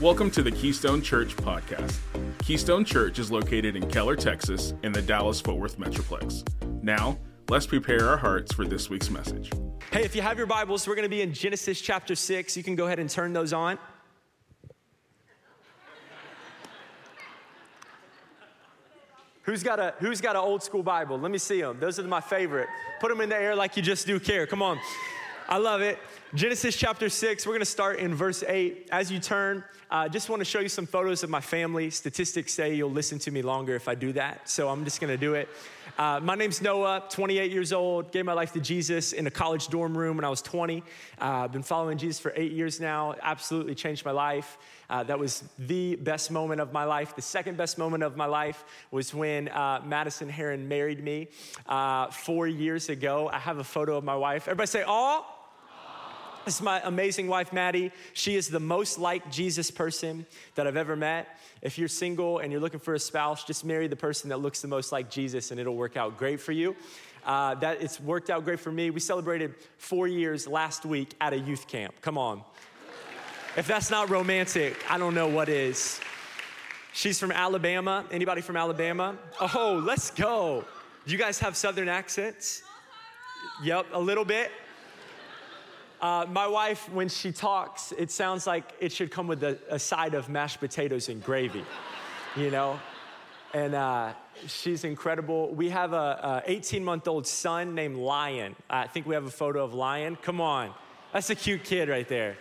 Welcome 0.00 0.30
to 0.30 0.44
the 0.44 0.52
Keystone 0.52 1.02
Church 1.02 1.34
podcast. 1.34 1.96
Keystone 2.44 2.84
Church 2.84 3.18
is 3.18 3.32
located 3.32 3.74
in 3.74 3.90
Keller, 3.90 4.14
Texas, 4.14 4.72
in 4.84 4.92
the 4.92 5.02
Dallas 5.02 5.40
Fort 5.40 5.56
Worth 5.56 5.76
Metroplex. 5.76 6.48
Now, 6.84 7.18
let's 7.48 7.66
prepare 7.66 8.08
our 8.08 8.16
hearts 8.16 8.54
for 8.54 8.64
this 8.64 8.88
week's 8.88 9.10
message. 9.10 9.50
Hey, 9.90 10.04
if 10.04 10.14
you 10.14 10.22
have 10.22 10.38
your 10.38 10.46
Bibles, 10.46 10.86
we're 10.86 10.94
going 10.94 11.02
to 11.02 11.08
be 11.08 11.20
in 11.20 11.32
Genesis 11.32 11.80
chapter 11.80 12.14
6. 12.14 12.56
You 12.56 12.62
can 12.62 12.76
go 12.76 12.86
ahead 12.86 13.00
and 13.00 13.10
turn 13.10 13.32
those 13.32 13.52
on. 13.52 13.76
Who's 19.42 19.64
got 19.64 19.80
a 19.80 19.94
who's 19.98 20.20
got 20.20 20.36
an 20.36 20.42
old 20.42 20.62
school 20.62 20.84
Bible? 20.84 21.18
Let 21.18 21.32
me 21.32 21.38
see 21.38 21.60
them. 21.60 21.80
Those 21.80 21.98
are 21.98 22.04
my 22.04 22.20
favorite. 22.20 22.68
Put 23.00 23.08
them 23.08 23.20
in 23.20 23.30
the 23.30 23.36
air 23.36 23.56
like 23.56 23.76
you 23.76 23.82
just 23.82 24.06
do 24.06 24.20
care. 24.20 24.46
Come 24.46 24.62
on. 24.62 24.78
I 25.48 25.56
love 25.56 25.80
it. 25.80 25.98
Genesis 26.34 26.76
chapter 26.76 27.08
6, 27.08 27.46
we're 27.46 27.54
gonna 27.54 27.64
start 27.64 28.00
in 28.00 28.14
verse 28.14 28.44
8. 28.46 28.90
As 28.92 29.10
you 29.10 29.18
turn, 29.18 29.64
I 29.90 30.04
uh, 30.04 30.08
just 30.10 30.28
wanna 30.28 30.44
show 30.44 30.60
you 30.60 30.68
some 30.68 30.84
photos 30.84 31.22
of 31.22 31.30
my 31.30 31.40
family. 31.40 31.88
Statistics 31.88 32.52
say 32.52 32.74
you'll 32.74 32.90
listen 32.90 33.18
to 33.20 33.30
me 33.30 33.40
longer 33.40 33.74
if 33.74 33.88
I 33.88 33.94
do 33.94 34.12
that, 34.12 34.46
so 34.46 34.68
I'm 34.68 34.84
just 34.84 35.00
gonna 35.00 35.16
do 35.16 35.32
it. 35.32 35.48
Uh, 35.96 36.20
my 36.22 36.34
name's 36.34 36.60
Noah, 36.60 37.04
28 37.08 37.50
years 37.50 37.72
old, 37.72 38.12
gave 38.12 38.26
my 38.26 38.34
life 38.34 38.52
to 38.52 38.60
Jesus 38.60 39.14
in 39.14 39.26
a 39.26 39.30
college 39.30 39.68
dorm 39.68 39.96
room 39.96 40.18
when 40.18 40.24
I 40.26 40.28
was 40.28 40.42
20. 40.42 40.82
Uh, 41.18 41.24
I've 41.24 41.52
been 41.52 41.62
following 41.62 41.96
Jesus 41.96 42.20
for 42.20 42.34
eight 42.36 42.52
years 42.52 42.78
now, 42.78 43.14
absolutely 43.22 43.74
changed 43.74 44.04
my 44.04 44.10
life. 44.10 44.58
Uh, 44.90 45.04
that 45.04 45.18
was 45.18 45.44
the 45.58 45.96
best 45.96 46.30
moment 46.30 46.60
of 46.60 46.74
my 46.74 46.84
life. 46.84 47.16
The 47.16 47.22
second 47.22 47.56
best 47.56 47.78
moment 47.78 48.02
of 48.02 48.18
my 48.18 48.26
life 48.26 48.66
was 48.90 49.14
when 49.14 49.48
uh, 49.48 49.80
Madison 49.82 50.28
Herrin 50.28 50.68
married 50.68 51.02
me 51.02 51.28
uh, 51.66 52.10
four 52.10 52.46
years 52.46 52.90
ago. 52.90 53.30
I 53.32 53.38
have 53.38 53.56
a 53.56 53.64
photo 53.64 53.96
of 53.96 54.04
my 54.04 54.16
wife. 54.16 54.42
Everybody 54.42 54.66
say, 54.66 54.84
"Oh." 54.86 55.24
Is 56.48 56.62
my 56.62 56.80
amazing 56.82 57.28
wife, 57.28 57.52
Maddie. 57.52 57.92
She 58.14 58.34
is 58.34 58.48
the 58.48 58.58
most 58.58 58.98
like 58.98 59.30
Jesus 59.30 59.70
person 59.70 60.24
that 60.54 60.66
I've 60.66 60.78
ever 60.78 60.96
met. 60.96 61.38
If 61.60 61.76
you're 61.76 61.88
single 61.88 62.38
and 62.38 62.50
you're 62.50 62.60
looking 62.62 62.80
for 62.80 62.94
a 62.94 62.98
spouse, 62.98 63.44
just 63.44 63.66
marry 63.66 63.86
the 63.86 63.96
person 63.96 64.30
that 64.30 64.38
looks 64.38 64.62
the 64.62 64.68
most 64.68 64.90
like 64.90 65.10
Jesus 65.10 65.50
and 65.50 65.60
it'll 65.60 65.76
work 65.76 65.98
out 65.98 66.16
great 66.16 66.40
for 66.40 66.52
you. 66.52 66.74
Uh, 67.26 67.54
that 67.56 67.82
it's 67.82 68.00
worked 68.00 68.30
out 68.30 68.46
great 68.46 68.60
for 68.60 68.72
me. 68.72 68.88
We 68.88 68.98
celebrated 68.98 69.56
four 69.76 70.08
years 70.08 70.46
last 70.46 70.86
week 70.86 71.12
at 71.20 71.34
a 71.34 71.38
youth 71.38 71.68
camp. 71.68 71.94
Come 72.00 72.16
on. 72.16 72.40
If 73.54 73.66
that's 73.66 73.90
not 73.90 74.08
romantic, 74.08 74.82
I 74.90 74.96
don't 74.96 75.14
know 75.14 75.28
what 75.28 75.50
is. 75.50 76.00
She's 76.94 77.20
from 77.20 77.30
Alabama. 77.30 78.06
Anybody 78.10 78.40
from 78.40 78.56
Alabama? 78.56 79.18
Oh, 79.54 79.82
let's 79.84 80.10
go. 80.12 80.64
Do 81.04 81.12
you 81.12 81.18
guys 81.18 81.38
have 81.40 81.58
southern 81.58 81.90
accents? 81.90 82.62
Yep, 83.62 83.88
a 83.92 84.00
little 84.00 84.24
bit. 84.24 84.50
Uh, 86.00 86.24
my 86.30 86.46
wife, 86.46 86.88
when 86.92 87.08
she 87.08 87.32
talks, 87.32 87.92
it 87.98 88.10
sounds 88.10 88.46
like 88.46 88.72
it 88.78 88.92
should 88.92 89.10
come 89.10 89.26
with 89.26 89.42
a, 89.42 89.58
a 89.68 89.78
side 89.78 90.14
of 90.14 90.28
mashed 90.28 90.60
potatoes 90.60 91.08
and 91.08 91.22
gravy, 91.22 91.64
you 92.36 92.50
know? 92.50 92.78
And 93.52 93.74
uh, 93.74 94.12
she's 94.46 94.84
incredible. 94.84 95.52
We 95.52 95.70
have 95.70 95.92
a 95.92 96.42
18 96.46 96.84
month 96.84 97.08
old 97.08 97.26
son 97.26 97.74
named 97.74 97.96
Lion. 97.96 98.54
I 98.70 98.86
think 98.86 99.06
we 99.06 99.14
have 99.14 99.26
a 99.26 99.30
photo 99.30 99.64
of 99.64 99.74
Lion. 99.74 100.16
Come 100.16 100.40
on. 100.40 100.72
That's 101.12 101.30
a 101.30 101.34
cute 101.34 101.64
kid 101.64 101.88
right 101.88 102.06
there. 102.06 102.36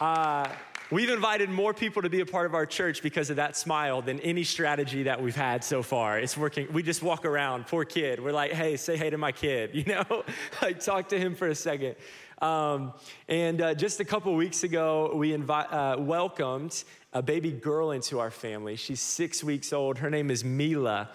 Uh, 0.00 0.48
we've 0.90 1.10
invited 1.10 1.50
more 1.50 1.74
people 1.74 2.00
to 2.02 2.08
be 2.08 2.20
a 2.20 2.26
part 2.26 2.46
of 2.46 2.54
our 2.54 2.64
church 2.64 3.02
because 3.02 3.28
of 3.28 3.36
that 3.36 3.56
smile 3.56 4.00
than 4.00 4.18
any 4.20 4.42
strategy 4.42 5.02
that 5.02 5.20
we've 5.20 5.36
had 5.36 5.62
so 5.62 5.82
far. 5.82 6.18
It's 6.18 6.36
working. 6.36 6.72
We 6.72 6.82
just 6.82 7.02
walk 7.02 7.26
around, 7.26 7.66
poor 7.66 7.84
kid. 7.84 8.18
We're 8.18 8.32
like, 8.32 8.52
hey, 8.52 8.78
say 8.78 8.96
hey 8.96 9.10
to 9.10 9.18
my 9.18 9.32
kid, 9.32 9.70
you 9.74 9.84
know? 9.84 10.24
like, 10.62 10.80
talk 10.80 11.10
to 11.10 11.18
him 11.18 11.34
for 11.34 11.48
a 11.48 11.54
second. 11.54 11.96
Um, 12.40 12.94
and 13.28 13.60
uh, 13.60 13.74
just 13.74 14.00
a 14.00 14.04
couple 14.04 14.34
weeks 14.34 14.62
ago, 14.62 15.12
we 15.14 15.32
invi- 15.32 15.72
uh, 15.72 16.00
welcomed 16.00 16.84
a 17.12 17.22
baby 17.22 17.50
girl 17.52 17.90
into 17.90 18.18
our 18.18 18.30
family. 18.30 18.76
She's 18.76 19.00
six 19.00 19.44
weeks 19.44 19.72
old. 19.72 19.98
Her 19.98 20.10
name 20.10 20.30
is 20.30 20.44
Mila. 20.44 21.10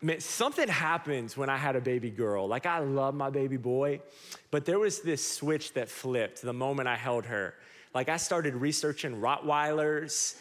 Man, 0.00 0.20
something 0.20 0.68
happens 0.68 1.36
when 1.36 1.48
I 1.48 1.56
had 1.56 1.76
a 1.76 1.80
baby 1.80 2.10
girl. 2.10 2.46
Like, 2.48 2.66
I 2.66 2.78
love 2.78 3.14
my 3.14 3.30
baby 3.30 3.56
boy, 3.56 4.00
but 4.50 4.64
there 4.64 4.78
was 4.78 5.00
this 5.00 5.26
switch 5.28 5.74
that 5.74 5.88
flipped 5.88 6.42
the 6.42 6.52
moment 6.52 6.88
I 6.88 6.96
held 6.96 7.26
her. 7.26 7.54
Like, 7.94 8.08
I 8.08 8.16
started 8.16 8.54
researching 8.54 9.20
Rottweilers 9.20 10.36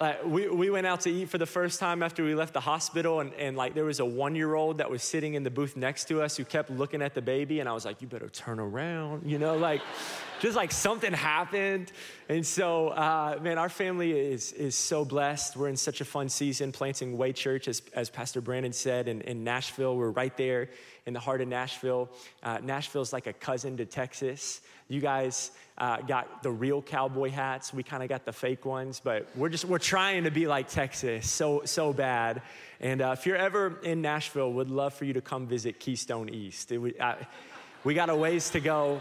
like 0.00 0.24
we, 0.24 0.48
we 0.48 0.70
went 0.70 0.86
out 0.86 1.00
to 1.02 1.10
eat 1.10 1.28
for 1.28 1.38
the 1.38 1.46
first 1.46 1.80
time 1.80 2.02
after 2.02 2.22
we 2.24 2.34
left 2.34 2.52
the 2.52 2.60
hospital 2.60 3.20
and, 3.20 3.32
and 3.34 3.56
like 3.56 3.74
there 3.74 3.84
was 3.84 4.00
a 4.00 4.04
one 4.04 4.34
year 4.34 4.54
old 4.54 4.78
that 4.78 4.90
was 4.90 5.02
sitting 5.02 5.34
in 5.34 5.42
the 5.42 5.50
booth 5.50 5.76
next 5.76 6.06
to 6.08 6.22
us 6.22 6.36
who 6.36 6.44
kept 6.44 6.70
looking 6.70 7.02
at 7.02 7.14
the 7.14 7.22
baby 7.22 7.60
and 7.60 7.68
i 7.68 7.72
was 7.72 7.84
like 7.84 8.00
you 8.00 8.08
better 8.08 8.28
turn 8.28 8.58
around 8.58 9.28
you 9.28 9.38
know 9.38 9.56
like 9.56 9.82
just 10.40 10.56
like 10.56 10.72
something 10.72 11.12
happened. 11.12 11.92
And 12.28 12.46
so 12.46 12.88
uh, 12.88 13.38
man 13.42 13.58
our 13.58 13.68
family 13.68 14.12
is, 14.12 14.52
is 14.52 14.74
so 14.74 15.04
blessed. 15.04 15.56
We're 15.56 15.68
in 15.68 15.76
such 15.76 16.00
a 16.00 16.04
fun 16.04 16.28
season 16.28 16.72
planting 16.72 17.16
way 17.16 17.32
church 17.32 17.68
as, 17.68 17.82
as 17.94 18.10
pastor 18.10 18.40
brandon 18.40 18.72
said 18.72 19.08
in, 19.08 19.20
in 19.22 19.44
nashville. 19.44 19.96
We're 19.96 20.10
right 20.10 20.36
there 20.36 20.70
in 21.06 21.14
the 21.14 21.20
heart 21.20 21.40
of 21.40 21.48
nashville. 21.48 22.10
Uh, 22.42 22.58
nashville's 22.62 23.12
like 23.12 23.26
a 23.26 23.32
cousin 23.32 23.76
to 23.78 23.84
texas. 23.84 24.60
You 24.88 25.00
guys 25.00 25.50
uh, 25.76 26.00
got 26.00 26.42
the 26.42 26.50
real 26.50 26.80
cowboy 26.80 27.30
hats. 27.30 27.74
We 27.74 27.82
kind 27.82 28.02
of 28.02 28.08
got 28.08 28.24
the 28.24 28.32
fake 28.32 28.64
ones, 28.64 29.00
but 29.02 29.28
we're 29.36 29.50
just 29.50 29.64
we're 29.66 29.78
trying 29.78 30.24
to 30.24 30.30
be 30.30 30.46
like 30.46 30.68
Texas, 30.68 31.30
so 31.30 31.62
so 31.66 31.92
bad. 31.92 32.42
And 32.80 33.02
uh, 33.02 33.14
if 33.16 33.26
you're 33.26 33.36
ever 33.36 33.78
in 33.82 34.00
Nashville, 34.00 34.52
would 34.54 34.70
love 34.70 34.94
for 34.94 35.04
you 35.04 35.12
to 35.12 35.20
come 35.20 35.46
visit 35.46 35.78
Keystone 35.78 36.30
East. 36.30 36.72
It, 36.72 36.78
we 37.84 37.94
got 37.94 38.10
a 38.10 38.16
ways 38.16 38.50
to 38.50 38.60
go, 38.60 39.00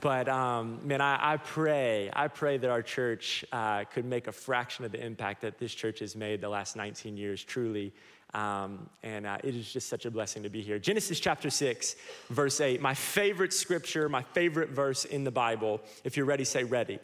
but 0.00 0.28
um, 0.28 0.80
man, 0.86 1.00
I, 1.00 1.34
I, 1.34 1.36
pray 1.38 2.10
I 2.12 2.28
pray 2.28 2.58
that 2.58 2.70
our 2.70 2.82
church 2.82 3.44
uh, 3.52 3.84
could 3.84 4.04
make 4.04 4.26
a 4.26 4.32
fraction 4.32 4.84
of 4.84 4.92
the 4.92 5.04
impact 5.04 5.42
that 5.42 5.58
this 5.58 5.74
church 5.74 6.00
has 6.00 6.14
made 6.14 6.40
the 6.40 6.48
last 6.48 6.76
19 6.76 7.16
years. 7.16 7.42
Truly. 7.42 7.92
Um, 8.34 8.90
and 9.02 9.26
uh, 9.26 9.38
it 9.42 9.54
is 9.54 9.72
just 9.72 9.88
such 9.88 10.04
a 10.04 10.10
blessing 10.10 10.42
to 10.42 10.50
be 10.50 10.60
here. 10.60 10.78
Genesis 10.78 11.18
chapter 11.18 11.48
6, 11.48 11.96
verse 12.28 12.60
8, 12.60 12.80
my 12.82 12.92
favorite 12.92 13.54
scripture, 13.54 14.08
my 14.10 14.22
favorite 14.22 14.68
verse 14.68 15.06
in 15.06 15.24
the 15.24 15.30
Bible. 15.30 15.80
If 16.04 16.16
you're 16.16 16.26
ready, 16.26 16.44
say 16.44 16.64
ready. 16.64 16.94
ready. 16.94 17.02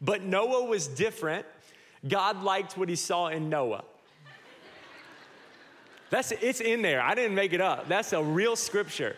But 0.00 0.22
Noah 0.22 0.64
was 0.64 0.86
different. 0.88 1.44
God 2.08 2.42
liked 2.42 2.78
what 2.78 2.88
he 2.88 2.96
saw 2.96 3.28
in 3.28 3.50
Noah. 3.50 3.84
That's 6.08 6.32
it's 6.32 6.60
in 6.60 6.82
there. 6.82 7.00
I 7.00 7.14
didn't 7.14 7.34
make 7.34 7.52
it 7.52 7.60
up. 7.60 7.88
That's 7.88 8.12
a 8.12 8.22
real 8.22 8.56
scripture. 8.56 9.16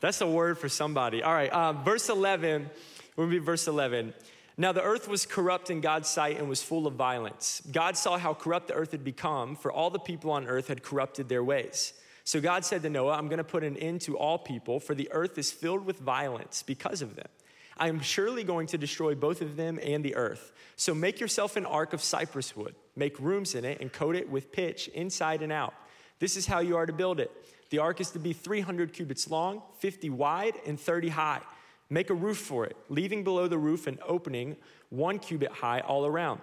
That's 0.00 0.20
a 0.20 0.26
word 0.26 0.58
for 0.58 0.68
somebody. 0.68 1.22
All 1.22 1.32
right, 1.32 1.52
um, 1.52 1.84
verse 1.84 2.08
11. 2.08 2.70
We'll 3.16 3.28
be 3.28 3.38
verse 3.38 3.68
11. 3.68 4.14
Now 4.56 4.72
the 4.72 4.82
earth 4.82 5.08
was 5.08 5.26
corrupt 5.26 5.70
in 5.70 5.80
God's 5.80 6.08
sight 6.08 6.38
and 6.38 6.48
was 6.48 6.62
full 6.62 6.86
of 6.86 6.94
violence. 6.94 7.62
God 7.70 7.96
saw 7.96 8.18
how 8.18 8.34
corrupt 8.34 8.68
the 8.68 8.74
earth 8.74 8.92
had 8.92 9.04
become, 9.04 9.56
for 9.56 9.72
all 9.72 9.90
the 9.90 9.98
people 9.98 10.30
on 10.30 10.46
earth 10.46 10.68
had 10.68 10.82
corrupted 10.82 11.28
their 11.28 11.44
ways. 11.44 11.94
So 12.24 12.40
God 12.40 12.64
said 12.64 12.82
to 12.82 12.90
Noah, 12.90 13.14
I'm 13.14 13.28
going 13.28 13.38
to 13.38 13.44
put 13.44 13.64
an 13.64 13.76
end 13.76 14.02
to 14.02 14.16
all 14.16 14.38
people, 14.38 14.78
for 14.78 14.94
the 14.94 15.08
earth 15.12 15.38
is 15.38 15.50
filled 15.50 15.84
with 15.84 15.98
violence 15.98 16.62
because 16.62 17.02
of 17.02 17.16
them. 17.16 17.28
I 17.76 17.88
am 17.88 18.00
surely 18.00 18.44
going 18.44 18.66
to 18.68 18.78
destroy 18.78 19.14
both 19.14 19.40
of 19.40 19.56
them 19.56 19.78
and 19.82 20.04
the 20.04 20.14
earth. 20.14 20.52
So 20.76 20.94
make 20.94 21.18
yourself 21.18 21.56
an 21.56 21.64
ark 21.64 21.94
of 21.94 22.02
cypress 22.02 22.54
wood, 22.54 22.74
make 22.94 23.18
rooms 23.18 23.54
in 23.54 23.64
it, 23.64 23.80
and 23.80 23.90
coat 23.90 24.14
it 24.16 24.28
with 24.28 24.52
pitch 24.52 24.88
inside 24.88 25.42
and 25.42 25.50
out. 25.50 25.74
This 26.18 26.36
is 26.36 26.46
how 26.46 26.60
you 26.60 26.76
are 26.76 26.84
to 26.84 26.92
build 26.92 27.18
it. 27.18 27.30
The 27.70 27.78
ark 27.78 28.00
is 28.00 28.10
to 28.10 28.18
be 28.18 28.32
300 28.32 28.92
cubits 28.92 29.30
long, 29.30 29.62
50 29.78 30.10
wide, 30.10 30.54
and 30.66 30.78
30 30.78 31.08
high. 31.08 31.40
Make 31.88 32.10
a 32.10 32.14
roof 32.14 32.38
for 32.38 32.66
it, 32.66 32.76
leaving 32.88 33.24
below 33.24 33.48
the 33.48 33.58
roof 33.58 33.86
an 33.86 33.98
opening 34.06 34.56
one 34.90 35.18
cubit 35.18 35.50
high 35.50 35.80
all 35.80 36.04
around. 36.04 36.40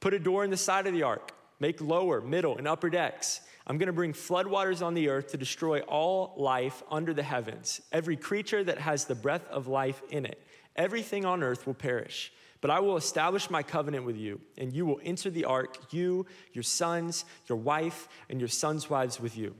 Put 0.00 0.14
a 0.14 0.18
door 0.18 0.44
in 0.44 0.50
the 0.50 0.56
side 0.56 0.86
of 0.86 0.92
the 0.92 1.02
ark. 1.02 1.32
Make 1.60 1.80
lower, 1.80 2.20
middle, 2.20 2.56
and 2.56 2.68
upper 2.68 2.88
decks. 2.88 3.40
I'm 3.66 3.78
going 3.78 3.88
to 3.88 3.92
bring 3.92 4.12
floodwaters 4.12 4.84
on 4.84 4.94
the 4.94 5.08
earth 5.08 5.32
to 5.32 5.36
destroy 5.36 5.80
all 5.80 6.34
life 6.36 6.82
under 6.90 7.12
the 7.12 7.22
heavens. 7.22 7.80
Every 7.92 8.16
creature 8.16 8.62
that 8.64 8.78
has 8.78 9.04
the 9.04 9.14
breath 9.16 9.46
of 9.48 9.66
life 9.66 10.00
in 10.10 10.24
it, 10.24 10.40
everything 10.76 11.24
on 11.24 11.42
earth 11.42 11.66
will 11.66 11.74
perish. 11.74 12.32
But 12.60 12.70
I 12.70 12.80
will 12.80 12.96
establish 12.96 13.50
my 13.50 13.62
covenant 13.62 14.04
with 14.04 14.16
you, 14.16 14.40
and 14.56 14.72
you 14.72 14.86
will 14.86 15.00
enter 15.04 15.30
the 15.30 15.44
ark, 15.44 15.76
you, 15.92 16.26
your 16.52 16.64
sons, 16.64 17.24
your 17.46 17.58
wife, 17.58 18.08
and 18.30 18.40
your 18.40 18.48
sons' 18.48 18.88
wives 18.88 19.20
with 19.20 19.36
you. 19.36 19.54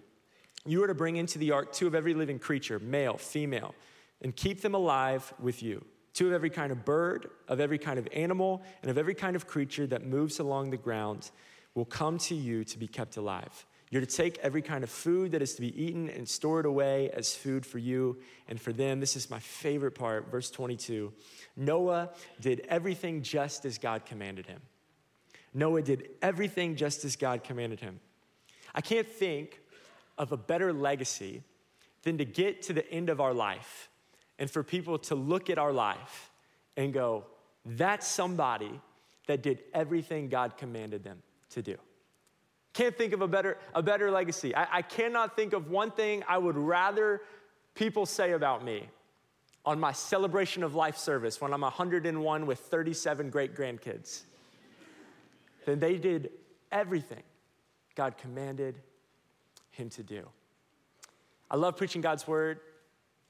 You 0.68 0.84
are 0.84 0.86
to 0.86 0.94
bring 0.94 1.16
into 1.16 1.38
the 1.38 1.52
ark 1.52 1.72
two 1.72 1.86
of 1.86 1.94
every 1.94 2.14
living 2.14 2.38
creature, 2.38 2.78
male, 2.78 3.16
female 3.16 3.74
and 4.22 4.34
keep 4.34 4.60
them 4.60 4.74
alive 4.74 5.32
with 5.38 5.62
you. 5.62 5.84
Two 6.12 6.26
of 6.26 6.32
every 6.32 6.50
kind 6.50 6.72
of 6.72 6.84
bird, 6.84 7.30
of 7.46 7.60
every 7.60 7.78
kind 7.78 7.98
of 7.98 8.08
animal, 8.12 8.62
and 8.82 8.90
of 8.90 8.98
every 8.98 9.14
kind 9.14 9.36
of 9.36 9.46
creature 9.46 9.86
that 9.86 10.04
moves 10.04 10.38
along 10.40 10.70
the 10.70 10.76
ground 10.76 11.30
will 11.74 11.84
come 11.84 12.18
to 12.18 12.34
you 12.34 12.64
to 12.64 12.78
be 12.78 12.88
kept 12.88 13.16
alive. 13.16 13.66
You're 13.90 14.00
to 14.00 14.06
take 14.06 14.38
every 14.38 14.60
kind 14.60 14.84
of 14.84 14.90
food 14.90 15.32
that 15.32 15.42
is 15.42 15.54
to 15.54 15.60
be 15.60 15.82
eaten 15.82 16.10
and 16.10 16.28
store 16.28 16.60
it 16.60 16.66
away 16.66 17.10
as 17.10 17.34
food 17.34 17.64
for 17.64 17.78
you 17.78 18.18
and 18.48 18.60
for 18.60 18.72
them. 18.72 19.00
This 19.00 19.16
is 19.16 19.30
my 19.30 19.38
favorite 19.38 19.94
part, 19.94 20.30
verse 20.30 20.50
22. 20.50 21.12
Noah 21.56 22.10
did 22.40 22.66
everything 22.68 23.22
just 23.22 23.64
as 23.64 23.78
God 23.78 24.04
commanded 24.04 24.46
him. 24.46 24.60
Noah 25.54 25.82
did 25.82 26.10
everything 26.20 26.76
just 26.76 27.04
as 27.04 27.16
God 27.16 27.44
commanded 27.44 27.80
him. 27.80 28.00
I 28.74 28.82
can't 28.82 29.08
think 29.08 29.60
of 30.18 30.32
a 30.32 30.36
better 30.36 30.72
legacy 30.72 31.42
than 32.02 32.18
to 32.18 32.24
get 32.24 32.62
to 32.62 32.72
the 32.72 32.88
end 32.90 33.08
of 33.08 33.20
our 33.20 33.32
life 33.32 33.88
and 34.38 34.50
for 34.50 34.62
people 34.62 34.98
to 34.98 35.14
look 35.14 35.50
at 35.50 35.58
our 35.58 35.72
life 35.72 36.30
and 36.76 36.92
go, 36.92 37.24
that's 37.64 38.06
somebody 38.06 38.80
that 39.26 39.42
did 39.42 39.62
everything 39.74 40.28
God 40.28 40.56
commanded 40.56 41.04
them 41.04 41.22
to 41.50 41.62
do. 41.62 41.76
Can't 42.72 42.96
think 42.96 43.12
of 43.12 43.22
a 43.22 43.28
better, 43.28 43.58
a 43.74 43.82
better 43.82 44.10
legacy. 44.10 44.54
I, 44.54 44.78
I 44.78 44.82
cannot 44.82 45.36
think 45.36 45.52
of 45.52 45.70
one 45.70 45.90
thing 45.90 46.22
I 46.28 46.38
would 46.38 46.56
rather 46.56 47.22
people 47.74 48.06
say 48.06 48.32
about 48.32 48.64
me 48.64 48.88
on 49.64 49.78
my 49.78 49.92
celebration 49.92 50.62
of 50.62 50.74
life 50.74 50.96
service 50.96 51.40
when 51.40 51.52
I'm 51.52 51.60
101 51.60 52.46
with 52.46 52.58
37 52.58 53.30
great 53.30 53.54
grandkids 53.54 54.22
than 55.66 55.78
they 55.78 55.98
did 55.98 56.30
everything 56.72 57.22
God 57.94 58.16
commanded 58.16 58.80
him 59.78 59.88
to 59.90 60.02
do. 60.02 60.28
I 61.50 61.56
love 61.56 61.76
preaching 61.76 62.02
God's 62.02 62.26
word. 62.26 62.60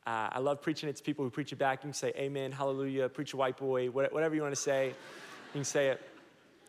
Uh, 0.06 0.30
I 0.32 0.38
love 0.40 0.62
preaching 0.62 0.88
it 0.88 0.96
to 0.96 1.02
people 1.02 1.24
who 1.24 1.30
preach 1.30 1.52
it 1.52 1.56
back. 1.56 1.80
You 1.80 1.88
can 1.88 1.92
say 1.92 2.12
amen, 2.16 2.50
hallelujah, 2.50 3.08
preach 3.08 3.34
a 3.34 3.36
white 3.36 3.58
boy, 3.58 3.88
whatever 3.88 4.34
you 4.34 4.42
want 4.42 4.54
to 4.54 4.60
say, 4.60 4.88
you 4.88 5.52
can 5.52 5.64
say 5.64 5.88
it. 5.88 6.00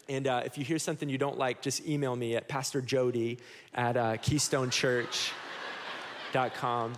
And 0.10 0.28
uh, 0.28 0.42
if 0.44 0.58
you 0.58 0.66
hear 0.66 0.80
something 0.80 1.08
you 1.08 1.18
don't 1.18 1.38
like, 1.38 1.62
just 1.62 1.88
email 1.88 2.16
me 2.16 2.36
at 2.36 2.48
Pastor 2.48 2.82
Jody 2.82 3.38
at 3.74 3.96
uh, 3.96 4.18
keystonechurch.com. 4.18 6.94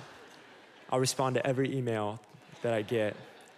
I'll 0.90 1.00
respond 1.00 1.36
to 1.36 1.46
every 1.46 1.76
email 1.76 2.20
that 2.64 2.74
I 2.74 2.82
get. 2.82 3.16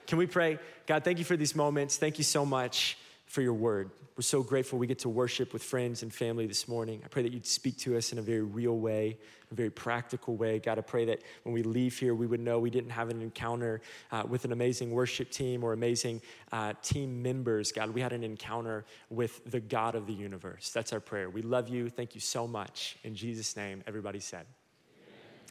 Can 0.07 0.17
we 0.17 0.27
pray? 0.27 0.59
God, 0.85 1.03
thank 1.03 1.19
you 1.19 1.25
for 1.25 1.37
these 1.37 1.55
moments. 1.55 1.97
Thank 1.97 2.17
you 2.17 2.23
so 2.23 2.45
much 2.45 2.97
for 3.25 3.41
your 3.41 3.53
word. 3.53 3.89
We're 4.15 4.21
so 4.21 4.43
grateful 4.43 4.77
we 4.77 4.85
get 4.85 4.99
to 4.99 5.09
worship 5.09 5.53
with 5.53 5.63
friends 5.63 6.03
and 6.03 6.13
family 6.13 6.45
this 6.45 6.67
morning. 6.67 7.01
I 7.03 7.07
pray 7.07 7.23
that 7.23 7.33
you'd 7.33 7.47
speak 7.47 7.77
to 7.79 7.97
us 7.97 8.11
in 8.11 8.19
a 8.19 8.21
very 8.21 8.43
real 8.43 8.77
way, 8.77 9.17
a 9.51 9.55
very 9.55 9.71
practical 9.71 10.35
way. 10.35 10.59
God, 10.59 10.77
I 10.77 10.81
pray 10.81 11.05
that 11.05 11.23
when 11.41 11.51
we 11.51 11.63
leave 11.63 11.97
here, 11.97 12.13
we 12.13 12.27
would 12.27 12.39
know 12.39 12.59
we 12.59 12.69
didn't 12.69 12.91
have 12.91 13.09
an 13.09 13.23
encounter 13.23 13.81
uh, 14.11 14.21
with 14.29 14.45
an 14.45 14.51
amazing 14.51 14.91
worship 14.91 15.31
team 15.31 15.63
or 15.63 15.73
amazing 15.73 16.21
uh, 16.51 16.73
team 16.83 17.23
members. 17.23 17.71
God, 17.71 17.89
we 17.89 18.01
had 18.01 18.13
an 18.13 18.23
encounter 18.23 18.85
with 19.09 19.41
the 19.49 19.59
God 19.59 19.95
of 19.95 20.05
the 20.05 20.13
universe. 20.13 20.69
That's 20.69 20.93
our 20.93 20.99
prayer. 20.99 21.31
We 21.31 21.41
love 21.41 21.67
you. 21.67 21.89
Thank 21.89 22.13
you 22.13 22.21
so 22.21 22.47
much. 22.47 22.97
In 23.03 23.15
Jesus' 23.15 23.57
name, 23.57 23.83
everybody 23.87 24.19
said, 24.19 24.45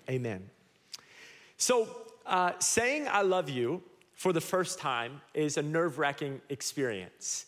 Amen. 0.08 0.26
Amen. 0.26 0.50
So, 1.56 1.88
uh, 2.26 2.52
saying 2.60 3.08
I 3.10 3.22
love 3.22 3.50
you 3.50 3.82
for 4.12 4.32
the 4.32 4.40
first 4.40 4.78
time 4.78 5.20
is 5.34 5.56
a 5.56 5.62
nerve 5.62 5.98
wracking 5.98 6.40
experience. 6.48 7.46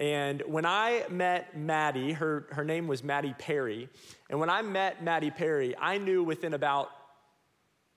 And 0.00 0.42
when 0.46 0.64
I 0.64 1.04
met 1.10 1.54
Maddie, 1.54 2.12
her, 2.12 2.46
her 2.52 2.64
name 2.64 2.88
was 2.88 3.04
Maddie 3.04 3.34
Perry. 3.38 3.90
And 4.30 4.40
when 4.40 4.48
I 4.48 4.62
met 4.62 5.04
Maddie 5.04 5.30
Perry, 5.30 5.76
I 5.78 5.98
knew 5.98 6.24
within 6.24 6.54
about 6.54 6.90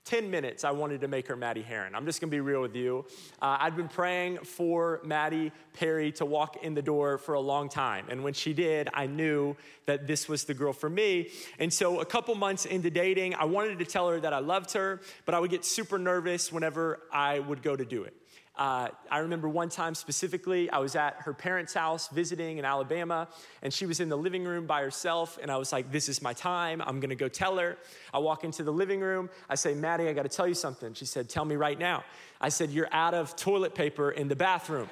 10 0.04 0.30
minutes 0.30 0.64
I 0.64 0.70
wanted 0.70 1.00
to 1.00 1.08
make 1.08 1.28
her 1.28 1.36
Maddie 1.36 1.62
Herrin. 1.62 1.94
I'm 1.94 2.04
just 2.04 2.20
gonna 2.20 2.30
be 2.30 2.40
real 2.40 2.60
with 2.60 2.76
you. 2.76 3.06
Uh, 3.40 3.56
I'd 3.58 3.74
been 3.74 3.88
praying 3.88 4.36
for 4.38 5.00
Maddie 5.02 5.50
Perry 5.72 6.12
to 6.12 6.26
walk 6.26 6.62
in 6.62 6.74
the 6.74 6.82
door 6.82 7.16
for 7.16 7.34
a 7.34 7.40
long 7.40 7.70
time. 7.70 8.04
And 8.10 8.22
when 8.22 8.34
she 8.34 8.52
did, 8.52 8.90
I 8.92 9.06
knew 9.06 9.56
that 9.86 10.06
this 10.06 10.28
was 10.28 10.44
the 10.44 10.52
girl 10.52 10.74
for 10.74 10.90
me. 10.90 11.30
And 11.58 11.72
so 11.72 12.00
a 12.00 12.04
couple 12.04 12.34
months 12.34 12.66
into 12.66 12.90
dating, 12.90 13.34
I 13.34 13.46
wanted 13.46 13.78
to 13.78 13.86
tell 13.86 14.10
her 14.10 14.20
that 14.20 14.34
I 14.34 14.40
loved 14.40 14.72
her, 14.72 15.00
but 15.24 15.34
I 15.34 15.40
would 15.40 15.50
get 15.50 15.64
super 15.64 15.98
nervous 15.98 16.52
whenever 16.52 17.00
I 17.10 17.38
would 17.38 17.62
go 17.62 17.74
to 17.74 17.84
do 17.86 18.04
it. 18.04 18.14
Uh, 18.56 18.88
I 19.10 19.18
remember 19.18 19.48
one 19.48 19.68
time 19.68 19.96
specifically, 19.96 20.70
I 20.70 20.78
was 20.78 20.94
at 20.94 21.16
her 21.22 21.32
parents' 21.32 21.74
house 21.74 22.06
visiting 22.08 22.58
in 22.58 22.64
Alabama, 22.64 23.26
and 23.62 23.72
she 23.74 23.84
was 23.84 23.98
in 23.98 24.08
the 24.08 24.16
living 24.16 24.44
room 24.44 24.64
by 24.64 24.80
herself. 24.82 25.38
And 25.42 25.50
I 25.50 25.56
was 25.56 25.72
like, 25.72 25.90
This 25.90 26.08
is 26.08 26.22
my 26.22 26.32
time. 26.32 26.80
I'm 26.86 27.00
gonna 27.00 27.16
go 27.16 27.28
tell 27.28 27.58
her. 27.58 27.76
I 28.12 28.18
walk 28.18 28.44
into 28.44 28.62
the 28.62 28.72
living 28.72 29.00
room. 29.00 29.28
I 29.50 29.56
say, 29.56 29.74
Maddie, 29.74 30.08
I 30.08 30.12
gotta 30.12 30.28
tell 30.28 30.46
you 30.46 30.54
something. 30.54 30.94
She 30.94 31.04
said, 31.04 31.28
Tell 31.28 31.44
me 31.44 31.56
right 31.56 31.78
now. 31.78 32.04
I 32.40 32.48
said, 32.48 32.70
You're 32.70 32.92
out 32.92 33.12
of 33.12 33.34
toilet 33.34 33.74
paper 33.74 34.12
in 34.12 34.28
the 34.28 34.36
bathroom. 34.36 34.88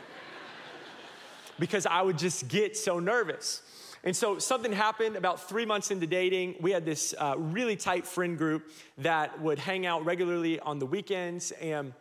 because 1.61 1.87
I 1.87 2.03
would 2.03 2.19
just 2.19 2.49
get 2.49 2.77
so 2.77 2.99
nervous. 2.99 3.63
And 4.05 4.17
so 4.17 4.41
something 4.41 4.73
happened 4.73 5.15
about 5.15 5.49
three 5.49 5.65
months 5.65 5.93
into 5.93 6.09
dating. 6.09 6.57
We 6.61 6.73
had 6.73 6.85
this 6.85 7.15
uh, 7.17 7.35
really 7.39 7.77
tight 7.77 8.05
friend 8.05 8.37
group 8.37 8.69
that 8.99 9.41
would 9.41 9.61
hang 9.61 9.87
out 9.87 10.05
regularly 10.05 10.59
on 10.59 10.81
the 10.81 10.87
weekends. 10.87 11.53
And 11.53 11.93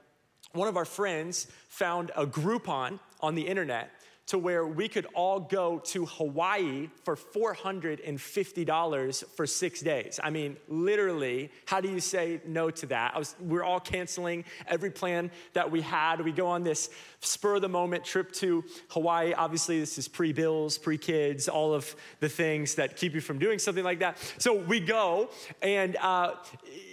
one 0.53 0.67
of 0.67 0.77
our 0.77 0.85
friends 0.85 1.47
found 1.69 2.11
a 2.15 2.25
Groupon 2.25 2.99
on 3.21 3.35
the 3.35 3.47
internet 3.47 3.91
to 4.27 4.37
where 4.37 4.65
we 4.65 4.87
could 4.87 5.07
all 5.13 5.41
go 5.41 5.79
to 5.79 6.05
Hawaii 6.05 6.89
for 7.03 7.17
$450 7.17 9.25
for 9.35 9.47
six 9.47 9.81
days. 9.81 10.19
I 10.23 10.29
mean, 10.29 10.55
literally, 10.69 11.51
how 11.65 11.81
do 11.81 11.89
you 11.89 11.99
say 11.99 12.39
no 12.45 12.69
to 12.69 12.85
that? 12.87 13.17
Was, 13.17 13.35
we're 13.41 13.63
all 13.63 13.81
canceling 13.81 14.45
every 14.67 14.91
plan 14.91 15.31
that 15.53 15.69
we 15.69 15.81
had. 15.81 16.21
We 16.21 16.31
go 16.31 16.47
on 16.47 16.63
this 16.63 16.89
spur 17.19 17.55
of 17.55 17.61
the 17.61 17.67
moment 17.67 18.05
trip 18.05 18.31
to 18.33 18.63
Hawaii. 18.89 19.33
Obviously, 19.33 19.79
this 19.79 19.97
is 19.97 20.07
pre 20.07 20.31
bills, 20.31 20.77
pre 20.77 20.97
kids, 20.97 21.49
all 21.49 21.73
of 21.73 21.93
the 22.19 22.29
things 22.29 22.75
that 22.75 22.95
keep 22.95 23.13
you 23.13 23.21
from 23.21 23.39
doing 23.39 23.57
something 23.59 23.83
like 23.83 23.99
that. 23.99 24.17
So 24.37 24.55
we 24.55 24.79
go, 24.79 25.29
and 25.61 25.97
uh, 25.97 26.35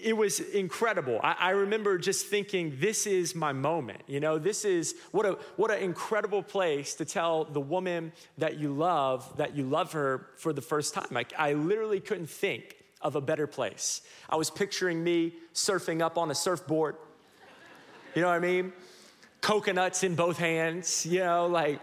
it 0.02 0.16
was 0.16 0.40
incredible. 0.40 1.20
I, 1.22 1.36
I 1.38 1.50
remember 1.50 1.98
just 1.98 2.26
thinking, 2.26 2.76
this 2.80 3.06
is 3.06 3.36
my 3.36 3.52
moment. 3.52 4.00
You 4.06 4.20
know, 4.20 4.38
this 4.38 4.64
is 4.64 4.94
what 5.12 5.26
a 5.26 5.32
what 5.56 5.70
an 5.70 5.82
incredible 5.82 6.42
place 6.42 6.94
to 6.96 7.04
tell 7.04 7.17
the 7.52 7.60
woman 7.60 8.12
that 8.38 8.58
you 8.58 8.72
love 8.72 9.36
that 9.36 9.56
you 9.56 9.64
love 9.64 9.92
her 9.92 10.26
for 10.36 10.52
the 10.52 10.62
first 10.62 10.94
time. 10.94 11.08
Like 11.10 11.32
I 11.38 11.52
literally 11.52 12.00
couldn't 12.00 12.30
think 12.30 12.76
of 13.00 13.16
a 13.16 13.20
better 13.20 13.46
place. 13.46 14.02
I 14.28 14.36
was 14.36 14.50
picturing 14.50 15.02
me 15.02 15.34
surfing 15.54 16.02
up 16.02 16.18
on 16.18 16.30
a 16.30 16.34
surfboard. 16.34 16.96
You 18.14 18.22
know 18.22 18.28
what 18.28 18.34
I 18.34 18.40
mean? 18.40 18.72
Coconuts 19.40 20.02
in 20.02 20.14
both 20.14 20.38
hands, 20.38 21.06
you 21.06 21.20
know, 21.20 21.46
like 21.46 21.80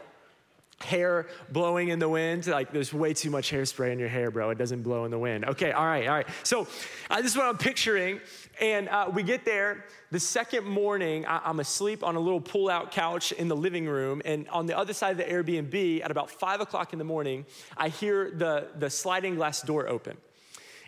hair 0.81 1.27
blowing 1.49 1.89
in 1.89 1.99
the 1.99 2.09
wind. 2.09 2.47
Like 2.47 2.71
there's 2.71 2.93
way 2.93 3.13
too 3.13 3.29
much 3.29 3.51
hairspray 3.51 3.91
in 3.91 3.99
your 3.99 4.09
hair, 4.09 4.31
bro. 4.31 4.49
It 4.49 4.57
doesn't 4.57 4.83
blow 4.83 5.05
in 5.05 5.11
the 5.11 5.19
wind. 5.19 5.45
Okay, 5.45 5.71
all 5.71 5.85
right, 5.85 6.07
all 6.07 6.15
right. 6.15 6.27
So 6.43 6.67
uh, 7.09 7.21
this 7.21 7.31
is 7.31 7.37
what 7.37 7.45
I'm 7.45 7.57
picturing. 7.57 8.19
And 8.61 8.87
uh, 8.89 9.09
we 9.13 9.23
get 9.23 9.45
there. 9.45 9.85
The 10.11 10.19
second 10.19 10.65
morning, 10.65 11.25
I- 11.25 11.41
I'm 11.45 11.59
asleep 11.59 12.03
on 12.03 12.15
a 12.15 12.19
little 12.19 12.41
pull 12.41 12.69
out 12.69 12.91
couch 12.91 13.31
in 13.31 13.47
the 13.47 13.55
living 13.55 13.87
room. 13.87 14.21
And 14.23 14.47
on 14.49 14.65
the 14.65 14.77
other 14.77 14.93
side 14.93 15.11
of 15.11 15.17
the 15.17 15.25
Airbnb, 15.25 16.03
at 16.03 16.11
about 16.11 16.31
five 16.31 16.61
o'clock 16.61 16.93
in 16.93 16.99
the 16.99 17.05
morning, 17.05 17.45
I 17.75 17.89
hear 17.89 18.31
the, 18.31 18.67
the 18.77 18.89
sliding 18.89 19.35
glass 19.35 19.61
door 19.61 19.87
open 19.87 20.17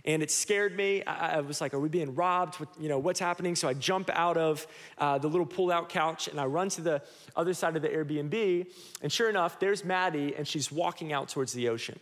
and 0.06 0.24
it 0.24 0.32
scared 0.32 0.76
me. 0.76 1.04
I, 1.04 1.42
was 1.42 1.60
like, 1.60 1.74
"Are 1.74 1.80
we 1.80 1.90
being 1.90 2.16
robbed? 2.16 2.66
You 2.80 2.88
know, 2.88 2.98
what's 2.98 3.20
happening?" 3.20 3.56
So 3.56 3.68
I 3.68 3.74
jump 3.74 4.10
out 4.12 4.38
of 4.38 4.66
uh, 4.98 5.18
the 5.18 5.28
little 5.28 5.46
pull-out 5.46 5.90
couch 5.90 6.30
and 6.30 6.40
I 6.40 6.46
run 6.46 6.70
to 6.70 6.82
the 6.82 7.02
other 7.36 7.54
side 7.54 7.76
of 7.76 7.82
the 7.82 7.90
Airbnb, 7.90 8.68
and 9.02 9.12
sure 9.12 9.30
enough, 9.30 9.60
there's 9.60 9.84
Maddie, 9.84 10.34
and 10.36 10.48
she's 10.48 10.72
walking 10.72 11.12
out 11.12 11.28
towards 11.28 11.52
the 11.52 11.68
ocean. 11.68 12.00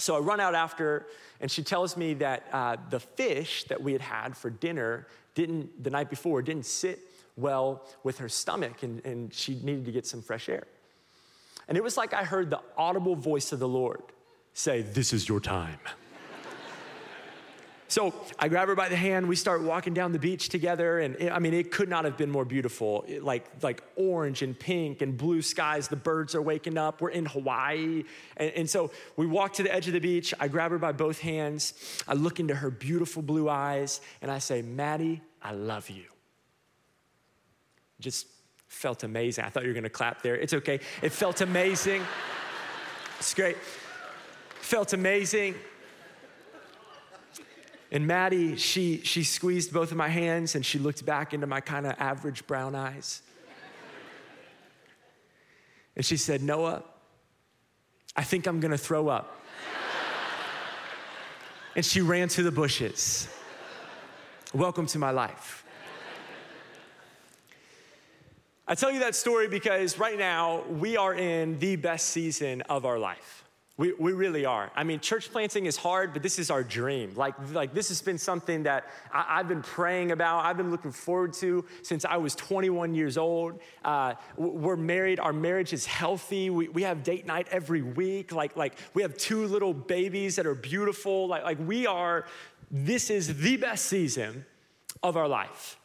So 0.00 0.16
I 0.16 0.18
run 0.18 0.40
out 0.40 0.54
after, 0.54 1.06
and 1.40 1.50
she 1.50 1.62
tells 1.62 1.96
me 1.96 2.14
that 2.14 2.46
uh, 2.52 2.76
the 2.88 3.00
fish 3.00 3.64
that 3.64 3.82
we 3.82 3.92
had 3.92 4.00
had 4.00 4.36
for 4.36 4.50
dinner 4.50 5.06
didn't 5.34 5.82
the 5.82 5.90
night 5.90 6.10
before 6.10 6.42
didn't 6.42 6.66
sit 6.66 7.00
well 7.36 7.86
with 8.02 8.18
her 8.18 8.28
stomach, 8.28 8.82
and, 8.82 9.04
and 9.04 9.32
she 9.32 9.54
needed 9.62 9.84
to 9.84 9.92
get 9.92 10.06
some 10.06 10.22
fresh 10.22 10.48
air. 10.48 10.66
And 11.68 11.76
it 11.76 11.84
was 11.84 11.96
like 11.96 12.12
I 12.14 12.24
heard 12.24 12.50
the 12.50 12.60
audible 12.76 13.14
voice 13.14 13.52
of 13.52 13.58
the 13.58 13.68
Lord 13.68 14.02
say, 14.54 14.82
"This 14.82 15.12
is 15.12 15.28
your 15.28 15.40
time." 15.40 15.78
So 17.90 18.14
I 18.38 18.46
grab 18.46 18.68
her 18.68 18.76
by 18.76 18.88
the 18.88 18.94
hand. 18.94 19.26
We 19.26 19.34
start 19.34 19.62
walking 19.62 19.94
down 19.94 20.12
the 20.12 20.18
beach 20.20 20.48
together, 20.48 21.00
and 21.00 21.16
it, 21.16 21.32
I 21.32 21.40
mean, 21.40 21.52
it 21.52 21.72
could 21.72 21.88
not 21.88 22.04
have 22.04 22.16
been 22.16 22.30
more 22.30 22.44
beautiful. 22.44 23.04
It, 23.08 23.24
like 23.24 23.44
like 23.62 23.82
orange 23.96 24.42
and 24.42 24.56
pink 24.56 25.02
and 25.02 25.18
blue 25.18 25.42
skies. 25.42 25.88
The 25.88 25.96
birds 25.96 26.36
are 26.36 26.40
waking 26.40 26.78
up. 26.78 27.00
We're 27.00 27.10
in 27.10 27.26
Hawaii, 27.26 28.04
and, 28.36 28.50
and 28.52 28.70
so 28.70 28.92
we 29.16 29.26
walk 29.26 29.54
to 29.54 29.64
the 29.64 29.74
edge 29.74 29.88
of 29.88 29.92
the 29.92 29.98
beach. 29.98 30.32
I 30.38 30.46
grab 30.46 30.70
her 30.70 30.78
by 30.78 30.92
both 30.92 31.18
hands. 31.18 31.74
I 32.06 32.14
look 32.14 32.38
into 32.38 32.54
her 32.54 32.70
beautiful 32.70 33.22
blue 33.22 33.48
eyes, 33.48 34.00
and 34.22 34.30
I 34.30 34.38
say, 34.38 34.62
"Maddie, 34.62 35.20
I 35.42 35.50
love 35.50 35.90
you." 35.90 36.04
Just 37.98 38.28
felt 38.68 39.02
amazing. 39.02 39.44
I 39.44 39.48
thought 39.48 39.64
you 39.64 39.70
were 39.70 39.74
going 39.74 39.82
to 39.82 39.90
clap 39.90 40.22
there. 40.22 40.36
It's 40.36 40.54
okay. 40.54 40.78
It 41.02 41.10
felt 41.10 41.40
amazing. 41.40 42.04
It's 43.18 43.34
great. 43.34 43.56
Felt 44.60 44.92
amazing. 44.92 45.56
And 47.92 48.06
Maddie, 48.06 48.56
she, 48.56 49.00
she 49.02 49.24
squeezed 49.24 49.72
both 49.72 49.90
of 49.90 49.96
my 49.96 50.08
hands 50.08 50.54
and 50.54 50.64
she 50.64 50.78
looked 50.78 51.04
back 51.04 51.34
into 51.34 51.46
my 51.46 51.60
kind 51.60 51.86
of 51.86 51.94
average 51.98 52.46
brown 52.46 52.74
eyes. 52.74 53.22
And 55.96 56.04
she 56.04 56.16
said, 56.16 56.40
Noah, 56.42 56.84
I 58.16 58.22
think 58.22 58.46
I'm 58.46 58.60
gonna 58.60 58.78
throw 58.78 59.08
up. 59.08 59.40
and 61.74 61.84
she 61.84 62.00
ran 62.00 62.28
to 62.28 62.42
the 62.44 62.52
bushes. 62.52 63.28
Welcome 64.54 64.86
to 64.86 64.98
my 64.98 65.10
life. 65.10 65.64
I 68.68 68.76
tell 68.76 68.92
you 68.92 69.00
that 69.00 69.16
story 69.16 69.48
because 69.48 69.98
right 69.98 70.16
now 70.16 70.62
we 70.68 70.96
are 70.96 71.12
in 71.12 71.58
the 71.58 71.74
best 71.74 72.10
season 72.10 72.62
of 72.62 72.84
our 72.84 73.00
life. 73.00 73.44
We, 73.80 73.94
we 73.94 74.12
really 74.12 74.44
are. 74.44 74.70
I 74.76 74.84
mean, 74.84 75.00
church 75.00 75.32
planting 75.32 75.64
is 75.64 75.78
hard, 75.78 76.12
but 76.12 76.22
this 76.22 76.38
is 76.38 76.50
our 76.50 76.62
dream. 76.62 77.14
Like, 77.16 77.32
like 77.54 77.72
this 77.72 77.88
has 77.88 78.02
been 78.02 78.18
something 78.18 78.64
that 78.64 78.90
I, 79.10 79.38
have 79.38 79.48
been 79.48 79.62
praying 79.62 80.12
about, 80.12 80.44
I've 80.44 80.58
been 80.58 80.70
looking 80.70 80.92
forward 80.92 81.32
to 81.44 81.64
since 81.80 82.04
I 82.04 82.18
was 82.18 82.34
21 82.34 82.94
years 82.94 83.16
old. 83.16 83.58
Uh, 83.82 84.16
we're 84.36 84.76
married, 84.76 85.18
our 85.18 85.32
marriage 85.32 85.72
is 85.72 85.86
healthy. 85.86 86.50
We, 86.50 86.68
we 86.68 86.82
have 86.82 87.02
date 87.02 87.24
night 87.24 87.48
every 87.50 87.80
week. 87.80 88.32
Like, 88.32 88.54
like 88.54 88.74
we 88.92 89.00
have 89.00 89.16
two 89.16 89.46
little 89.46 89.72
babies 89.72 90.36
that 90.36 90.44
are 90.44 90.54
beautiful. 90.54 91.26
Like, 91.26 91.44
like 91.44 91.58
we 91.66 91.86
are, 91.86 92.26
this 92.70 93.08
is 93.08 93.34
the 93.38 93.56
best 93.56 93.86
season 93.86 94.44
of 95.02 95.16
our 95.16 95.26
life. 95.26 95.79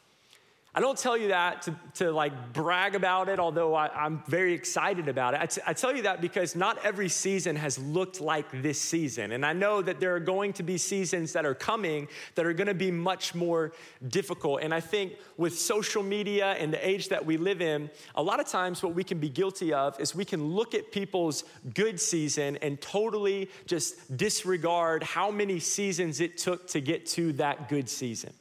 I 0.76 0.80
don't 0.80 0.98
tell 0.98 1.16
you 1.16 1.28
that 1.28 1.62
to, 1.62 1.74
to 1.94 2.12
like 2.12 2.52
brag 2.52 2.94
about 2.94 3.30
it, 3.30 3.40
although 3.40 3.74
I, 3.74 4.04
am 4.04 4.22
very 4.26 4.52
excited 4.52 5.08
about 5.08 5.32
it. 5.32 5.40
I, 5.40 5.46
t- 5.46 5.62
I 5.66 5.72
tell 5.72 5.96
you 5.96 6.02
that 6.02 6.20
because 6.20 6.54
not 6.54 6.84
every 6.84 7.08
season 7.08 7.56
has 7.56 7.78
looked 7.78 8.20
like 8.20 8.44
this 8.60 8.78
season. 8.78 9.32
And 9.32 9.46
I 9.46 9.54
know 9.54 9.80
that 9.80 10.00
there 10.00 10.14
are 10.14 10.20
going 10.20 10.52
to 10.52 10.62
be 10.62 10.76
seasons 10.76 11.32
that 11.32 11.46
are 11.46 11.54
coming 11.54 12.08
that 12.34 12.44
are 12.44 12.52
going 12.52 12.66
to 12.66 12.74
be 12.74 12.90
much 12.90 13.34
more 13.34 13.72
difficult. 14.08 14.60
And 14.60 14.74
I 14.74 14.80
think 14.80 15.14
with 15.38 15.58
social 15.58 16.02
media 16.02 16.52
and 16.58 16.70
the 16.70 16.86
age 16.86 17.08
that 17.08 17.24
we 17.24 17.38
live 17.38 17.62
in, 17.62 17.88
a 18.14 18.22
lot 18.22 18.38
of 18.38 18.46
times 18.46 18.82
what 18.82 18.94
we 18.94 19.02
can 19.02 19.18
be 19.18 19.30
guilty 19.30 19.72
of 19.72 19.98
is 19.98 20.14
we 20.14 20.26
can 20.26 20.44
look 20.44 20.74
at 20.74 20.92
people's 20.92 21.44
good 21.72 21.98
season 21.98 22.58
and 22.60 22.78
totally 22.82 23.48
just 23.64 24.14
disregard 24.18 25.02
how 25.02 25.30
many 25.30 25.58
seasons 25.58 26.20
it 26.20 26.36
took 26.36 26.66
to 26.68 26.82
get 26.82 27.06
to 27.06 27.32
that 27.32 27.70
good 27.70 27.88
season. 27.88 28.34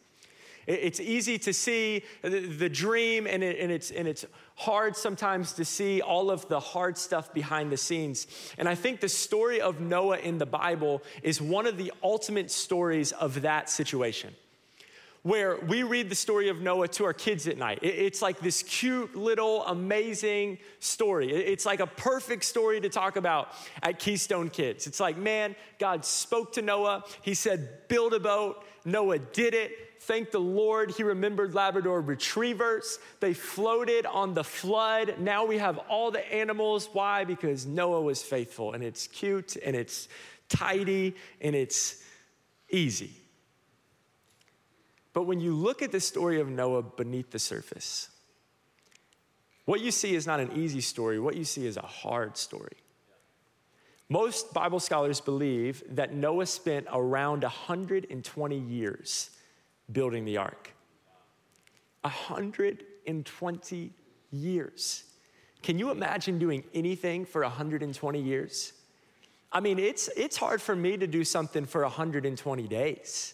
It's 0.68 1.00
easy 1.00 1.38
to 1.40 1.54
see 1.54 2.04
the 2.22 2.70
dream, 2.70 3.28
and, 3.28 3.44
it, 3.44 3.60
and, 3.60 3.72
it's, 3.72 3.92
and 3.92 4.08
it's 4.08 4.26
hard 4.56 4.96
sometimes 4.96 5.54
to 5.54 5.66
see 5.66 6.02
all 6.02 6.32
of 6.32 6.48
the 6.48 6.60
hard 6.60 6.98
stuff 6.98 7.34
behind 7.34 7.72
the 7.72 7.78
scenes. 7.78 8.28
And 8.58 8.68
I 8.68 8.76
think 8.76 9.00
the 9.00 9.10
story 9.10 9.62
of 9.62 9.80
Noah 9.80 10.18
in 10.18 10.38
the 10.38 10.46
Bible 10.46 11.04
is 11.22 11.42
one 11.42 11.68
of 11.68 11.78
the 11.78 11.92
ultimate 12.02 12.50
stories 12.50 13.12
of 13.12 13.42
that 13.42 13.70
situation. 13.70 14.34
Where 15.24 15.58
we 15.58 15.82
read 15.82 16.10
the 16.10 16.16
story 16.16 16.50
of 16.50 16.62
Noah 16.62 16.88
to 16.90 17.06
our 17.06 17.14
kids 17.14 17.48
at 17.48 17.58
night. 17.58 17.80
It's 17.82 18.22
like 18.22 18.40
this 18.40 18.62
cute 18.62 19.16
little 19.16 19.66
amazing 19.66 20.60
story. 20.80 21.32
It's 21.32 21.66
like 21.66 21.80
a 21.80 21.88
perfect 21.88 22.44
story 22.44 22.80
to 22.82 22.90
talk 22.90 23.16
about 23.16 23.50
at 23.82 23.98
Keystone 23.98 24.52
Kids. 24.52 24.86
It's 24.86 25.00
like, 25.00 25.18
man, 25.18 25.56
God 25.80 26.06
spoke 26.06 26.54
to 26.54 26.62
Noah. 26.62 27.06
He 27.24 27.34
said, 27.34 27.88
build 27.88 28.14
a 28.14 28.20
boat. 28.20 28.64
Noah 28.86 29.18
did 29.18 29.56
it. 29.56 29.72
Thank 30.06 30.30
the 30.30 30.40
Lord, 30.40 30.92
he 30.92 31.02
remembered 31.02 31.56
Labrador 31.56 32.00
retrievers. 32.00 33.00
They 33.22 33.34
floated 33.34 34.06
on 34.06 34.36
the 34.36 34.44
flood. 34.44 35.16
Now 35.18 35.46
we 35.46 35.58
have 35.58 35.80
all 35.90 36.12
the 36.12 36.32
animals. 36.32 36.88
Why? 36.94 37.24
Because 37.24 37.66
Noah 37.66 38.02
was 38.02 38.22
faithful, 38.22 38.74
and 38.74 38.84
it's 38.84 39.08
cute, 39.08 39.58
and 39.66 39.76
it's 39.76 40.08
tidy, 40.48 41.16
and 41.42 41.56
it's 41.56 42.04
easy. 42.70 43.14
But 45.12 45.24
when 45.24 45.40
you 45.40 45.56
look 45.56 45.82
at 45.82 45.92
the 45.92 46.00
story 46.00 46.40
of 46.40 46.50
Noah 46.50 46.84
beneath 46.84 47.32
the 47.32 47.40
surface, 47.40 48.10
what 49.66 49.82
you 49.82 49.90
see 49.90 50.14
is 50.14 50.28
not 50.28 50.40
an 50.40 50.52
easy 50.52 50.82
story, 50.82 51.20
what 51.20 51.36
you 51.36 51.46
see 51.46 51.66
is 51.66 51.78
a 51.78 51.82
hard 51.82 52.38
story. 52.38 52.78
Most 54.08 54.54
Bible 54.54 54.80
scholars 54.80 55.20
believe 55.20 55.82
that 55.96 56.14
Noah 56.14 56.46
spent 56.46 56.86
around 56.94 57.42
120 57.42 58.60
years 58.60 59.32
building 59.92 60.26
the 60.26 60.38
ark. 60.38 60.72
120 62.02 63.92
years. 64.32 65.04
Can 65.64 65.80
you 65.80 65.90
imagine 65.90 66.38
doing 66.38 66.64
anything 66.74 67.26
for 67.26 67.42
120 67.42 68.22
years? 68.22 68.74
I 69.52 69.60
mean, 69.62 69.80
it's, 69.80 70.10
it's 70.16 70.38
hard 70.38 70.62
for 70.62 70.76
me 70.76 70.98
to 70.98 71.08
do 71.08 71.24
something 71.24 71.66
for 71.66 71.82
120 71.82 72.68
days. 72.68 73.34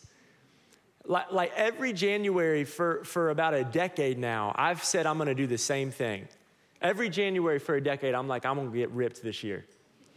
Like, 1.06 1.32
like 1.32 1.52
every 1.56 1.94
January 1.94 2.64
for, 2.64 3.04
for 3.04 3.32
about 3.32 3.54
a 3.54 3.64
decade 3.64 4.18
now, 4.20 4.54
I've 4.56 4.84
said 4.84 5.06
I'm 5.06 5.18
gonna 5.18 5.36
do 5.36 5.48
the 5.48 5.58
same 5.58 5.92
thing. 5.92 6.28
Every 6.82 7.10
January 7.10 7.60
for 7.60 7.76
a 7.76 7.84
decade, 7.84 8.14
I'm 8.14 8.28
like, 8.28 8.46
I'm 8.46 8.56
gonna 8.56 8.70
get 8.70 8.92
ripped 8.92 9.22
this 9.24 9.44
year. 9.44 9.66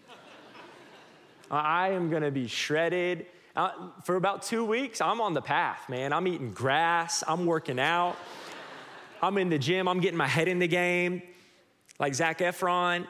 I 1.51 1.91
am 1.91 2.11
gonna 2.11 2.31
be 2.31 2.47
shredded. 2.47 3.27
Uh, 3.57 3.71
for 4.03 4.17
about 4.17 4.43
two 4.43 4.65
weeks, 4.65 5.01
I'm 5.01 5.21
on 5.21 5.33
the 5.33 5.41
path, 5.41 5.89
man. 5.89 6.13
I'm 6.13 6.27
eating 6.27 6.51
grass, 6.51 7.23
I'm 7.27 7.47
working 7.47 7.79
out, 7.79 8.17
I'm 9.23 9.39
in 9.39 9.49
the 9.49 9.59
gym, 9.59 9.87
I'm 9.87 10.01
getting 10.01 10.19
my 10.19 10.27
head 10.27 10.49
in 10.49 10.59
the 10.59 10.67
game, 10.67 11.23
like 12.01 12.15
Zac 12.15 12.41
Efron. 12.41 13.07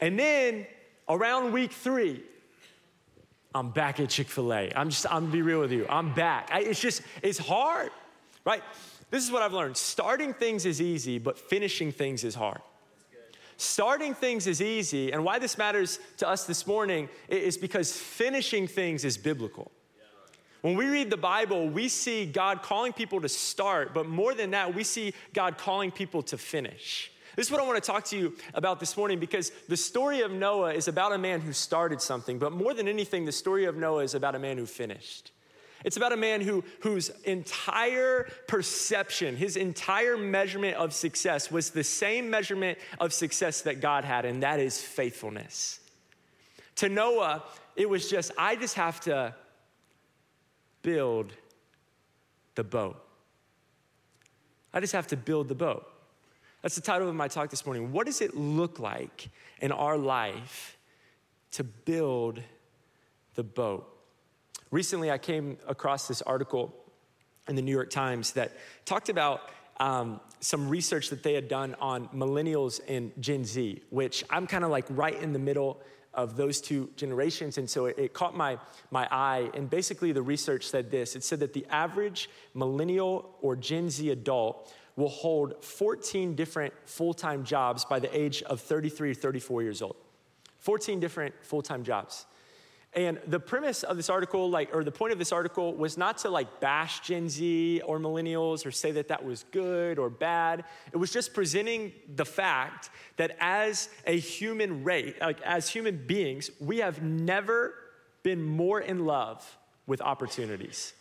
And 0.00 0.18
then 0.18 0.66
around 1.08 1.52
week 1.52 1.72
three, 1.72 2.22
I'm 3.54 3.70
back 3.70 4.00
at 4.00 4.08
Chick 4.08 4.28
fil 4.28 4.52
A. 4.52 4.72
I'm 4.74 4.90
just, 4.90 5.06
I'm 5.06 5.22
gonna 5.22 5.32
be 5.32 5.42
real 5.42 5.60
with 5.60 5.72
you. 5.72 5.86
I'm 5.88 6.12
back. 6.14 6.50
I, 6.52 6.60
it's 6.60 6.80
just, 6.80 7.02
it's 7.22 7.38
hard, 7.38 7.90
right? 8.44 8.62
This 9.10 9.24
is 9.24 9.30
what 9.30 9.42
I've 9.42 9.52
learned. 9.52 9.76
Starting 9.76 10.34
things 10.34 10.66
is 10.66 10.82
easy, 10.82 11.18
but 11.18 11.38
finishing 11.38 11.92
things 11.92 12.24
is 12.24 12.34
hard. 12.34 12.60
Starting 13.58 14.14
things 14.14 14.46
is 14.46 14.62
easy, 14.62 15.12
and 15.12 15.24
why 15.24 15.40
this 15.40 15.58
matters 15.58 15.98
to 16.16 16.28
us 16.28 16.44
this 16.44 16.64
morning 16.64 17.08
is 17.28 17.56
because 17.56 17.92
finishing 17.92 18.68
things 18.68 19.04
is 19.04 19.18
biblical. 19.18 19.72
When 20.62 20.76
we 20.76 20.86
read 20.86 21.10
the 21.10 21.16
Bible, 21.16 21.68
we 21.68 21.88
see 21.88 22.24
God 22.24 22.62
calling 22.62 22.92
people 22.92 23.20
to 23.20 23.28
start, 23.28 23.92
but 23.92 24.06
more 24.06 24.32
than 24.32 24.52
that, 24.52 24.74
we 24.76 24.84
see 24.84 25.12
God 25.32 25.58
calling 25.58 25.90
people 25.90 26.22
to 26.24 26.38
finish. 26.38 27.10
This 27.34 27.46
is 27.46 27.52
what 27.52 27.60
I 27.60 27.66
want 27.66 27.82
to 27.82 27.86
talk 27.86 28.04
to 28.06 28.16
you 28.16 28.36
about 28.54 28.78
this 28.78 28.96
morning 28.96 29.18
because 29.18 29.50
the 29.68 29.76
story 29.76 30.20
of 30.20 30.30
Noah 30.30 30.72
is 30.72 30.86
about 30.86 31.12
a 31.12 31.18
man 31.18 31.40
who 31.40 31.52
started 31.52 32.00
something, 32.00 32.38
but 32.38 32.52
more 32.52 32.74
than 32.74 32.86
anything, 32.86 33.24
the 33.24 33.32
story 33.32 33.64
of 33.64 33.76
Noah 33.76 34.04
is 34.04 34.14
about 34.14 34.36
a 34.36 34.38
man 34.38 34.56
who 34.56 34.66
finished. 34.66 35.32
It's 35.84 35.96
about 35.96 36.12
a 36.12 36.16
man 36.16 36.40
who, 36.40 36.64
whose 36.80 37.10
entire 37.24 38.28
perception, 38.48 39.36
his 39.36 39.56
entire 39.56 40.16
measurement 40.16 40.76
of 40.76 40.92
success 40.92 41.50
was 41.50 41.70
the 41.70 41.84
same 41.84 42.30
measurement 42.30 42.78
of 42.98 43.12
success 43.12 43.62
that 43.62 43.80
God 43.80 44.04
had, 44.04 44.24
and 44.24 44.42
that 44.42 44.58
is 44.58 44.80
faithfulness. 44.80 45.80
To 46.76 46.88
Noah, 46.88 47.44
it 47.76 47.88
was 47.88 48.10
just, 48.10 48.32
I 48.36 48.56
just 48.56 48.74
have 48.74 49.00
to 49.02 49.34
build 50.82 51.32
the 52.54 52.64
boat. 52.64 53.02
I 54.72 54.80
just 54.80 54.92
have 54.92 55.06
to 55.08 55.16
build 55.16 55.48
the 55.48 55.54
boat. 55.54 55.88
That's 56.62 56.74
the 56.74 56.80
title 56.80 57.08
of 57.08 57.14
my 57.14 57.28
talk 57.28 57.50
this 57.50 57.64
morning. 57.64 57.92
What 57.92 58.06
does 58.06 58.20
it 58.20 58.36
look 58.36 58.78
like 58.80 59.28
in 59.60 59.70
our 59.70 59.96
life 59.96 60.76
to 61.52 61.62
build 61.62 62.42
the 63.34 63.44
boat? 63.44 63.97
Recently, 64.70 65.10
I 65.10 65.18
came 65.18 65.56
across 65.66 66.08
this 66.08 66.20
article 66.22 66.74
in 67.48 67.56
the 67.56 67.62
New 67.62 67.72
York 67.72 67.88
Times 67.88 68.32
that 68.32 68.52
talked 68.84 69.08
about 69.08 69.50
um, 69.80 70.20
some 70.40 70.68
research 70.68 71.08
that 71.10 71.22
they 71.22 71.34
had 71.34 71.48
done 71.48 71.74
on 71.80 72.08
millennials 72.08 72.80
and 72.86 73.12
Gen 73.18 73.44
Z, 73.44 73.82
which 73.90 74.24
I'm 74.28 74.46
kind 74.46 74.64
of 74.64 74.70
like 74.70 74.84
right 74.90 75.20
in 75.20 75.32
the 75.32 75.38
middle 75.38 75.80
of 76.12 76.36
those 76.36 76.60
two 76.60 76.90
generations. 76.96 77.58
And 77.58 77.70
so 77.70 77.86
it, 77.86 77.98
it, 77.98 78.12
caught 78.12 78.36
my, 78.36 78.58
my 78.90 79.08
eye. 79.10 79.50
And 79.54 79.70
basically, 79.70 80.12
the 80.12 80.22
research 80.22 80.66
said 80.66 80.90
this 80.90 81.16
it 81.16 81.24
said 81.24 81.40
that 81.40 81.54
the 81.54 81.64
average 81.70 82.28
millennial 82.54 83.36
or 83.40 83.56
Gen 83.56 83.88
Z 83.88 84.10
adult 84.10 84.72
will 84.96 85.08
hold 85.08 85.64
14 85.64 86.34
different 86.34 86.74
full 86.84 87.14
time 87.14 87.44
jobs 87.44 87.84
by 87.84 88.00
the 88.00 88.18
age 88.18 88.42
of 88.42 88.60
33 88.60 89.12
or 89.12 89.14
34 89.14 89.62
years 89.62 89.80
old. 89.80 89.96
14 90.58 91.00
different 91.00 91.34
full 91.42 91.62
time 91.62 91.84
jobs. 91.84 92.26
And 92.94 93.20
the 93.26 93.38
premise 93.38 93.82
of 93.82 93.96
this 93.96 94.08
article, 94.08 94.48
like, 94.48 94.74
or 94.74 94.82
the 94.82 94.90
point 94.90 95.12
of 95.12 95.18
this 95.18 95.30
article 95.30 95.74
was 95.74 95.98
not 95.98 96.18
to 96.18 96.30
like 96.30 96.58
bash 96.58 97.00
Gen 97.00 97.28
Z 97.28 97.82
or 97.84 97.98
millennials 97.98 98.64
or 98.64 98.70
say 98.70 98.90
that 98.92 99.08
that 99.08 99.24
was 99.24 99.44
good 99.52 99.98
or 99.98 100.08
bad. 100.08 100.64
It 100.92 100.96
was 100.96 101.12
just 101.12 101.34
presenting 101.34 101.92
the 102.16 102.24
fact 102.24 102.88
that 103.16 103.36
as 103.40 103.90
a 104.06 104.18
human 104.18 104.84
race, 104.84 105.14
like 105.20 105.40
as 105.42 105.68
human 105.68 106.06
beings, 106.06 106.50
we 106.60 106.78
have 106.78 107.02
never 107.02 107.74
been 108.22 108.42
more 108.42 108.80
in 108.80 109.04
love 109.04 109.58
with 109.86 110.00
opportunities. 110.00 110.94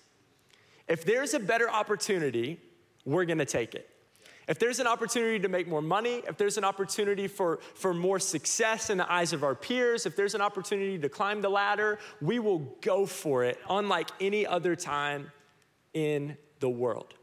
If 0.88 1.06
there's 1.06 1.34
a 1.34 1.40
better 1.40 1.70
opportunity, 1.70 2.60
we're 3.06 3.26
gonna 3.26 3.46
take 3.46 3.76
it. 3.76 3.90
If 4.48 4.60
there's 4.60 4.80
an 4.80 4.88
opportunity 4.88 5.40
to 5.40 5.50
make 5.50 5.68
more 5.68 5.82
money, 5.82 6.24
if 6.28 6.38
there's 6.38 6.58
an 6.58 6.64
opportunity 6.64 7.28
for, 7.28 7.60
for 7.76 7.94
more 7.94 8.18
success 8.18 8.90
in 8.90 8.98
the 8.98 9.12
eyes 9.12 9.34
of 9.34 9.44
our 9.44 9.56
peers, 9.56 10.06
if 10.06 10.16
there's 10.16 10.36
an 10.36 10.42
opportunity 10.42 10.98
to 10.98 11.10
climb 11.10 11.42
the 11.42 11.50
ladder, 11.50 12.00
we 12.22 12.40
will 12.40 12.60
go 12.82 13.06
for 13.06 13.44
it, 13.44 13.60
unlike 13.70 14.10
any 14.22 14.48
other 14.48 14.76
time 14.76 15.32
in 15.94 16.38
the 16.60 16.70
world. 16.70 17.14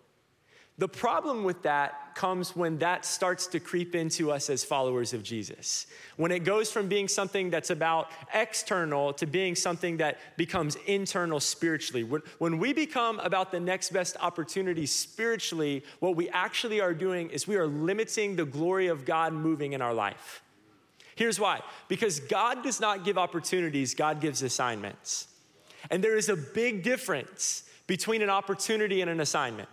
The 0.76 0.88
problem 0.88 1.44
with 1.44 1.62
that 1.62 2.16
comes 2.16 2.56
when 2.56 2.78
that 2.78 3.04
starts 3.04 3.46
to 3.48 3.60
creep 3.60 3.94
into 3.94 4.32
us 4.32 4.50
as 4.50 4.64
followers 4.64 5.12
of 5.12 5.22
Jesus. 5.22 5.86
When 6.16 6.32
it 6.32 6.40
goes 6.40 6.70
from 6.70 6.88
being 6.88 7.06
something 7.06 7.48
that's 7.48 7.70
about 7.70 8.10
external 8.32 9.12
to 9.14 9.26
being 9.26 9.54
something 9.54 9.98
that 9.98 10.18
becomes 10.36 10.76
internal 10.86 11.38
spiritually. 11.38 12.02
When 12.38 12.58
we 12.58 12.72
become 12.72 13.20
about 13.20 13.52
the 13.52 13.60
next 13.60 13.92
best 13.92 14.16
opportunity 14.20 14.86
spiritually, 14.86 15.84
what 16.00 16.16
we 16.16 16.28
actually 16.30 16.80
are 16.80 16.94
doing 16.94 17.30
is 17.30 17.46
we 17.46 17.56
are 17.56 17.68
limiting 17.68 18.34
the 18.34 18.44
glory 18.44 18.88
of 18.88 19.04
God 19.04 19.32
moving 19.32 19.74
in 19.74 19.82
our 19.82 19.94
life. 19.94 20.42
Here's 21.14 21.38
why 21.38 21.60
because 21.86 22.18
God 22.18 22.64
does 22.64 22.80
not 22.80 23.04
give 23.04 23.16
opportunities, 23.16 23.94
God 23.94 24.20
gives 24.20 24.42
assignments. 24.42 25.28
And 25.88 26.02
there 26.02 26.16
is 26.16 26.28
a 26.28 26.36
big 26.36 26.82
difference 26.82 27.62
between 27.86 28.22
an 28.22 28.30
opportunity 28.30 29.02
and 29.02 29.10
an 29.10 29.20
assignment. 29.20 29.68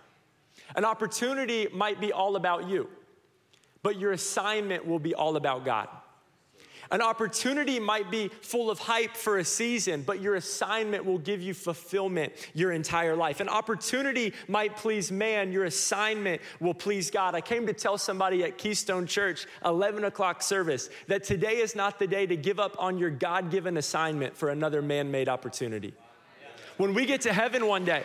An 0.75 0.85
opportunity 0.85 1.67
might 1.73 1.99
be 1.99 2.11
all 2.11 2.35
about 2.35 2.67
you, 2.67 2.89
but 3.83 3.99
your 3.99 4.11
assignment 4.11 4.85
will 4.85 4.99
be 4.99 5.13
all 5.13 5.35
about 5.35 5.65
God. 5.65 5.87
An 6.91 7.01
opportunity 7.01 7.79
might 7.79 8.11
be 8.11 8.27
full 8.27 8.69
of 8.69 8.77
hype 8.77 9.15
for 9.15 9.37
a 9.37 9.45
season, 9.45 10.01
but 10.01 10.19
your 10.19 10.35
assignment 10.35 11.05
will 11.05 11.19
give 11.19 11.41
you 11.41 11.53
fulfillment 11.53 12.33
your 12.53 12.73
entire 12.73 13.15
life. 13.15 13.39
An 13.39 13.47
opportunity 13.47 14.33
might 14.49 14.75
please 14.75 15.09
man, 15.09 15.53
your 15.53 15.63
assignment 15.63 16.41
will 16.59 16.73
please 16.73 17.09
God. 17.09 17.33
I 17.33 17.39
came 17.39 17.65
to 17.67 17.73
tell 17.73 17.97
somebody 17.97 18.43
at 18.43 18.57
Keystone 18.57 19.07
Church, 19.07 19.47
11 19.63 20.03
o'clock 20.03 20.41
service, 20.41 20.89
that 21.07 21.23
today 21.23 21.57
is 21.57 21.77
not 21.77 21.97
the 21.97 22.07
day 22.07 22.25
to 22.25 22.35
give 22.35 22.59
up 22.59 22.75
on 22.77 22.97
your 22.97 23.09
God 23.09 23.51
given 23.51 23.77
assignment 23.77 24.35
for 24.35 24.49
another 24.49 24.81
man 24.81 25.11
made 25.11 25.29
opportunity. 25.29 25.93
When 26.75 26.93
we 26.93 27.05
get 27.05 27.21
to 27.21 27.31
heaven 27.31 27.67
one 27.67 27.85
day, 27.85 28.03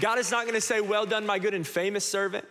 God 0.00 0.18
is 0.18 0.30
not 0.30 0.46
gonna 0.46 0.60
say, 0.60 0.80
Well 0.80 1.06
done, 1.06 1.26
my 1.26 1.38
good 1.38 1.54
and 1.54 1.66
famous 1.66 2.04
servant. 2.04 2.44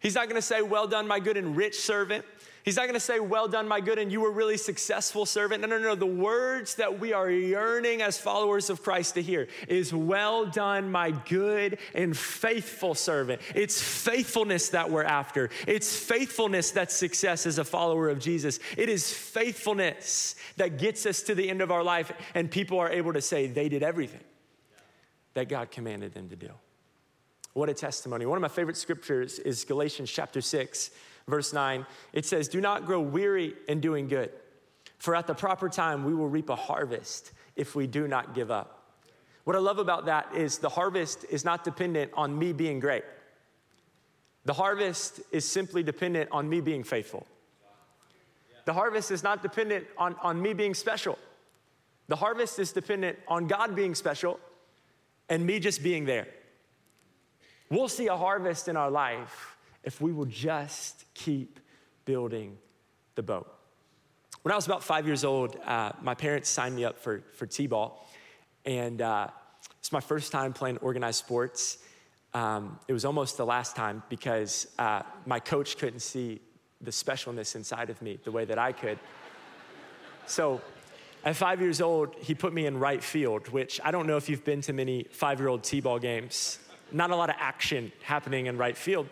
He's 0.00 0.14
not 0.14 0.28
gonna 0.28 0.42
say, 0.42 0.62
Well 0.62 0.86
done, 0.86 1.08
my 1.08 1.20
good 1.20 1.36
and 1.36 1.56
rich 1.56 1.80
servant. 1.80 2.24
He's 2.64 2.76
not 2.76 2.86
gonna 2.86 3.00
say, 3.00 3.18
Well 3.18 3.48
done, 3.48 3.66
my 3.66 3.80
good, 3.80 3.98
and 3.98 4.12
you 4.12 4.20
were 4.20 4.30
really 4.30 4.58
successful 4.58 5.24
servant. 5.24 5.62
No, 5.62 5.68
no, 5.68 5.78
no. 5.78 5.94
The 5.94 6.04
words 6.04 6.74
that 6.74 7.00
we 7.00 7.14
are 7.14 7.30
yearning 7.30 8.02
as 8.02 8.18
followers 8.18 8.68
of 8.68 8.82
Christ 8.82 9.14
to 9.14 9.22
hear 9.22 9.48
is, 9.68 9.94
Well 9.94 10.44
done, 10.44 10.92
my 10.92 11.12
good 11.12 11.78
and 11.94 12.14
faithful 12.14 12.94
servant. 12.94 13.40
It's 13.54 13.80
faithfulness 13.80 14.68
that 14.70 14.90
we're 14.90 15.04
after. 15.04 15.48
It's 15.66 15.96
faithfulness 15.96 16.70
that's 16.70 16.94
success 16.94 17.46
as 17.46 17.58
a 17.58 17.64
follower 17.64 18.10
of 18.10 18.18
Jesus. 18.18 18.60
It 18.76 18.90
is 18.90 19.10
faithfulness 19.10 20.34
that 20.58 20.78
gets 20.78 21.06
us 21.06 21.22
to 21.22 21.34
the 21.34 21.48
end 21.48 21.62
of 21.62 21.70
our 21.70 21.82
life, 21.82 22.12
and 22.34 22.50
people 22.50 22.78
are 22.78 22.90
able 22.90 23.14
to 23.14 23.22
say, 23.22 23.46
They 23.46 23.70
did 23.70 23.82
everything 23.82 24.20
that 25.34 25.48
God 25.48 25.70
commanded 25.70 26.14
them 26.14 26.28
to 26.28 26.36
do. 26.36 26.50
What 27.54 27.68
a 27.68 27.74
testimony. 27.74 28.26
One 28.26 28.36
of 28.36 28.42
my 28.42 28.48
favorite 28.48 28.76
scriptures 28.76 29.38
is 29.38 29.64
Galatians 29.64 30.10
chapter 30.10 30.40
6 30.40 30.90
verse 31.28 31.52
9, 31.52 31.86
it 32.12 32.26
says, 32.26 32.48
Do 32.48 32.60
not 32.60 32.86
grow 32.86 33.00
weary 33.00 33.54
in 33.68 33.80
doing 33.80 34.08
good, 34.08 34.30
for 34.98 35.14
at 35.14 35.26
the 35.26 35.34
proper 35.34 35.68
time 35.68 36.04
we 36.04 36.14
will 36.14 36.28
reap 36.28 36.48
a 36.48 36.56
harvest 36.56 37.32
if 37.54 37.76
we 37.76 37.86
do 37.86 38.08
not 38.08 38.34
give 38.34 38.50
up. 38.50 38.74
What 39.44 39.54
I 39.54 39.60
love 39.60 39.78
about 39.78 40.06
that 40.06 40.34
is 40.34 40.58
the 40.58 40.68
harvest 40.68 41.24
is 41.30 41.44
not 41.44 41.64
dependent 41.64 42.10
on 42.14 42.36
me 42.38 42.52
being 42.52 42.80
great. 42.80 43.04
The 44.44 44.52
harvest 44.52 45.20
is 45.30 45.44
simply 45.44 45.82
dependent 45.82 46.30
on 46.32 46.48
me 46.48 46.60
being 46.60 46.82
faithful. 46.82 47.26
The 48.64 48.72
harvest 48.72 49.10
is 49.10 49.22
not 49.22 49.42
dependent 49.42 49.86
on, 49.96 50.16
on 50.22 50.40
me 50.40 50.52
being 50.52 50.74
special. 50.74 51.18
The 52.08 52.16
harvest 52.16 52.58
is 52.58 52.72
dependent 52.72 53.18
on 53.26 53.46
God 53.46 53.74
being 53.74 53.94
special 53.94 54.40
and 55.28 55.44
me 55.44 55.58
just 55.58 55.82
being 55.82 56.04
there. 56.04 56.26
We'll 57.70 57.88
see 57.88 58.06
a 58.06 58.16
harvest 58.16 58.68
in 58.68 58.76
our 58.76 58.90
life 58.90 59.56
if 59.84 60.00
we 60.00 60.12
will 60.12 60.26
just 60.26 61.04
keep 61.14 61.60
building 62.04 62.56
the 63.14 63.22
boat. 63.22 63.52
When 64.42 64.52
I 64.52 64.56
was 64.56 64.66
about 64.66 64.82
five 64.82 65.06
years 65.06 65.24
old, 65.24 65.58
uh, 65.64 65.92
my 66.00 66.14
parents 66.14 66.48
signed 66.48 66.76
me 66.76 66.84
up 66.84 66.98
for, 66.98 67.22
for 67.32 67.46
T 67.46 67.66
ball. 67.66 68.08
And 68.64 69.02
uh, 69.02 69.28
it's 69.78 69.92
my 69.92 70.00
first 70.00 70.32
time 70.32 70.52
playing 70.52 70.78
organized 70.78 71.18
sports. 71.18 71.78
Um, 72.34 72.78
it 72.88 72.92
was 72.92 73.04
almost 73.04 73.36
the 73.36 73.46
last 73.46 73.76
time 73.76 74.02
because 74.08 74.68
uh, 74.78 75.02
my 75.26 75.40
coach 75.40 75.76
couldn't 75.78 76.00
see 76.00 76.40
the 76.80 76.90
specialness 76.90 77.56
inside 77.56 77.90
of 77.90 78.00
me 78.00 78.18
the 78.22 78.30
way 78.30 78.44
that 78.44 78.58
I 78.58 78.72
could. 78.72 78.98
So 80.26 80.60
at 81.28 81.36
five 81.36 81.60
years 81.60 81.82
old, 81.82 82.14
he 82.14 82.34
put 82.34 82.54
me 82.54 82.64
in 82.64 82.78
right 82.78 83.04
field, 83.04 83.48
which 83.48 83.82
I 83.84 83.90
don't 83.90 84.06
know 84.06 84.16
if 84.16 84.30
you've 84.30 84.46
been 84.46 84.62
to 84.62 84.72
many 84.72 85.04
five 85.10 85.38
year 85.38 85.48
old 85.48 85.62
T 85.62 85.78
ball 85.78 85.98
games. 85.98 86.58
Not 86.90 87.10
a 87.10 87.16
lot 87.16 87.28
of 87.28 87.36
action 87.38 87.92
happening 88.02 88.46
in 88.46 88.56
right 88.56 88.74
field. 88.74 89.10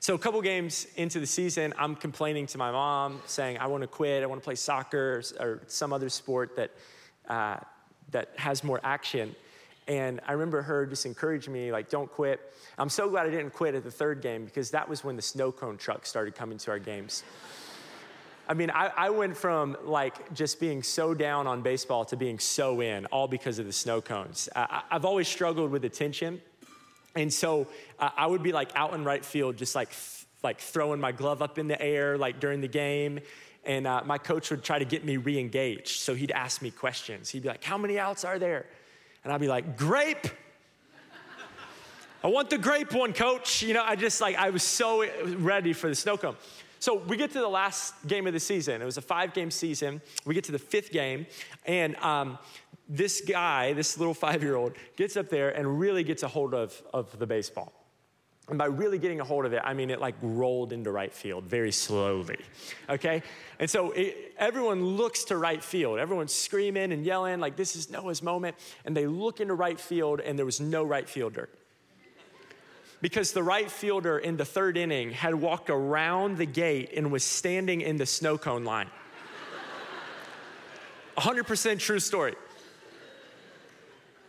So, 0.00 0.14
a 0.14 0.18
couple 0.18 0.42
games 0.42 0.86
into 0.96 1.18
the 1.18 1.26
season, 1.26 1.72
I'm 1.78 1.96
complaining 1.96 2.44
to 2.48 2.58
my 2.58 2.70
mom, 2.70 3.22
saying, 3.24 3.56
I 3.56 3.68
want 3.68 3.84
to 3.84 3.86
quit, 3.86 4.22
I 4.22 4.26
want 4.26 4.42
to 4.42 4.44
play 4.44 4.54
soccer 4.54 5.22
or, 5.40 5.62
some 5.66 5.94
other 5.94 6.10
sport 6.10 6.56
that, 6.56 6.72
uh, 7.26 7.56
that 8.10 8.28
has 8.36 8.62
more 8.62 8.80
action. 8.84 9.34
And 9.88 10.20
I 10.26 10.32
remember 10.32 10.60
her 10.60 10.84
just 10.84 11.06
encouraging 11.06 11.54
me, 11.54 11.72
like, 11.72 11.88
don't 11.88 12.10
quit. 12.12 12.52
I'm 12.76 12.90
so 12.90 13.08
glad 13.08 13.26
I 13.26 13.30
didn't 13.30 13.54
quit 13.54 13.74
at 13.74 13.82
the 13.82 13.90
third 13.90 14.20
game 14.20 14.44
because 14.44 14.72
that 14.72 14.86
was 14.86 15.02
when 15.02 15.16
the 15.16 15.22
snow 15.22 15.52
cone 15.52 15.78
truck 15.78 16.04
started 16.04 16.34
coming 16.34 16.58
to 16.58 16.70
our 16.70 16.78
games. 16.78 17.24
I 18.48 18.54
mean, 18.54 18.70
I, 18.70 18.90
I, 18.96 19.10
went 19.10 19.36
from 19.36 19.76
like 19.84 20.34
just 20.34 20.58
being 20.58 20.82
so 20.82 21.14
down 21.14 21.46
on 21.46 21.62
baseball 21.62 22.04
to 22.06 22.16
being 22.16 22.38
so 22.38 22.80
in, 22.80 23.06
all 23.06 23.28
because 23.28 23.58
of 23.58 23.66
the 23.66 23.72
snow 23.72 24.00
cones. 24.00 24.48
I, 24.54 24.82
I've 24.90 25.04
always 25.04 25.28
struggled 25.28 25.70
with 25.70 25.84
attention. 25.84 26.40
And 27.14 27.32
so 27.32 27.68
uh, 27.98 28.10
I 28.16 28.26
would 28.26 28.42
be 28.42 28.52
like 28.52 28.70
out 28.74 28.94
in 28.94 29.04
right 29.04 29.24
field, 29.24 29.56
just 29.56 29.74
like, 29.74 29.90
th- 29.90 30.26
like 30.42 30.60
throwing 30.60 31.00
my 31.00 31.12
glove 31.12 31.40
up 31.40 31.58
in 31.58 31.68
the 31.68 31.80
air, 31.80 32.18
like 32.18 32.40
during 32.40 32.60
the 32.60 32.68
game. 32.68 33.20
And 33.64 33.86
uh, 33.86 34.02
my 34.04 34.18
coach 34.18 34.50
would 34.50 34.64
try 34.64 34.78
to 34.78 34.84
get 34.84 35.04
me 35.04 35.18
re 35.18 35.38
engaged. 35.38 36.00
So 36.00 36.14
he'd 36.14 36.32
ask 36.32 36.62
me 36.62 36.72
questions. 36.72 37.30
He'd 37.30 37.42
be 37.42 37.48
like, 37.48 37.62
How 37.62 37.78
many 37.78 37.98
outs 37.98 38.24
are 38.24 38.38
there? 38.38 38.66
And 39.22 39.32
I'd 39.32 39.40
be 39.40 39.46
like, 39.46 39.76
Grape. 39.76 40.26
I 42.24 42.26
want 42.26 42.50
the 42.50 42.58
grape 42.58 42.92
one, 42.92 43.12
coach. 43.12 43.62
You 43.62 43.74
know, 43.74 43.84
I 43.84 43.94
just 43.94 44.20
like, 44.20 44.36
I 44.36 44.50
was 44.50 44.64
so 44.64 45.06
ready 45.36 45.72
for 45.72 45.88
the 45.88 45.94
snow 45.94 46.16
cone. 46.16 46.36
So 46.82 46.96
we 46.96 47.16
get 47.16 47.30
to 47.30 47.38
the 47.38 47.46
last 47.46 47.94
game 48.08 48.26
of 48.26 48.32
the 48.32 48.40
season. 48.40 48.82
It 48.82 48.84
was 48.84 48.96
a 48.96 49.02
five 49.02 49.34
game 49.34 49.52
season. 49.52 50.00
We 50.26 50.34
get 50.34 50.42
to 50.44 50.52
the 50.52 50.58
fifth 50.58 50.90
game, 50.90 51.26
and 51.64 51.94
um, 51.98 52.40
this 52.88 53.20
guy, 53.20 53.72
this 53.72 53.98
little 53.98 54.14
five 54.26 54.42
year 54.42 54.56
old, 54.56 54.72
gets 54.96 55.16
up 55.16 55.28
there 55.28 55.50
and 55.50 55.78
really 55.78 56.02
gets 56.02 56.24
a 56.24 56.28
hold 56.28 56.54
of, 56.54 56.82
of 56.92 57.16
the 57.20 57.24
baseball. 57.24 57.72
And 58.48 58.58
by 58.58 58.64
really 58.64 58.98
getting 58.98 59.20
a 59.20 59.24
hold 59.24 59.46
of 59.46 59.52
it, 59.52 59.62
I 59.62 59.74
mean 59.74 59.90
it 59.90 60.00
like 60.00 60.16
rolled 60.20 60.72
into 60.72 60.90
right 60.90 61.12
field 61.12 61.44
very 61.44 61.70
slowly. 61.70 62.40
Okay? 62.90 63.22
And 63.60 63.70
so 63.70 63.92
it, 63.92 64.34
everyone 64.36 64.84
looks 64.84 65.22
to 65.26 65.36
right 65.36 65.62
field. 65.62 66.00
Everyone's 66.00 66.34
screaming 66.34 66.90
and 66.90 67.04
yelling, 67.04 67.38
like, 67.38 67.54
this 67.54 67.76
is 67.76 67.90
Noah's 67.90 68.24
moment. 68.24 68.56
And 68.84 68.96
they 68.96 69.06
look 69.06 69.38
into 69.38 69.54
right 69.54 69.78
field, 69.78 70.18
and 70.18 70.36
there 70.36 70.44
was 70.44 70.60
no 70.60 70.82
right 70.82 71.08
fielder. 71.08 71.48
Because 73.02 73.32
the 73.32 73.42
right 73.42 73.68
fielder 73.68 74.16
in 74.16 74.36
the 74.36 74.44
third 74.44 74.76
inning 74.76 75.10
had 75.10 75.34
walked 75.34 75.70
around 75.70 76.38
the 76.38 76.46
gate 76.46 76.92
and 76.96 77.10
was 77.10 77.24
standing 77.24 77.80
in 77.80 77.96
the 77.96 78.06
snow 78.06 78.38
cone 78.38 78.64
line. 78.64 78.88
100% 81.18 81.78
true 81.80 81.98
story. 81.98 82.34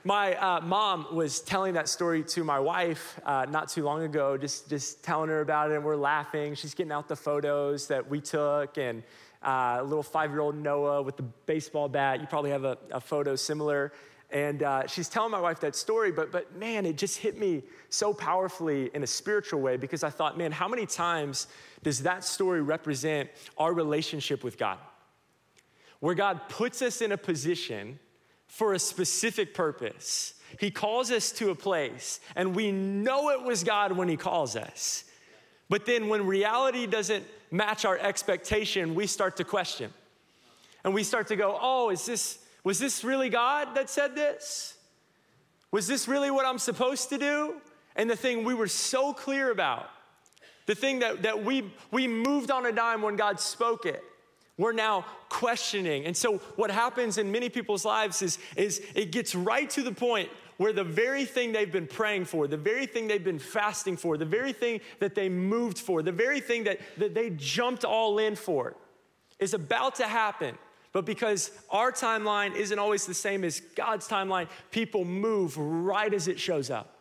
My 0.03 0.35
uh, 0.35 0.59
mom 0.59 1.15
was 1.15 1.39
telling 1.39 1.75
that 1.75 1.87
story 1.87 2.23
to 2.23 2.43
my 2.43 2.59
wife 2.59 3.19
uh, 3.25 3.45
not 3.47 3.69
too 3.69 3.83
long 3.83 4.01
ago, 4.01 4.37
just, 4.37 4.67
just 4.67 5.01
telling 5.03 5.29
her 5.29 5.39
about 5.39 5.71
it, 5.71 5.75
and 5.75 5.85
we're 5.85 5.95
laughing. 5.95 6.55
She's 6.55 6.73
getting 6.73 6.91
out 6.91 7.07
the 7.07 7.15
photos 7.15 7.87
that 7.87 8.09
we 8.09 8.19
took, 8.19 8.77
and 8.77 9.03
uh, 9.43 9.81
little 9.83 10.03
five 10.03 10.31
year 10.31 10.41
old 10.41 10.55
Noah 10.57 11.03
with 11.03 11.15
the 11.15 11.23
baseball 11.23 11.87
bat. 11.87 12.19
You 12.19 12.27
probably 12.27 12.51
have 12.51 12.65
a, 12.65 12.77
a 12.91 12.99
photo 12.99 13.35
similar. 13.35 13.93
And 14.33 14.63
uh, 14.63 14.87
she's 14.87 15.09
telling 15.09 15.31
my 15.31 15.39
wife 15.39 15.59
that 15.59 15.75
story, 15.75 16.11
but, 16.11 16.31
but 16.31 16.57
man, 16.57 16.87
it 16.87 16.97
just 16.97 17.19
hit 17.19 17.39
me 17.39 17.61
so 17.89 18.13
powerfully 18.13 18.89
in 18.95 19.03
a 19.03 19.07
spiritual 19.07 19.61
way 19.61 19.77
because 19.77 20.03
I 20.03 20.09
thought, 20.09 20.39
man, 20.39 20.51
how 20.51 20.67
many 20.67 20.87
times 20.87 21.45
does 21.83 22.01
that 22.01 22.23
story 22.23 22.61
represent 22.63 23.29
our 23.59 23.73
relationship 23.73 24.43
with 24.43 24.57
God? 24.57 24.79
Where 25.99 26.15
God 26.15 26.41
puts 26.49 26.81
us 26.81 27.01
in 27.01 27.11
a 27.11 27.17
position 27.17 27.99
for 28.47 28.73
a 28.73 28.79
specific 28.79 29.53
purpose. 29.53 30.33
He 30.59 30.71
calls 30.71 31.11
us 31.11 31.31
to 31.33 31.51
a 31.51 31.55
place, 31.55 32.19
and 32.35 32.55
we 32.55 32.71
know 32.71 33.29
it 33.29 33.43
was 33.43 33.63
God 33.63 33.91
when 33.91 34.07
He 34.07 34.17
calls 34.17 34.55
us. 34.55 35.05
But 35.69 35.85
then 35.85 36.07
when 36.09 36.25
reality 36.25 36.85
doesn't 36.87 37.25
match 37.51 37.85
our 37.85 37.97
expectation, 37.97 38.95
we 38.95 39.07
start 39.07 39.37
to 39.37 39.43
question. 39.43 39.93
And 40.83 40.93
we 40.93 41.03
start 41.03 41.27
to 41.27 41.35
go, 41.35 41.57
oh, 41.59 41.89
is 41.89 42.05
this, 42.05 42.39
was 42.63 42.79
this 42.79 43.03
really 43.03 43.29
God 43.29 43.75
that 43.75 43.89
said 43.89 44.15
this? 44.15 44.75
Was 45.71 45.87
this 45.87 46.07
really 46.07 46.31
what 46.31 46.45
I'm 46.45 46.59
supposed 46.59 47.09
to 47.09 47.17
do? 47.17 47.55
And 47.95 48.09
the 48.09 48.15
thing 48.15 48.43
we 48.43 48.53
were 48.53 48.67
so 48.67 49.13
clear 49.13 49.51
about, 49.51 49.89
the 50.65 50.75
thing 50.75 50.99
that, 50.99 51.23
that 51.23 51.43
we, 51.43 51.71
we 51.91 52.07
moved 52.07 52.51
on 52.51 52.65
a 52.65 52.71
dime 52.71 53.01
when 53.01 53.15
God 53.15 53.39
spoke 53.39 53.85
it, 53.85 54.03
we're 54.57 54.71
now 54.71 55.05
questioning. 55.29 56.05
And 56.05 56.15
so, 56.15 56.37
what 56.55 56.69
happens 56.69 57.17
in 57.17 57.31
many 57.31 57.49
people's 57.49 57.85
lives 57.85 58.21
is, 58.21 58.37
is 58.55 58.81
it 58.95 59.11
gets 59.11 59.33
right 59.33 59.69
to 59.71 59.81
the 59.81 59.91
point 59.91 60.29
where 60.57 60.71
the 60.71 60.83
very 60.83 61.25
thing 61.25 61.51
they've 61.51 61.71
been 61.71 61.87
praying 61.87 62.25
for, 62.25 62.47
the 62.47 62.57
very 62.57 62.85
thing 62.85 63.07
they've 63.07 63.23
been 63.23 63.39
fasting 63.39 63.97
for, 63.97 64.17
the 64.17 64.25
very 64.25 64.53
thing 64.53 64.79
that 64.99 65.15
they 65.15 65.27
moved 65.27 65.79
for, 65.79 66.03
the 66.03 66.11
very 66.11 66.39
thing 66.39 66.63
that, 66.65 66.79
that 66.97 67.15
they 67.15 67.31
jumped 67.31 67.83
all 67.83 68.19
in 68.19 68.35
for 68.35 68.75
is 69.39 69.53
about 69.55 69.95
to 69.95 70.07
happen. 70.07 70.55
But 70.93 71.05
because 71.05 71.51
our 71.71 71.91
timeline 71.91 72.55
isn't 72.55 72.77
always 72.77 73.05
the 73.05 73.15
same 73.15 73.43
as 73.43 73.59
God's 73.59 74.07
timeline, 74.07 74.47
people 74.71 75.03
move 75.03 75.57
right 75.57 76.13
as 76.13 76.27
it 76.27 76.39
shows 76.39 76.69
up. 76.69 76.99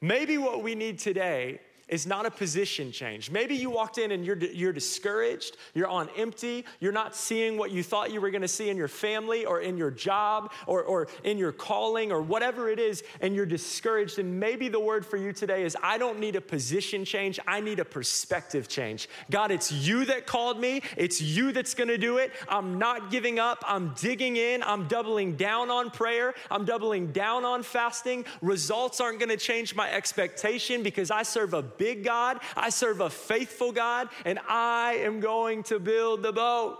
Maybe 0.00 0.36
what 0.36 0.62
we 0.62 0.74
need 0.74 0.98
today 0.98 1.60
is 1.88 2.06
not 2.06 2.26
a 2.26 2.30
position 2.30 2.92
change. 2.92 3.30
Maybe 3.30 3.54
you 3.54 3.70
walked 3.70 3.98
in 3.98 4.12
and 4.12 4.24
you're, 4.24 4.38
you're 4.38 4.72
discouraged, 4.72 5.56
you're 5.74 5.88
on 5.88 6.08
empty, 6.16 6.64
you're 6.80 6.92
not 6.92 7.14
seeing 7.14 7.56
what 7.56 7.70
you 7.70 7.82
thought 7.82 8.12
you 8.12 8.20
were 8.20 8.30
gonna 8.30 8.48
see 8.48 8.70
in 8.70 8.76
your 8.76 8.88
family 8.88 9.44
or 9.44 9.60
in 9.60 9.76
your 9.76 9.90
job 9.90 10.52
or, 10.66 10.82
or 10.82 11.08
in 11.24 11.38
your 11.38 11.52
calling 11.52 12.10
or 12.12 12.22
whatever 12.22 12.68
it 12.68 12.78
is, 12.78 13.02
and 13.20 13.34
you're 13.34 13.46
discouraged. 13.46 14.18
And 14.18 14.40
maybe 14.40 14.68
the 14.68 14.80
word 14.80 15.04
for 15.04 15.16
you 15.16 15.32
today 15.32 15.64
is 15.64 15.76
I 15.82 15.98
don't 15.98 16.18
need 16.18 16.36
a 16.36 16.40
position 16.40 17.04
change, 17.04 17.38
I 17.46 17.60
need 17.60 17.78
a 17.80 17.84
perspective 17.84 18.68
change. 18.68 19.08
God, 19.30 19.50
it's 19.50 19.70
you 19.70 20.04
that 20.06 20.26
called 20.26 20.60
me, 20.60 20.82
it's 20.96 21.20
you 21.20 21.52
that's 21.52 21.74
gonna 21.74 21.98
do 21.98 22.18
it. 22.18 22.32
I'm 22.48 22.78
not 22.78 23.10
giving 23.10 23.38
up, 23.38 23.62
I'm 23.66 23.94
digging 23.94 24.36
in, 24.36 24.62
I'm 24.62 24.88
doubling 24.88 25.36
down 25.36 25.70
on 25.70 25.90
prayer, 25.90 26.34
I'm 26.50 26.64
doubling 26.64 27.12
down 27.12 27.44
on 27.44 27.62
fasting. 27.62 28.24
Results 28.40 29.00
aren't 29.00 29.20
gonna 29.20 29.36
change 29.36 29.74
my 29.74 29.90
expectation 29.92 30.82
because 30.82 31.10
I 31.10 31.22
serve 31.22 31.54
a 31.54 31.62
big 31.78 32.04
God, 32.04 32.40
I 32.56 32.70
serve 32.70 33.00
a 33.00 33.10
faithful 33.10 33.72
God, 33.72 34.08
and 34.24 34.38
I 34.48 34.94
am 35.00 35.20
going 35.20 35.62
to 35.64 35.78
build 35.78 36.22
the 36.22 36.32
boat. 36.32 36.78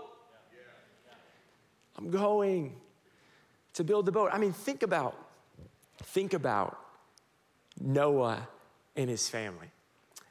I'm 1.97 2.09
going 2.09 2.75
to 3.73 3.83
build 3.83 4.05
the 4.05 4.11
boat. 4.11 4.29
I 4.33 4.37
mean, 4.37 4.51
think 4.51 4.83
about, 4.83 5.17
think 6.03 6.33
about 6.33 6.77
Noah 7.79 8.47
and 8.95 9.09
his 9.09 9.29
family. 9.29 9.67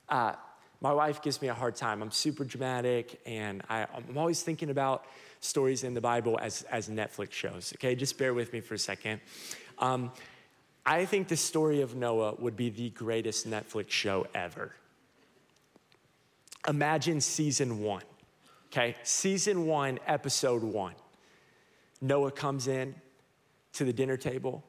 Uh, 0.09 0.35
my 0.81 0.92
wife 0.92 1.22
gives 1.22 1.40
me 1.40 1.48
a 1.48 1.55
hard 1.55 1.77
time. 1.77 2.03
I'm 2.03 2.11
super 2.11 2.44
dramatic, 2.44 3.20
and 3.24 3.62
I, 3.70 3.87
am 4.11 4.18
always 4.18 4.42
thinking 4.42 4.68
about 4.68 5.07
stories 5.40 5.85
in 5.85 5.94
the 5.94 6.00
Bible 6.00 6.38
as, 6.40 6.62
as 6.64 6.88
Netflix 6.88 7.33
shows. 7.33 7.72
Okay, 7.77 7.94
just 7.94 8.18
bear 8.18 8.35
with 8.35 8.53
me 8.53 8.61
for 8.61 8.74
a 8.74 8.79
second. 8.79 9.20
Um, 9.79 10.12
I 10.87 11.07
think 11.07 11.29
the 11.29 11.37
story 11.37 11.81
of 11.81 11.94
Noah 11.94 12.35
would 12.38 12.57
be 12.57 12.68
the 12.68 12.90
greatest 12.90 13.49
Netflix 13.49 13.90
show 13.90 14.27
ever. 14.35 14.75
Imagine 16.68 17.20
season 17.20 17.83
one, 17.83 18.03
okay? 18.66 18.94
Season 19.03 19.66
one, 19.66 19.99
episode 20.07 20.62
one. 20.62 20.94
Noah 22.01 22.31
comes 22.31 22.68
in 22.68 22.94
to 23.75 23.85
the 23.85 23.92
dinner 23.92 24.16
table, 24.16 24.62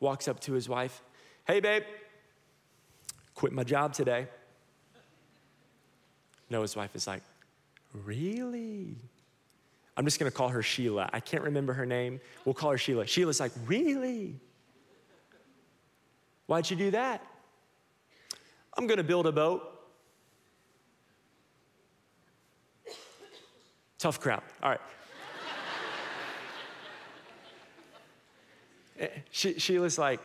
walks 0.00 0.26
up 0.26 0.40
to 0.40 0.52
his 0.52 0.68
wife. 0.68 1.02
Hey, 1.46 1.60
babe, 1.60 1.84
quit 3.34 3.52
my 3.52 3.64
job 3.64 3.92
today. 3.92 4.26
Noah's 6.48 6.74
wife 6.74 6.94
is 6.96 7.06
like, 7.06 7.22
Really? 8.04 8.96
I'm 9.96 10.04
just 10.04 10.18
gonna 10.18 10.30
call 10.30 10.48
her 10.48 10.62
Sheila. 10.62 11.10
I 11.12 11.20
can't 11.20 11.42
remember 11.42 11.72
her 11.72 11.86
name. 11.86 12.20
We'll 12.44 12.54
call 12.54 12.70
her 12.70 12.78
Sheila. 12.78 13.06
Sheila's 13.06 13.40
like, 13.40 13.52
Really? 13.66 14.40
Why'd 16.50 16.68
you 16.68 16.76
do 16.76 16.90
that? 16.90 17.24
I'm 18.76 18.88
going 18.88 18.98
to 18.98 19.04
build 19.04 19.28
a 19.28 19.30
boat. 19.30 19.62
Tough 24.00 24.18
crowd. 24.18 24.42
All 24.60 24.70
right. 24.70 24.80
Eh, 28.98 29.06
she, 29.30 29.60
Sheila's 29.60 29.96
like, 29.96 30.18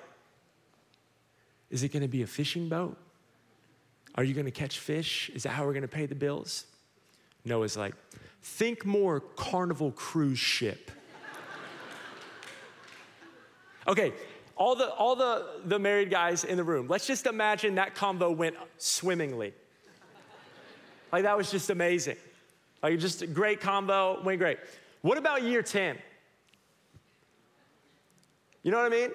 Is 1.70 1.84
it 1.84 1.90
going 1.94 2.02
to 2.02 2.10
be 2.10 2.24
a 2.24 2.28
fishing 2.28 2.70
boat? 2.70 2.98
Are 4.16 4.24
you 4.24 4.34
going 4.34 4.46
to 4.46 4.52
catch 4.52 4.80
fish? 4.80 5.30
Is 5.36 5.44
that 5.44 5.50
how 5.50 5.64
we're 5.64 5.74
going 5.74 5.84
to 5.84 5.88
pay 5.88 6.08
the 6.08 6.16
bills? 6.16 6.66
Noah's 7.46 7.78
like, 7.78 7.94
Think 8.42 8.84
more 8.84 9.20
carnival 9.20 9.92
cruise 9.92 10.40
ship. 10.40 10.90
okay, 13.88 14.12
all 14.56 14.76
the, 14.76 14.90
all 14.92 15.16
the, 15.16 15.46
the 15.66 15.80
married 15.80 16.10
guys 16.10 16.44
in 16.44 16.58
the 16.58 16.64
room, 16.64 16.88
let's 16.88 17.06
just 17.06 17.28
imagine 17.28 17.76
that 17.76 17.96
combo 17.96 18.32
went 18.32 18.56
swimmingly. 18.78 19.54
Like 21.12 21.24
that 21.24 21.38
was 21.38 21.52
just 21.52 21.70
amazing. 21.70 22.18
Like 22.82 23.00
just 23.00 23.22
a 23.22 23.28
great 23.28 23.62
combo, 23.62 24.22
went 24.24 24.40
great. 24.40 24.60
What 25.02 25.18
about 25.18 25.44
year 25.44 25.62
10? 25.62 25.98
You 28.64 28.72
know 28.72 28.78
what 28.78 28.92
I 28.92 28.96
mean? 28.96 29.12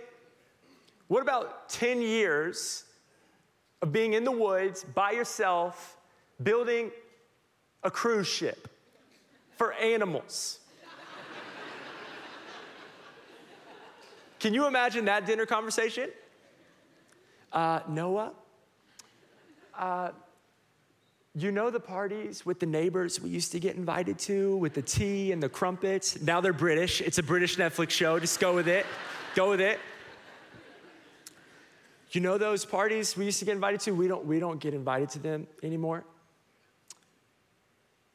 What 1.09 1.23
about 1.23 1.69
10 1.71 2.03
years 2.03 2.85
of 3.83 3.93
being 3.93 4.13
in 4.13 4.25
the 4.25 4.31
woods 4.31 4.85
by 4.95 5.11
yourself, 5.11 5.97
building 6.43 6.91
a 7.83 7.91
cruise 7.91 8.29
ship 8.29 8.69
for 9.57 9.73
animals? 9.73 10.61
Can 14.41 14.55
you 14.55 14.67
imagine 14.67 15.05
that 15.05 15.27
dinner 15.27 15.45
conversation? 15.45 16.09
Uh, 17.53 17.81
Noah, 17.89 18.33
uh, 19.79 20.11
you 21.35 21.53
know 21.53 21.71
the 21.71 21.81
parties 21.81 22.45
with 22.47 22.59
the 22.59 22.67
neighbors 22.67 23.21
we 23.21 23.29
used 23.29 23.53
to 23.53 23.61
get 23.61 23.77
invited 23.77 24.19
to 24.21 24.57
with 24.57 24.75
the 24.75 24.83
tea 24.83 25.31
and 25.31 25.43
the 25.43 25.49
crumpets? 25.49 26.21
Now 26.23 26.41
they're 26.41 26.53
British. 26.55 27.01
It's 27.03 27.19
a 27.19 27.23
British 27.23 27.57
Netflix 27.57 27.91
show. 27.91 28.19
Just 28.19 28.41
go 28.41 28.55
with 28.55 28.67
it. 28.67 28.87
Go 29.35 29.51
with 29.51 29.61
it. 29.61 29.79
You 32.13 32.21
know 32.21 32.39
those 32.39 32.65
parties 32.65 33.17
we 33.17 33.27
used 33.27 33.39
to 33.41 33.45
get 33.45 33.53
invited 33.55 33.81
to? 33.81 33.93
We 33.93 34.09
don't, 34.09 34.25
we 34.25 34.41
don't 34.41 34.59
get 34.59 34.75
invited 34.75 35.11
to 35.11 35.19
them 35.21 35.47
anymore 35.63 36.05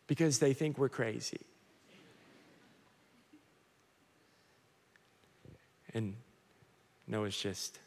because 0.08 0.40
they 0.40 0.54
think 0.54 0.78
we're 0.78 0.90
crazy. 0.90 1.40
And 5.96 6.14
Noah's 7.08 7.38
just, 7.38 7.80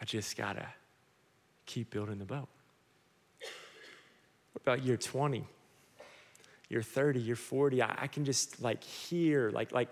I 0.00 0.04
just 0.04 0.36
gotta 0.36 0.66
keep 1.64 1.90
building 1.90 2.18
the 2.18 2.24
boat. 2.24 2.48
What 4.52 4.62
about 4.62 4.82
year 4.84 4.96
20? 4.96 5.46
Year 6.68 6.82
30, 6.82 7.20
year 7.20 7.36
40? 7.36 7.82
I, 7.82 7.94
I 7.98 8.06
can 8.08 8.24
just 8.24 8.60
like 8.60 8.82
hear, 8.82 9.50
like, 9.50 9.70
like, 9.70 9.88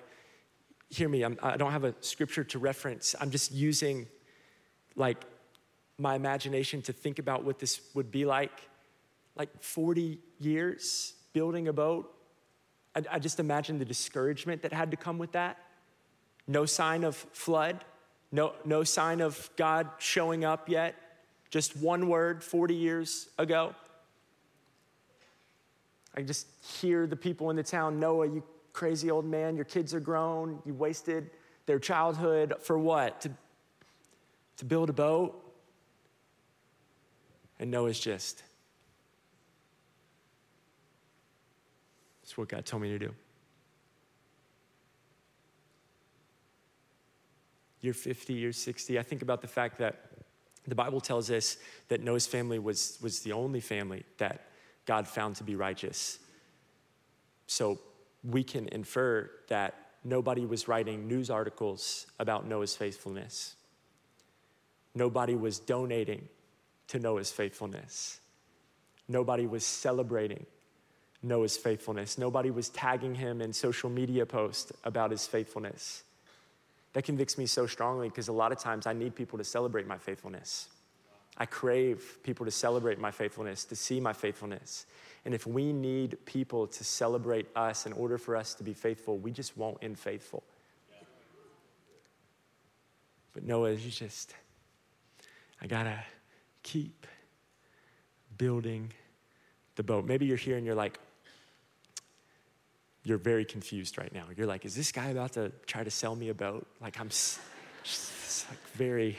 hear 0.90 1.09
me. 1.09 1.22
I'm, 1.22 1.38
I 1.40 1.57
don't 1.57 1.72
have 1.72 1.85
a 1.85 1.94
scripture 2.00 2.42
to 2.44 2.59
reference. 2.59 3.14
I'm 3.20 3.31
just 3.31 3.52
using 3.52 4.09
like 4.96 5.18
my 5.96 6.16
imagination 6.16 6.83
to 6.83 6.92
think 6.92 7.20
about 7.20 7.44
what 7.44 7.61
this 7.61 7.81
would 7.94 8.11
be 8.11 8.24
like. 8.24 8.68
Like 9.37 9.62
40 9.62 10.18
years 10.40 11.14
building 11.33 11.68
a 11.68 11.72
boat, 11.72 12.15
I, 12.96 13.02
I 13.12 13.18
just 13.18 13.38
imagine 13.38 13.78
the 13.78 13.85
discouragement 13.85 14.62
that 14.62 14.72
had 14.72 14.90
to 14.90 14.96
come 14.96 15.18
with 15.18 15.32
that. 15.32 15.59
No 16.48 16.64
sign 16.64 17.04
of 17.04 17.14
flood, 17.14 17.85
no, 18.32 18.54
no 18.64 18.82
sign 18.82 19.20
of 19.20 19.50
God 19.56 19.88
showing 19.98 20.44
up 20.44 20.68
yet. 20.68 20.94
Just 21.50 21.76
one 21.76 22.09
word 22.09 22.42
40 22.42 22.74
years 22.74 23.28
ago. 23.38 23.74
I 26.16 26.22
just 26.22 26.46
hear 26.80 27.06
the 27.06 27.16
people 27.16 27.50
in 27.50 27.56
the 27.56 27.62
town 27.62 28.00
Noah, 28.00 28.26
you 28.26 28.42
crazy 28.72 29.11
old 29.11 29.26
man, 29.26 29.54
your 29.56 29.64
kids 29.64 29.94
are 29.94 30.00
grown, 30.00 30.61
you 30.64 30.74
wasted 30.74 31.30
their 31.66 31.78
childhood 31.78 32.54
for 32.62 32.78
what? 32.78 33.20
To, 33.22 33.30
to 34.59 34.64
build 34.64 34.90
a 34.90 34.92
boat? 34.92 35.42
And 37.59 37.70
Noah's 37.70 37.98
just 37.98 38.42
It's 42.27 42.37
what 42.37 42.49
God 42.49 42.67
told 42.67 42.83
me 42.83 42.89
to 42.89 42.99
do. 42.99 43.15
You're 47.81 47.95
50, 47.95 48.33
you're 48.35 48.53
60, 48.53 48.99
I 48.99 49.03
think 49.05 49.23
about 49.23 49.43
the 49.43 49.47
fact 49.47 49.79
that 49.79 50.11
the 50.67 50.75
Bible 50.75 51.01
tells 51.01 51.31
us 51.31 51.57
that 51.87 52.01
Noah's 52.01 52.27
family 52.27 52.59
was, 52.59 52.99
was 53.01 53.21
the 53.21 53.31
only 53.31 53.61
family 53.61 54.03
that 54.19 54.49
God 54.87 55.07
found 55.07 55.37
to 55.37 55.45
be 55.45 55.55
righteous. 55.55 56.19
So 57.47 57.79
we 58.25 58.43
can 58.43 58.67
infer 58.71 59.31
that 59.47 59.75
nobody 60.03 60.45
was 60.45 60.67
writing 60.67 61.07
news 61.07 61.31
articles 61.31 62.09
about 62.19 62.45
Noah's 62.45 62.75
faithfulness. 62.75 63.55
Nobody 64.97 65.37
was 65.37 65.61
donating 65.61 66.27
to 66.89 66.99
Noah's 66.99 67.31
faithfulness. 67.31 68.19
Nobody 69.07 69.47
was 69.47 69.65
celebrating 69.65 70.45
Noah's 71.27 71.57
faithfulness. 71.57 72.19
Nobody 72.19 72.51
was 72.51 72.69
tagging 72.69 73.15
him 73.15 73.41
in 73.41 73.53
social 73.53 73.91
media 73.91 74.25
posts 74.27 74.73
about 74.85 75.11
his 75.11 75.27
faithfulness. 75.27 76.03
That 76.93 77.05
convicts 77.05 77.37
me 77.37 77.47
so 77.47 77.67
strongly 77.67 78.09
because 78.09 78.29
a 78.29 78.33
lot 78.33 78.53
of 78.53 78.59
times 78.59 78.87
I 78.87 78.93
need 78.93 79.15
people 79.15 79.39
to 79.39 79.45
celebrate 79.45 79.87
my 79.87 79.99
faithfulness. 79.99 80.69
I 81.37 81.45
crave 81.45 82.19
people 82.23 82.47
to 82.47 82.51
celebrate 82.51 82.99
my 82.99 83.11
faithfulness, 83.11 83.65
to 83.67 83.77
see 83.77 84.01
my 84.01 84.15
faithfulness. 84.15 84.87
And 85.27 85.35
if 85.35 85.47
we 85.47 85.73
need 85.73 86.25
people 86.25 86.67
to 86.69 86.85
celebrate 86.85 87.47
us 87.55 87.85
in 87.85 87.93
order 87.93 88.17
for 88.17 88.37
us 88.37 88.55
to 88.55 88.65
be 88.65 88.73
faithful, 88.73 89.19
we 89.19 89.31
just 89.31 89.57
won't 89.57 89.79
end 89.83 89.99
faithful. 89.99 90.43
But 93.35 93.45
Noah, 93.45 93.73
you 93.73 93.91
just, 93.91 94.35
I 95.61 95.67
gotta 95.67 95.99
keep 96.62 97.07
building 98.39 98.93
the 99.75 99.83
boat. 99.83 100.07
Maybe 100.07 100.25
you're 100.25 100.39
here 100.39 100.57
and 100.57 100.65
you're 100.65 100.75
like, 100.75 100.99
you're 103.07 103.19
very 103.19 103.45
confused 103.45 103.99
right 103.99 104.12
now. 104.12 104.25
You're 104.37 104.49
like, 104.49 104.64
is 104.64 104.75
this 104.75 104.90
guy 104.90 105.11
about 105.11 105.35
to 105.35 105.53
try 105.64 105.85
to 105.85 105.92
sell 105.92 106.16
me 106.16 106.29
a 106.29 106.35
boat? 106.35 106.66
Like, 106.81 106.99
I'm 106.99 107.09
just, 107.09 107.38
like 108.51 108.59
very. 108.75 109.16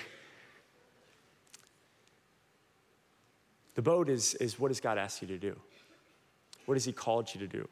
The 3.75 3.81
boat 3.81 4.09
is, 4.09 4.33
is 4.35 4.59
what 4.59 4.71
has 4.71 4.81
God 4.81 4.97
asked 4.97 5.21
you 5.21 5.29
to 5.29 5.37
do? 5.37 5.55
What 6.65 6.75
has 6.75 6.83
He 6.83 6.91
called 6.91 7.33
you 7.33 7.39
to 7.39 7.47
do? 7.47 7.65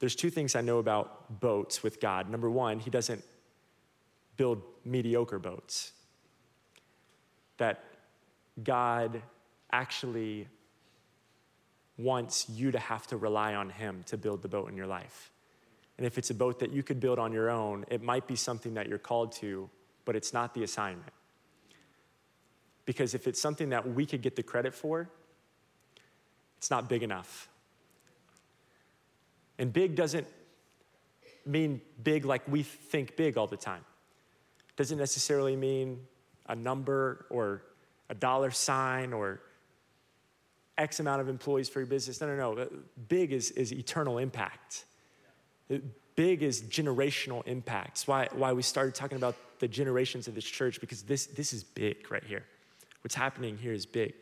There's 0.00 0.16
two 0.16 0.30
things 0.30 0.56
I 0.56 0.62
know 0.62 0.78
about 0.78 1.38
boats 1.38 1.84
with 1.84 2.00
God. 2.00 2.28
Number 2.28 2.50
one, 2.50 2.80
He 2.80 2.90
doesn't 2.90 3.22
build 4.36 4.62
mediocre 4.84 5.38
boats, 5.38 5.92
that 7.58 7.84
God 8.64 9.22
actually 9.70 10.48
wants 11.98 12.48
you 12.48 12.70
to 12.70 12.78
have 12.78 13.06
to 13.08 13.16
rely 13.16 13.54
on 13.54 13.70
Him 13.70 14.02
to 14.06 14.16
build 14.16 14.42
the 14.42 14.48
boat 14.48 14.68
in 14.70 14.76
your 14.76 14.86
life. 14.86 15.30
And 15.98 16.06
if 16.06 16.18
it's 16.18 16.30
a 16.30 16.34
boat 16.34 16.58
that 16.60 16.72
you 16.72 16.82
could 16.82 17.00
build 17.00 17.18
on 17.18 17.32
your 17.32 17.50
own, 17.50 17.84
it 17.88 18.02
might 18.02 18.26
be 18.26 18.36
something 18.36 18.74
that 18.74 18.88
you're 18.88 18.98
called 18.98 19.32
to, 19.32 19.68
but 20.04 20.16
it's 20.16 20.32
not 20.32 20.54
the 20.54 20.62
assignment. 20.62 21.12
Because 22.84 23.14
if 23.14 23.26
it's 23.26 23.40
something 23.40 23.68
that 23.70 23.88
we 23.88 24.06
could 24.06 24.22
get 24.22 24.34
the 24.34 24.42
credit 24.42 24.74
for, 24.74 25.08
it's 26.56 26.70
not 26.70 26.88
big 26.88 27.02
enough. 27.02 27.48
And 29.58 29.72
big 29.72 29.94
doesn't 29.94 30.26
mean 31.44 31.80
big 32.02 32.24
like 32.24 32.42
we 32.48 32.62
think 32.62 33.16
big 33.16 33.36
all 33.36 33.46
the 33.46 33.56
time. 33.56 33.84
Doesn't 34.76 34.98
necessarily 34.98 35.56
mean 35.56 36.00
a 36.46 36.54
number 36.56 37.26
or 37.30 37.62
a 38.08 38.14
dollar 38.14 38.50
sign 38.50 39.12
or 39.12 39.40
X 40.78 41.00
amount 41.00 41.20
of 41.20 41.28
employees 41.28 41.68
for 41.68 41.80
your 41.80 41.86
business. 41.86 42.20
No, 42.20 42.26
no, 42.28 42.36
no. 42.36 42.62
Uh, 42.62 42.66
big 43.08 43.32
is, 43.32 43.50
is 43.52 43.72
eternal 43.72 44.18
impact. 44.18 44.84
Uh, 45.70 45.76
big 46.16 46.42
is 46.42 46.62
generational 46.62 47.46
impact. 47.46 47.88
That's 47.88 48.08
why, 48.08 48.28
why 48.32 48.52
we 48.52 48.62
started 48.62 48.94
talking 48.94 49.16
about 49.16 49.36
the 49.58 49.68
generations 49.68 50.28
of 50.28 50.34
this 50.34 50.44
church, 50.44 50.80
because 50.80 51.02
this, 51.02 51.26
this 51.26 51.52
is 51.52 51.62
big 51.62 52.10
right 52.10 52.24
here. 52.24 52.44
What's 53.02 53.14
happening 53.14 53.58
here 53.58 53.72
is 53.72 53.86
big. 53.86 54.14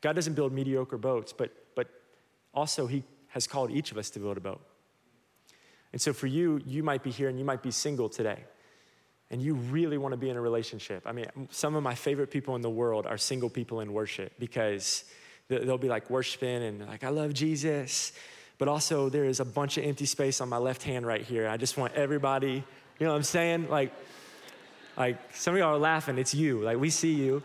God 0.00 0.14
doesn't 0.14 0.34
build 0.34 0.52
mediocre 0.52 0.98
boats, 0.98 1.32
but, 1.32 1.52
but 1.74 1.88
also 2.54 2.86
He 2.86 3.04
has 3.28 3.46
called 3.46 3.70
each 3.70 3.92
of 3.92 3.98
us 3.98 4.10
to 4.10 4.18
build 4.18 4.36
a 4.36 4.40
boat. 4.40 4.60
And 5.92 6.00
so 6.00 6.12
for 6.12 6.26
you, 6.26 6.60
you 6.66 6.82
might 6.82 7.02
be 7.02 7.10
here 7.10 7.28
and 7.28 7.38
you 7.38 7.44
might 7.44 7.62
be 7.62 7.70
single 7.70 8.08
today. 8.08 8.44
And 9.30 9.40
you 9.40 9.54
really 9.54 9.96
want 9.96 10.12
to 10.12 10.18
be 10.18 10.28
in 10.28 10.36
a 10.36 10.40
relationship. 10.40 11.04
I 11.06 11.12
mean, 11.12 11.26
some 11.50 11.74
of 11.74 11.82
my 11.82 11.94
favorite 11.94 12.30
people 12.30 12.54
in 12.54 12.60
the 12.60 12.70
world 12.70 13.06
are 13.06 13.16
single 13.16 13.48
people 13.48 13.80
in 13.80 13.92
worship 13.92 14.32
because 14.38 15.04
they'll 15.58 15.78
be 15.78 15.88
like 15.88 16.10
worshiping 16.10 16.62
and 16.62 16.86
like, 16.86 17.04
I 17.04 17.08
love 17.08 17.34
Jesus. 17.34 18.12
But 18.58 18.68
also, 18.68 19.08
there 19.08 19.24
is 19.24 19.40
a 19.40 19.44
bunch 19.44 19.76
of 19.78 19.84
empty 19.84 20.06
space 20.06 20.40
on 20.40 20.48
my 20.48 20.58
left 20.58 20.82
hand 20.82 21.06
right 21.06 21.22
here. 21.22 21.48
I 21.48 21.56
just 21.56 21.76
want 21.76 21.94
everybody, 21.94 22.52
you 22.98 23.06
know 23.06 23.10
what 23.10 23.16
I'm 23.16 23.22
saying? 23.22 23.68
Like, 23.68 23.92
like 24.96 25.16
some 25.34 25.54
of 25.54 25.58
y'all 25.58 25.74
are 25.74 25.78
laughing, 25.78 26.18
it's 26.18 26.34
you. 26.34 26.60
Like, 26.60 26.78
we 26.78 26.90
see 26.90 27.14
you. 27.14 27.42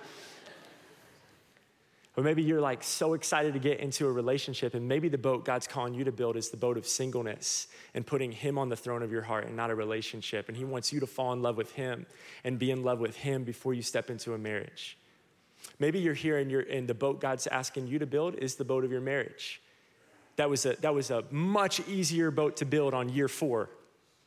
Or 2.18 2.24
maybe 2.24 2.42
you're 2.42 2.62
like 2.62 2.84
so 2.84 3.14
excited 3.14 3.54
to 3.54 3.60
get 3.60 3.80
into 3.80 4.08
a 4.08 4.12
relationship, 4.12 4.74
and 4.74 4.88
maybe 4.88 5.08
the 5.08 5.20
boat 5.20 5.46
God's 5.46 5.68
calling 5.68 5.94
you 5.94 6.04
to 6.04 6.12
build 6.12 6.36
is 6.36 6.50
the 6.50 6.58
boat 6.58 6.76
of 6.76 6.88
singleness 6.88 7.68
and 7.94 8.06
putting 8.06 8.32
Him 8.32 8.58
on 8.58 8.70
the 8.70 8.76
throne 8.76 9.04
of 9.04 9.12
your 9.12 9.22
heart 9.22 9.46
and 9.46 9.56
not 9.56 9.70
a 9.70 9.76
relationship. 9.76 10.48
And 10.48 10.58
He 10.58 10.66
wants 10.66 10.92
you 10.92 11.00
to 11.00 11.08
fall 11.08 11.32
in 11.34 11.44
love 11.44 11.58
with 11.58 11.74
Him 11.74 12.08
and 12.44 12.58
be 12.58 12.72
in 12.72 12.84
love 12.84 13.00
with 13.00 13.16
Him 13.16 13.44
before 13.44 13.76
you 13.76 13.84
step 13.84 14.10
into 14.10 14.34
a 14.34 14.38
marriage. 14.38 14.98
Maybe 15.80 16.00
you're 16.00 16.14
here 16.14 16.38
and, 16.38 16.50
you're, 16.50 16.62
and 16.62 16.88
the 16.88 16.94
boat 16.94 17.22
God's 17.22 17.48
asking 17.48 17.88
you 17.88 18.00
to 18.00 18.06
build 18.06 18.36
is 18.36 18.56
the 18.56 18.66
boat 18.66 18.84
of 18.84 18.92
your 18.92 19.02
marriage. 19.02 19.62
That 20.38 20.50
was, 20.50 20.66
a, 20.66 20.76
that 20.82 20.94
was 20.94 21.12
a 21.12 21.24
much 21.32 21.80
easier 21.88 22.32
boat 22.32 22.58
to 22.58 22.66
build 22.66 22.94
on 22.94 23.10
year 23.10 23.28
four. 23.28 23.70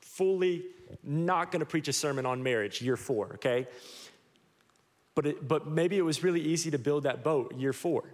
Fully 0.01 0.65
not 1.03 1.53
gonna 1.53 1.65
preach 1.65 1.89
a 1.89 1.93
sermon 1.93 2.27
on 2.27 2.43
marriage, 2.43 2.83
year 2.83 2.97
four, 2.97 3.35
okay? 3.35 3.67
But, 5.15 5.27
it, 5.27 5.49
but 5.49 5.67
maybe 5.67 5.99
it 5.99 6.03
was 6.03 6.23
really 6.23 6.41
easy 6.41 6.71
to 6.71 6.79
build 6.79 7.05
that 7.05 7.23
boat 7.23 7.55
year 7.57 7.73
four. 7.73 8.05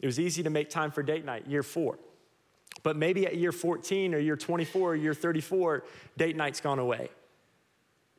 It 0.00 0.06
was 0.06 0.20
easy 0.20 0.42
to 0.42 0.50
make 0.50 0.70
time 0.70 0.90
for 0.90 1.02
date 1.02 1.24
night 1.24 1.46
year 1.46 1.62
four. 1.62 1.98
But 2.82 2.96
maybe 2.96 3.26
at 3.26 3.36
year 3.36 3.52
14 3.52 4.14
or 4.14 4.18
year 4.18 4.36
24 4.36 4.92
or 4.92 4.94
year 4.94 5.14
34, 5.14 5.84
date 6.16 6.36
night's 6.36 6.60
gone 6.60 6.78
away. 6.78 7.08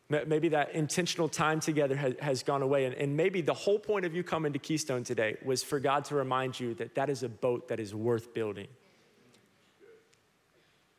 Maybe 0.09 0.49
that 0.49 0.71
intentional 0.71 1.27
time 1.27 1.59
together 1.59 2.15
has, 2.21 2.41
gone 2.43 2.61
away. 2.61 2.85
And 2.85 3.17
maybe 3.17 3.41
the 3.41 3.53
whole 3.53 3.77
point 3.77 4.05
of 4.05 4.15
you 4.15 4.23
coming 4.23 4.53
to 4.53 4.59
Keystone 4.59 5.03
today 5.03 5.35
was 5.43 5.63
for 5.63 5.81
God 5.81 6.05
to 6.05 6.15
remind 6.15 6.57
you 6.57 6.73
that 6.75 6.95
that 6.95 7.09
is 7.09 7.23
a 7.23 7.29
boat 7.29 7.67
that 7.67 7.79
is 7.79 7.93
worth 7.93 8.33
building. 8.33 8.67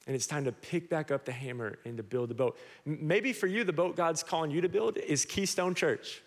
And 0.06 0.14
it's 0.14 0.26
time 0.26 0.44
to 0.44 0.52
pick 0.52 0.90
back 0.90 1.10
up 1.10 1.24
the 1.24 1.32
hammer 1.32 1.78
and 1.86 1.96
to 1.96 2.02
build 2.02 2.28
the 2.28 2.34
boat. 2.34 2.58
Maybe 2.84 3.32
for 3.32 3.46
you, 3.46 3.64
the 3.64 3.72
boat 3.72 3.96
God's 3.96 4.22
calling 4.22 4.50
you 4.50 4.60
to 4.60 4.68
build 4.68 4.98
is 4.98 5.24
Keystone 5.24 5.74
Church. 5.74 6.22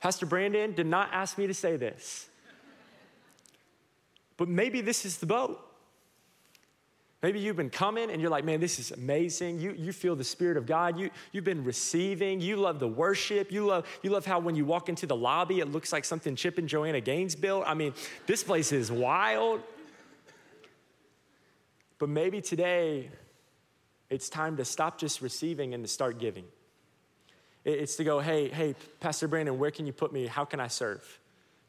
Pastor 0.00 0.26
Brandon 0.26 0.72
did 0.72 0.86
not 0.86 1.10
ask 1.12 1.38
me 1.38 1.46
to 1.46 1.54
say 1.54 1.76
this. 1.76 2.28
But 4.36 4.48
maybe 4.48 4.80
this 4.80 5.04
is 5.04 5.18
the 5.18 5.26
boat. 5.26 5.69
Maybe 7.22 7.38
you've 7.38 7.56
been 7.56 7.70
coming 7.70 8.10
and 8.10 8.20
you're 8.20 8.30
like, 8.30 8.44
man, 8.44 8.60
this 8.60 8.78
is 8.78 8.92
amazing. 8.92 9.58
You, 9.58 9.72
you 9.72 9.92
feel 9.92 10.16
the 10.16 10.24
Spirit 10.24 10.56
of 10.56 10.64
God. 10.64 10.98
You, 10.98 11.10
you've 11.32 11.44
been 11.44 11.64
receiving. 11.64 12.40
You 12.40 12.56
love 12.56 12.80
the 12.80 12.88
worship. 12.88 13.52
You 13.52 13.66
love, 13.66 13.86
you 14.02 14.08
love 14.08 14.24
how 14.24 14.38
when 14.38 14.54
you 14.54 14.64
walk 14.64 14.88
into 14.88 15.06
the 15.06 15.16
lobby, 15.16 15.60
it 15.60 15.70
looks 15.70 15.92
like 15.92 16.06
something 16.06 16.34
Chip 16.34 16.56
and 16.56 16.66
Joanna 16.66 17.02
Gaines 17.02 17.36
built. 17.36 17.64
I 17.66 17.74
mean, 17.74 17.92
this 18.26 18.42
place 18.42 18.72
is 18.72 18.90
wild. 18.90 19.60
But 21.98 22.08
maybe 22.08 22.40
today, 22.40 23.10
it's 24.08 24.30
time 24.30 24.56
to 24.56 24.64
stop 24.64 24.98
just 24.98 25.20
receiving 25.20 25.74
and 25.74 25.84
to 25.84 25.88
start 25.88 26.18
giving. 26.18 26.44
It's 27.66 27.96
to 27.96 28.04
go, 28.04 28.20
hey, 28.20 28.48
hey, 28.48 28.74
Pastor 29.00 29.28
Brandon, 29.28 29.58
where 29.58 29.70
can 29.70 29.84
you 29.84 29.92
put 29.92 30.10
me? 30.10 30.26
How 30.26 30.46
can 30.46 30.58
I 30.58 30.68
serve? 30.68 31.19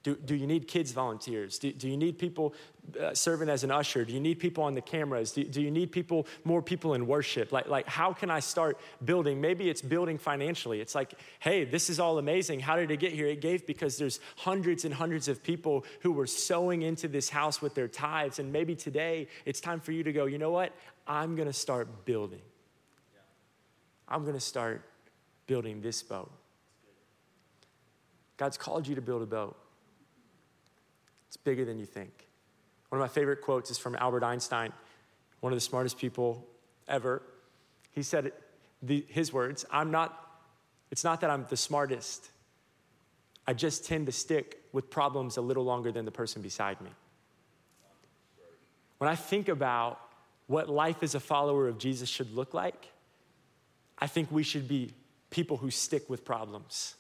Do, 0.04 0.16
do 0.16 0.34
you 0.34 0.48
need 0.48 0.68
kids 0.68 0.92
volunteers? 0.92 1.60
Do, 1.60 1.72
do 1.72 1.88
you 1.88 1.96
need 1.96 2.18
people 2.18 2.56
uh, 3.00 3.14
serving 3.14 3.50
as 3.50 3.64
an 3.64 3.70
usher? 3.70 4.04
Do 4.04 4.14
you 4.14 4.20
need 4.20 4.40
people 4.40 4.64
on 4.64 4.74
the 4.74 4.82
cameras? 4.82 5.32
Do, 5.32 5.44
do 5.44 5.62
you 5.62 5.70
need 5.70 5.92
people, 5.92 6.26
more 6.44 6.64
people 6.64 6.96
in 6.96 7.06
worship? 7.06 7.52
Like, 7.52 7.68
like, 7.68 7.88
how 7.88 8.12
can 8.12 8.32
I 8.32 8.40
start 8.40 8.80
building? 9.06 9.40
Maybe 9.40 9.70
it's 9.70 9.82
building 9.82 10.18
financially. 10.18 10.82
It's 10.82 10.96
like, 10.96 11.14
hey, 11.40 11.66
this 11.66 11.88
is 11.88 12.00
all 12.00 12.18
amazing. 12.18 12.62
How 12.62 12.78
did 12.78 12.90
it 12.90 12.98
get 12.98 13.14
here? 13.14 13.28
It 13.28 13.42
gave 13.42 13.68
because 13.68 14.00
there's 14.00 14.20
hundreds 14.38 14.86
and 14.86 14.94
hundreds 14.94 15.28
of 15.28 15.44
people 15.44 15.86
who 16.00 16.12
were 16.12 16.28
sowing 16.28 16.82
into 16.82 17.08
this 17.08 17.30
house 17.30 17.62
with 17.62 17.76
their 17.76 17.88
tithes. 17.88 18.40
And 18.40 18.52
maybe 18.52 18.76
today 18.76 19.28
it's 19.46 19.62
time 19.62 19.80
for 19.80 19.92
you 19.92 20.02
to 20.02 20.12
go, 20.12 20.26
you 20.26 20.40
know 20.40 20.52
what? 20.52 20.74
I'm 21.06 21.36
going 21.36 21.48
to 21.48 21.54
start 21.54 22.06
building. 22.06 22.42
I'm 24.08 24.24
going 24.24 24.34
to 24.34 24.40
start 24.40 24.84
building 25.46 25.80
this 25.82 26.02
boat. 26.02 26.32
God's 28.38 28.58
called 28.58 28.88
you 28.88 28.96
to 28.96 29.02
build 29.02 29.22
a 29.22 29.28
boat. 29.28 29.61
It's 31.32 31.38
bigger 31.38 31.64
than 31.64 31.80
you 31.80 31.86
think. 31.86 32.28
One 32.90 33.00
of 33.00 33.06
my 33.06 33.08
favorite 33.08 33.40
quotes 33.40 33.72
is 33.72 33.78
from 33.78 33.96
Albert 33.96 34.22
Einstein, 34.22 34.74
one 35.40 35.54
of 35.54 35.56
the 35.56 35.62
smartest 35.62 35.98
people 35.98 36.46
ever. 36.90 37.22
He 37.92 38.04
said 38.04 38.34
the, 38.84 39.06
his 39.08 39.32
words 39.32 39.66
I'm 39.72 39.92
not, 39.92 40.42
it's 40.92 41.06
not 41.06 41.22
that 41.22 41.30
I'm 41.30 41.46
the 41.50 41.56
smartest, 41.56 42.32
I 43.48 43.54
just 43.54 43.86
tend 43.86 44.08
to 44.08 44.12
stick 44.12 44.62
with 44.74 44.90
problems 44.90 45.38
a 45.38 45.42
little 45.42 45.64
longer 45.64 45.90
than 45.90 46.04
the 46.04 46.12
person 46.12 46.42
beside 46.42 46.82
me. 46.82 46.90
When 48.98 49.10
I 49.10 49.16
think 49.16 49.48
about 49.48 50.02
what 50.48 50.68
life 50.68 51.02
as 51.02 51.16
a 51.16 51.22
follower 51.22 51.70
of 51.70 51.78
Jesus 51.78 52.10
should 52.10 52.36
look 52.36 52.54
like, 52.54 52.88
I 53.98 54.08
think 54.08 54.30
we 54.34 54.44
should 54.44 54.68
be 54.68 54.94
people 55.30 55.56
who 55.56 55.72
stick 55.72 56.10
with 56.10 56.26
problems. 56.26 56.96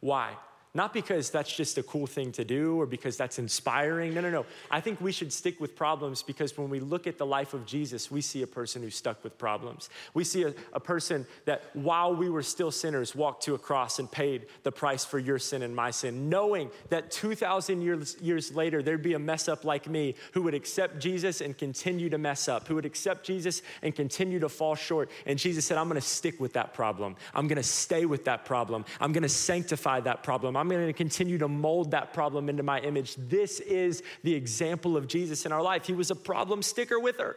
Why? 0.00 0.34
Not 0.76 0.92
because 0.92 1.30
that's 1.30 1.56
just 1.56 1.78
a 1.78 1.82
cool 1.82 2.06
thing 2.06 2.32
to 2.32 2.44
do 2.44 2.78
or 2.78 2.84
because 2.84 3.16
that's 3.16 3.38
inspiring. 3.38 4.12
No, 4.12 4.20
no, 4.20 4.28
no. 4.28 4.44
I 4.70 4.82
think 4.82 5.00
we 5.00 5.10
should 5.10 5.32
stick 5.32 5.58
with 5.58 5.74
problems 5.74 6.22
because 6.22 6.58
when 6.58 6.68
we 6.68 6.80
look 6.80 7.06
at 7.06 7.16
the 7.16 7.24
life 7.24 7.54
of 7.54 7.64
Jesus, 7.64 8.10
we 8.10 8.20
see 8.20 8.42
a 8.42 8.46
person 8.46 8.82
who 8.82 8.90
stuck 8.90 9.24
with 9.24 9.38
problems. 9.38 9.88
We 10.12 10.22
see 10.22 10.42
a, 10.42 10.52
a 10.74 10.80
person 10.80 11.26
that 11.46 11.62
while 11.72 12.14
we 12.14 12.28
were 12.28 12.42
still 12.42 12.70
sinners 12.70 13.14
walked 13.14 13.44
to 13.44 13.54
a 13.54 13.58
cross 13.58 13.98
and 13.98 14.12
paid 14.12 14.48
the 14.64 14.70
price 14.70 15.02
for 15.02 15.18
your 15.18 15.38
sin 15.38 15.62
and 15.62 15.74
my 15.74 15.90
sin, 15.90 16.28
knowing 16.28 16.70
that 16.90 17.10
2,000 17.10 17.80
years, 17.80 18.18
years 18.20 18.54
later 18.54 18.82
there'd 18.82 19.02
be 19.02 19.14
a 19.14 19.18
mess 19.18 19.48
up 19.48 19.64
like 19.64 19.88
me 19.88 20.14
who 20.32 20.42
would 20.42 20.52
accept 20.52 20.98
Jesus 20.98 21.40
and 21.40 21.56
continue 21.56 22.10
to 22.10 22.18
mess 22.18 22.48
up, 22.48 22.68
who 22.68 22.74
would 22.74 22.84
accept 22.84 23.24
Jesus 23.24 23.62
and 23.80 23.94
continue 23.94 24.38
to 24.40 24.50
fall 24.50 24.74
short. 24.74 25.10
And 25.24 25.38
Jesus 25.38 25.64
said, 25.64 25.78
I'm 25.78 25.88
gonna 25.88 26.02
stick 26.02 26.38
with 26.38 26.52
that 26.52 26.74
problem. 26.74 27.16
I'm 27.32 27.48
gonna 27.48 27.62
stay 27.62 28.04
with 28.04 28.26
that 28.26 28.44
problem. 28.44 28.84
I'm 29.00 29.14
gonna 29.14 29.26
sanctify 29.26 30.00
that 30.00 30.22
problem. 30.22 30.54
I'm 30.54 30.65
I'm 30.66 30.70
going 30.70 30.84
to 30.88 30.92
continue 30.92 31.38
to 31.38 31.46
mold 31.46 31.92
that 31.92 32.12
problem 32.12 32.48
into 32.48 32.64
my 32.64 32.80
image. 32.80 33.14
This 33.14 33.60
is 33.60 34.02
the 34.24 34.34
example 34.34 34.96
of 34.96 35.06
Jesus 35.06 35.46
in 35.46 35.52
our 35.52 35.62
life. 35.62 35.86
He 35.86 35.92
was 35.92 36.10
a 36.10 36.16
problem 36.16 36.60
sticker 36.60 36.98
with 36.98 37.18
her. 37.18 37.36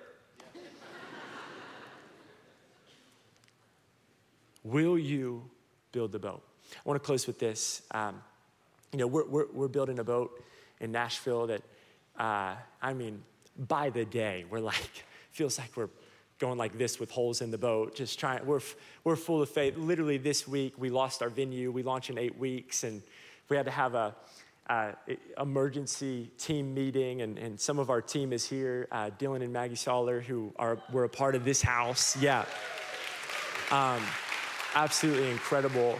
Will 4.64 4.98
you 4.98 5.48
build 5.92 6.12
the 6.12 6.18
boat? 6.18 6.42
I 6.74 6.80
want 6.86 7.00
to 7.00 7.06
close 7.06 7.28
with 7.28 7.38
this. 7.38 7.84
Um, 7.92 8.20
you 8.92 8.98
know, 8.98 9.06
we're, 9.06 9.28
we're, 9.28 9.46
we're, 9.54 9.68
building 9.68 10.00
a 10.00 10.04
boat 10.04 10.44
in 10.80 10.92
Nashville 10.92 11.46
that, 11.46 11.62
uh, 12.18 12.56
I 12.82 12.94
mean, 12.94 13.22
by 13.56 13.92
the 13.92 14.06
day, 14.06 14.46
we're 14.50 14.60
like, 14.60 15.04
feels 15.32 15.60
like 15.60 15.78
we're 15.78 15.90
going 16.40 16.58
like 16.58 16.80
this 16.80 17.00
with 17.00 17.12
holes 17.12 17.42
in 17.42 17.52
the 17.52 17.60
boat, 17.60 17.96
just 17.96 18.20
trying. 18.20 18.44
We're, 18.44 18.62
we're 19.04 19.16
full 19.16 19.40
of 19.40 19.50
faith. 19.50 19.78
Literally 19.78 20.18
this 20.18 20.48
week, 20.48 20.74
we 20.80 20.90
lost 20.90 21.22
our 21.22 21.30
venue. 21.30 21.70
We 21.70 21.84
launch 21.84 22.10
in 22.10 22.18
eight 22.18 22.40
weeks, 22.40 22.84
and 22.84 23.04
we 23.50 23.58
had 23.58 23.66
to 23.66 23.72
have 23.72 23.96
a, 23.96 24.16
uh, 24.70 24.92
emergency 25.40 26.30
team 26.38 26.76
meeting, 26.76 27.24
and, 27.24 27.40
and 27.40 27.60
some 27.60 27.80
of 27.80 27.90
our 27.90 28.02
team 28.02 28.32
is 28.32 28.48
here. 28.48 28.88
Uh, 28.92 29.10
Dylan 29.18 29.42
and 29.42 29.52
Maggie 29.52 29.76
Soller, 29.76 30.22
who 30.22 30.54
are 30.58 30.78
were 30.92 31.06
a 31.06 31.10
part 31.10 31.34
of 31.34 31.44
this 31.44 31.60
house. 31.60 32.16
Yeah, 32.22 32.46
um, 33.72 34.00
absolutely 34.76 35.32
incredible 35.32 35.98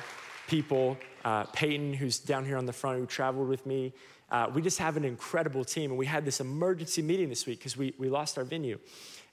people. 0.48 0.98
Uh, 1.26 1.46
Peyton, 1.46 1.94
who's 1.94 2.20
down 2.20 2.46
here 2.46 2.58
on 2.58 2.68
the 2.68 2.74
front, 2.74 3.00
who 3.00 3.06
traveled 3.08 3.50
with 3.50 3.66
me. 3.66 3.92
Uh, 4.32 4.52
we 4.54 4.62
just 4.62 4.78
have 4.78 4.96
an 4.96 5.04
incredible 5.04 5.66
team, 5.66 5.90
and 5.90 5.98
we 5.98 6.06
had 6.06 6.24
this 6.24 6.40
emergency 6.40 7.02
meeting 7.02 7.28
this 7.28 7.48
week 7.48 7.58
because 7.58 7.76
we 7.76 7.96
we 7.98 8.08
lost 8.08 8.38
our 8.38 8.44
venue, 8.44 8.78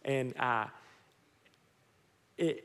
and 0.07 0.35
uh, 0.39 0.65
it, 2.39 2.65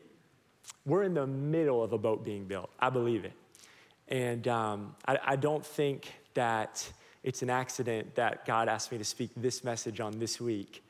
we're 0.86 1.04
in 1.04 1.14
the 1.14 1.28
middle 1.28 1.84
of 1.84 1.92
a 1.92 1.98
boat 1.98 2.24
being 2.24 2.46
built. 2.46 2.70
I 2.80 2.90
believe 2.90 3.26
it. 3.26 3.34
And 4.12 4.46
um, 4.50 4.94
I, 5.08 5.18
I, 5.26 5.36
don't 5.38 5.66
think 5.66 6.14
that 6.34 6.88
it's 7.24 7.42
an 7.42 7.50
accident 7.50 8.16
that 8.16 8.46
God 8.46 8.68
asked 8.68 8.92
me 8.92 8.98
to 8.98 9.06
speak 9.06 9.32
this 9.38 9.64
message 9.64 10.02
on 10.02 10.20
this 10.20 10.42
week 10.42 10.84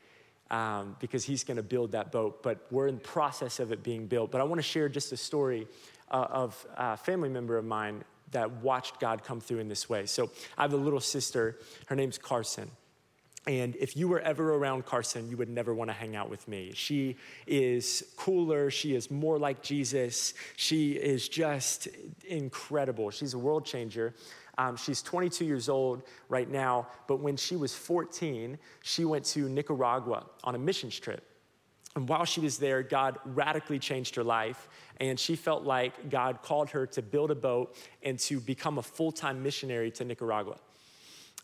um, 0.50 0.96
because 0.98 1.24
He's 1.24 1.44
going 1.44 1.56
to 1.56 1.62
build 1.62 1.92
that 1.92 2.10
boat. 2.10 2.42
But 2.42 2.66
we're 2.72 2.88
in 2.88 2.96
the 2.96 3.00
process 3.00 3.60
of 3.60 3.70
it 3.70 3.84
being 3.84 4.08
built. 4.08 4.32
But 4.32 4.40
I 4.40 4.44
want 4.44 4.58
to 4.58 4.66
share 4.66 4.88
just 4.88 5.12
a 5.12 5.16
story 5.16 5.68
uh, 6.10 6.26
of 6.30 6.66
a 6.76 6.96
family 6.96 7.28
member 7.28 7.56
of 7.56 7.64
mine 7.64 8.02
that 8.32 8.50
watched 8.50 8.98
God 8.98 9.22
come 9.22 9.40
through 9.40 9.60
in 9.60 9.68
this 9.68 9.88
way. 9.88 10.06
So 10.06 10.30
I 10.58 10.62
have 10.62 10.72
a 10.72 10.76
little 10.76 11.00
sister. 11.00 11.58
Her 11.86 11.94
name's 11.94 12.18
Carson. 12.18 12.72
And 13.46 13.74
if 13.76 13.96
you 13.96 14.06
were 14.06 14.20
ever 14.20 14.54
around 14.54 14.86
Carson, 14.86 15.28
you 15.28 15.36
would 15.36 15.48
never 15.48 15.74
want 15.74 15.90
to 15.90 15.94
hang 15.94 16.14
out 16.14 16.30
with 16.30 16.46
me. 16.46 16.70
She 16.74 17.16
is 17.46 18.04
cooler. 18.16 18.70
She 18.70 18.94
is 18.94 19.10
more 19.10 19.36
like 19.36 19.62
Jesus. 19.62 20.34
She 20.56 20.92
is 20.92 21.28
just 21.28 21.88
incredible. 22.24 23.10
She's 23.10 23.34
a 23.34 23.38
world 23.38 23.64
changer. 23.64 24.14
Um, 24.58 24.76
she's 24.76 25.02
22 25.02 25.44
years 25.44 25.68
old 25.68 26.02
right 26.28 26.48
now, 26.48 26.86
but 27.08 27.20
when 27.20 27.36
she 27.36 27.56
was 27.56 27.74
14, 27.74 28.58
she 28.82 29.04
went 29.04 29.24
to 29.26 29.48
Nicaragua 29.48 30.26
on 30.44 30.54
a 30.54 30.58
missions 30.58 30.98
trip. 31.00 31.26
And 31.96 32.08
while 32.08 32.24
she 32.24 32.40
was 32.40 32.58
there, 32.58 32.82
God 32.82 33.18
radically 33.24 33.78
changed 33.78 34.14
her 34.16 34.24
life, 34.24 34.68
and 34.98 35.18
she 35.18 35.36
felt 35.36 35.64
like 35.64 36.10
God 36.10 36.42
called 36.42 36.70
her 36.70 36.86
to 36.86 37.02
build 37.02 37.30
a 37.30 37.34
boat 37.34 37.76
and 38.02 38.18
to 38.20 38.40
become 38.40 38.78
a 38.78 38.82
full 38.82 39.12
time 39.12 39.42
missionary 39.42 39.90
to 39.92 40.04
Nicaragua. 40.04 40.56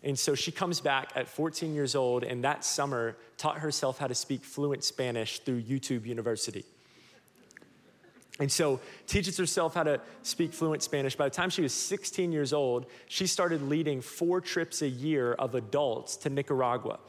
And 0.02 0.18
so 0.18 0.34
she 0.34 0.52
comes 0.52 0.80
back 0.80 1.11
at 1.16 1.28
14 1.28 1.74
years 1.74 1.94
old, 1.94 2.22
and 2.22 2.44
that 2.44 2.64
summer 2.64 3.16
taught 3.37 3.58
herself 3.58 3.98
how 3.98 4.06
to 4.06 4.14
speak 4.14 4.44
fluent 4.44 4.84
Spanish 4.84 5.40
through 5.40 5.62
YouTube 5.62 6.06
University. 6.06 6.64
And 8.40 8.50
so 8.50 8.78
teaches 9.08 9.37
herself 9.37 9.74
how 9.74 9.82
to 9.82 10.00
speak 10.22 10.52
fluent 10.52 10.82
Spanish. 10.82 11.16
By 11.16 11.24
the 11.28 11.34
time 11.34 11.50
she 11.50 11.62
was 11.62 11.74
16 11.74 12.30
years 12.30 12.52
old, 12.52 12.87
she 13.08 13.26
started 13.26 13.62
leading 13.62 14.00
four 14.00 14.40
trips 14.40 14.82
a 14.82 14.88
year 14.88 15.32
of 15.32 15.56
adults 15.56 16.16
to 16.18 16.30
Nicaragua. 16.30 17.00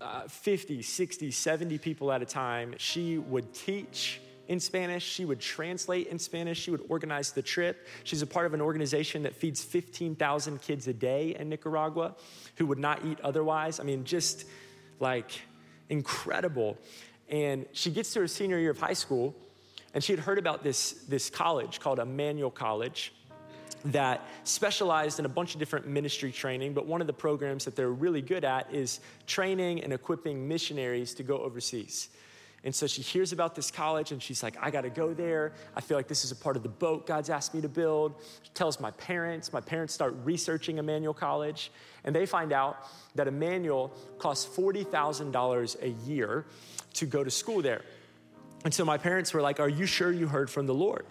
Uh, 0.00 0.26
50, 0.26 0.82
60, 0.82 1.30
70 1.30 1.78
people 1.78 2.10
at 2.10 2.22
a 2.22 2.26
time. 2.26 2.74
She 2.78 3.18
would 3.18 3.54
teach 3.54 4.20
in 4.52 4.60
Spanish. 4.60 5.02
She 5.02 5.24
would 5.24 5.40
translate 5.40 6.08
in 6.08 6.18
Spanish. 6.18 6.60
She 6.60 6.70
would 6.70 6.84
organize 6.88 7.32
the 7.32 7.42
trip. 7.42 7.88
She's 8.04 8.22
a 8.22 8.26
part 8.26 8.46
of 8.46 8.54
an 8.54 8.60
organization 8.60 9.22
that 9.22 9.34
feeds 9.34 9.64
15,000 9.64 10.60
kids 10.60 10.86
a 10.86 10.92
day 10.92 11.34
in 11.38 11.48
Nicaragua 11.48 12.14
who 12.56 12.66
would 12.66 12.78
not 12.78 13.04
eat 13.04 13.18
otherwise. 13.22 13.80
I 13.80 13.82
mean, 13.84 14.04
just 14.04 14.44
like 15.00 15.30
incredible. 15.88 16.76
And 17.28 17.64
she 17.72 17.90
gets 17.90 18.12
to 18.12 18.20
her 18.20 18.28
senior 18.28 18.58
year 18.58 18.70
of 18.70 18.78
high 18.78 18.92
school, 18.92 19.34
and 19.94 20.04
she 20.04 20.12
had 20.12 20.20
heard 20.20 20.38
about 20.38 20.62
this, 20.62 20.92
this 21.08 21.30
college 21.30 21.80
called 21.80 21.98
Emmanuel 21.98 22.50
College 22.50 23.14
that 23.86 24.20
specialized 24.44 25.18
in 25.18 25.24
a 25.24 25.28
bunch 25.28 25.54
of 25.54 25.58
different 25.58 25.86
ministry 25.86 26.30
training, 26.30 26.72
but 26.74 26.86
one 26.86 27.00
of 27.00 27.06
the 27.06 27.12
programs 27.12 27.64
that 27.64 27.74
they're 27.74 27.90
really 27.90 28.22
good 28.22 28.44
at 28.44 28.72
is 28.72 29.00
training 29.26 29.82
and 29.82 29.92
equipping 29.92 30.46
missionaries 30.46 31.14
to 31.14 31.22
go 31.22 31.38
overseas. 31.38 32.10
And 32.64 32.74
so 32.74 32.86
she 32.86 33.02
hears 33.02 33.32
about 33.32 33.54
this 33.54 33.70
college 33.70 34.12
and 34.12 34.22
she's 34.22 34.42
like, 34.42 34.56
I 34.60 34.70
gotta 34.70 34.90
go 34.90 35.12
there. 35.12 35.52
I 35.74 35.80
feel 35.80 35.96
like 35.96 36.06
this 36.06 36.24
is 36.24 36.30
a 36.30 36.36
part 36.36 36.56
of 36.56 36.62
the 36.62 36.68
boat 36.68 37.06
God's 37.06 37.28
asked 37.28 37.54
me 37.54 37.60
to 37.60 37.68
build. 37.68 38.14
She 38.42 38.50
tells 38.54 38.78
my 38.78 38.92
parents. 38.92 39.52
My 39.52 39.60
parents 39.60 39.92
start 39.92 40.14
researching 40.22 40.78
Emmanuel 40.78 41.14
College 41.14 41.72
and 42.04 42.14
they 42.14 42.24
find 42.24 42.52
out 42.52 42.86
that 43.16 43.26
Emmanuel 43.26 43.92
costs 44.18 44.56
$40,000 44.56 45.82
a 45.82 45.88
year 46.08 46.46
to 46.94 47.06
go 47.06 47.24
to 47.24 47.30
school 47.30 47.62
there. 47.62 47.82
And 48.64 48.72
so 48.72 48.84
my 48.84 48.96
parents 48.96 49.34
were 49.34 49.42
like, 49.42 49.58
Are 49.58 49.68
you 49.68 49.86
sure 49.86 50.12
you 50.12 50.28
heard 50.28 50.48
from 50.48 50.66
the 50.66 50.74
Lord? 50.74 51.04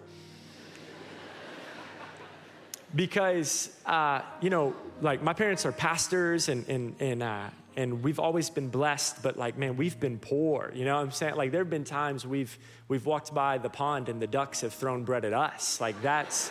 because, 2.94 3.76
uh, 3.84 4.22
you 4.40 4.48
know, 4.48 4.74
like 5.02 5.22
my 5.22 5.34
parents 5.34 5.66
are 5.66 5.72
pastors 5.72 6.48
and, 6.48 6.66
and, 6.68 6.94
and 6.98 7.22
uh, 7.22 7.50
and 7.76 8.02
we've 8.02 8.18
always 8.18 8.50
been 8.50 8.68
blessed 8.68 9.22
but 9.22 9.36
like 9.36 9.56
man 9.56 9.76
we've 9.76 9.98
been 9.98 10.18
poor 10.18 10.70
you 10.74 10.84
know 10.84 10.96
what 10.96 11.02
i'm 11.02 11.10
saying? 11.10 11.36
Like 11.36 11.50
there 11.50 11.60
have 11.60 11.70
been 11.70 11.84
times 11.84 12.26
we've 12.26 12.58
we've 12.88 13.06
walked 13.06 13.34
by 13.34 13.58
the 13.58 13.70
pond 13.70 14.08
and 14.08 14.20
the 14.20 14.26
ducks 14.26 14.60
have 14.60 14.72
thrown 14.72 15.04
bread 15.04 15.24
at 15.24 15.32
us. 15.32 15.80
Like 15.80 16.00
that's 16.02 16.50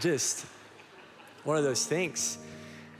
just 0.00 0.46
one 1.44 1.56
of 1.56 1.64
those 1.64 1.86
things. 1.86 2.38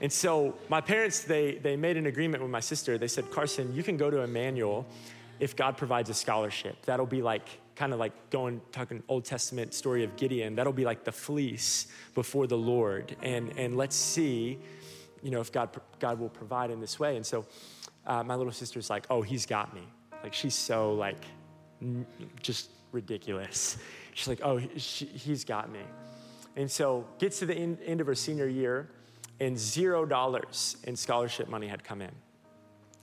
And 0.00 0.12
so 0.12 0.54
my 0.68 0.80
parents 0.80 1.20
they 1.20 1.56
they 1.56 1.76
made 1.76 1.96
an 1.96 2.06
agreement 2.06 2.42
with 2.42 2.50
my 2.50 2.60
sister. 2.60 2.98
They 2.98 3.08
said 3.08 3.30
carson 3.30 3.74
you 3.74 3.82
can 3.82 3.96
go 3.96 4.10
to 4.10 4.20
emmanuel 4.20 4.86
if 5.40 5.56
god 5.56 5.76
provides 5.76 6.10
a 6.10 6.14
scholarship. 6.14 6.84
That'll 6.86 7.06
be 7.06 7.22
like 7.22 7.48
kind 7.74 7.92
of 7.92 7.98
like 7.98 8.30
going 8.30 8.60
talking 8.72 9.02
old 9.08 9.24
testament 9.24 9.74
story 9.74 10.02
of 10.04 10.16
gideon. 10.16 10.54
That'll 10.56 10.72
be 10.72 10.84
like 10.84 11.04
the 11.04 11.12
fleece 11.12 11.88
before 12.14 12.46
the 12.46 12.58
lord. 12.58 13.16
And 13.22 13.52
and 13.58 13.76
let's 13.76 13.96
see 13.96 14.58
you 15.26 15.32
know, 15.32 15.40
if 15.40 15.50
God, 15.50 15.70
God 15.98 16.20
will 16.20 16.28
provide 16.28 16.70
in 16.70 16.80
this 16.80 17.00
way. 17.00 17.16
And 17.16 17.26
so 17.26 17.44
uh, 18.06 18.22
my 18.22 18.36
little 18.36 18.52
sister's 18.52 18.88
like, 18.88 19.06
oh, 19.10 19.22
he's 19.22 19.44
got 19.44 19.74
me. 19.74 19.82
Like, 20.22 20.32
she's 20.32 20.54
so, 20.54 20.92
like, 20.92 21.24
n- 21.82 22.06
just 22.40 22.70
ridiculous. 22.92 23.76
She's 24.14 24.28
like, 24.28 24.38
oh, 24.44 24.58
he, 24.58 24.68
he's 25.06 25.42
got 25.44 25.68
me. 25.68 25.80
And 26.54 26.70
so 26.70 27.04
gets 27.18 27.40
to 27.40 27.46
the 27.46 27.56
end, 27.56 27.78
end 27.84 28.00
of 28.00 28.06
her 28.06 28.14
senior 28.14 28.46
year, 28.46 28.88
and 29.40 29.58
zero 29.58 30.06
dollars 30.06 30.76
in 30.84 30.94
scholarship 30.94 31.48
money 31.48 31.66
had 31.66 31.82
come 31.82 32.00
in. 32.02 32.12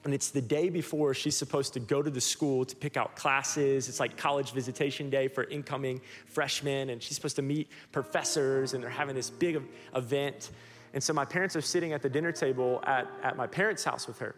And 0.05 0.13
it's 0.13 0.29
the 0.29 0.41
day 0.41 0.69
before 0.69 1.13
she's 1.13 1.35
supposed 1.35 1.73
to 1.73 1.81
go 1.81 2.01
to 2.01 2.09
the 2.09 2.21
school 2.21 2.63
to 2.63 2.75
pick 2.75 2.95
out 2.95 3.17
classes. 3.17 3.89
It's 3.89 3.99
like 3.99 4.15
college 4.15 4.51
visitation 4.51 5.09
day 5.09 5.27
for 5.27 5.43
incoming 5.43 5.99
freshmen, 6.25 6.89
and 6.89 7.03
she's 7.03 7.15
supposed 7.15 7.35
to 7.35 7.41
meet 7.41 7.67
professors, 7.91 8.73
and 8.73 8.81
they're 8.81 8.89
having 8.89 9.13
this 9.13 9.29
big 9.29 9.61
event. 9.93 10.51
And 10.93 11.03
so 11.03 11.13
my 11.13 11.25
parents 11.25 11.55
are 11.55 11.61
sitting 11.61 11.91
at 11.93 12.01
the 12.01 12.09
dinner 12.09 12.31
table 12.31 12.81
at, 12.85 13.07
at 13.23 13.35
my 13.35 13.47
parents' 13.47 13.83
house 13.83 14.07
with 14.07 14.19
her. 14.19 14.35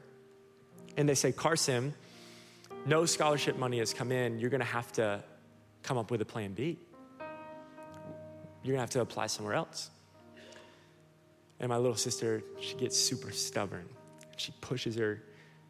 And 0.98 1.08
they 1.08 1.16
say, 1.16 1.32
Carson, 1.32 1.94
no 2.86 3.06
scholarship 3.06 3.58
money 3.58 3.80
has 3.80 3.94
come 3.94 4.12
in. 4.12 4.40
You're 4.40 4.50
going 4.50 4.62
to 4.62 4.66
have 4.66 4.92
to 4.94 5.24
come 5.84 5.98
up 5.98 6.12
with 6.12 6.22
a 6.22 6.26
plan 6.26 6.54
B. 6.54 6.80
You're 8.64 8.74
going 8.74 8.78
to 8.78 8.82
have 8.82 8.90
to 8.92 9.02
apply 9.02 9.28
somewhere 9.28 9.54
else. 9.54 9.90
And 11.60 11.70
my 11.70 11.78
little 11.78 11.98
sister, 11.98 12.42
she 12.60 12.76
gets 12.76 12.98
super 12.98 13.32
stubborn. 13.32 13.88
She 14.38 14.54
pushes 14.62 14.96
her 14.96 15.22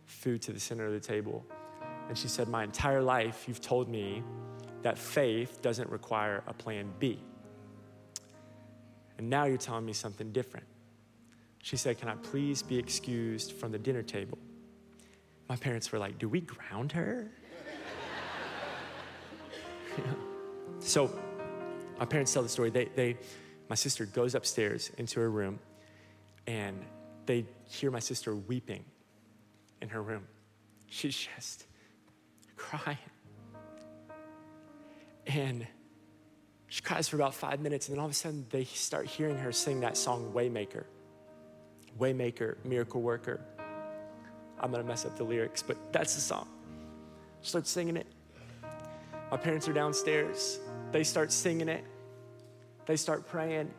food 0.05 0.41
to 0.43 0.53
the 0.53 0.59
center 0.59 0.85
of 0.85 0.93
the 0.93 0.99
table. 0.99 1.45
And 2.07 2.17
she 2.17 2.27
said, 2.27 2.47
My 2.47 2.63
entire 2.63 3.01
life, 3.01 3.45
you've 3.47 3.61
told 3.61 3.89
me 3.89 4.23
that 4.83 4.97
faith 4.97 5.61
doesn't 5.61 5.89
require 5.89 6.43
a 6.47 6.53
plan 6.53 6.91
B. 6.99 7.19
And 9.17 9.29
now 9.29 9.45
you're 9.45 9.57
telling 9.57 9.85
me 9.85 9.93
something 9.93 10.31
different. 10.31 10.65
She 11.65 11.77
said, 11.77 11.97
Can 11.97 12.09
I 12.09 12.13
please 12.13 12.61
be 12.61 12.77
excused 12.77 13.53
from 13.53 13.71
the 13.71 13.79
dinner 13.79 14.03
table? 14.03 14.37
My 15.49 15.55
parents 15.55 15.91
were 15.91 15.97
like, 15.97 16.19
Do 16.19 16.29
we 16.29 16.41
ground 16.41 16.91
her? 16.91 17.31
so 20.79 21.09
my 21.97 22.05
parents 22.05 22.31
tell 22.31 22.43
the 22.43 22.49
story. 22.49 22.69
They, 22.69 22.85
they, 22.95 23.17
my 23.67 23.73
sister 23.73 24.05
goes 24.05 24.35
upstairs 24.35 24.91
into 24.99 25.19
her 25.19 25.31
room 25.31 25.57
and 26.45 26.85
they 27.25 27.47
hear 27.67 27.89
my 27.89 27.97
sister 27.97 28.35
weeping 28.35 28.85
in 29.81 29.89
her 29.89 30.03
room. 30.03 30.27
She's 30.87 31.17
just 31.35 31.65
crying. 32.55 32.99
And 35.25 35.65
she 36.67 36.83
cries 36.83 37.07
for 37.07 37.15
about 37.15 37.33
five 37.33 37.59
minutes, 37.59 37.87
and 37.87 37.95
then 37.95 38.01
all 38.01 38.05
of 38.05 38.11
a 38.11 38.15
sudden 38.15 38.45
they 38.51 38.65
start 38.65 39.07
hearing 39.07 39.39
her 39.39 39.51
sing 39.51 39.79
that 39.79 39.97
song, 39.97 40.31
Waymaker 40.31 40.83
waymaker, 41.99 42.63
miracle 42.65 43.01
worker. 43.01 43.41
I'm 44.59 44.71
gonna 44.71 44.83
mess 44.83 45.05
up 45.05 45.15
the 45.17 45.23
lyrics, 45.23 45.61
but 45.61 45.77
that's 45.91 46.15
the 46.15 46.21
song. 46.21 46.47
Start 47.41 47.67
singing 47.67 47.97
it. 47.97 48.07
My 49.31 49.37
parents 49.37 49.67
are 49.67 49.73
downstairs. 49.73 50.59
They 50.91 51.03
start 51.03 51.31
singing 51.31 51.69
it. 51.69 51.83
They 52.85 52.95
start 52.95 53.27
praying. 53.27 53.71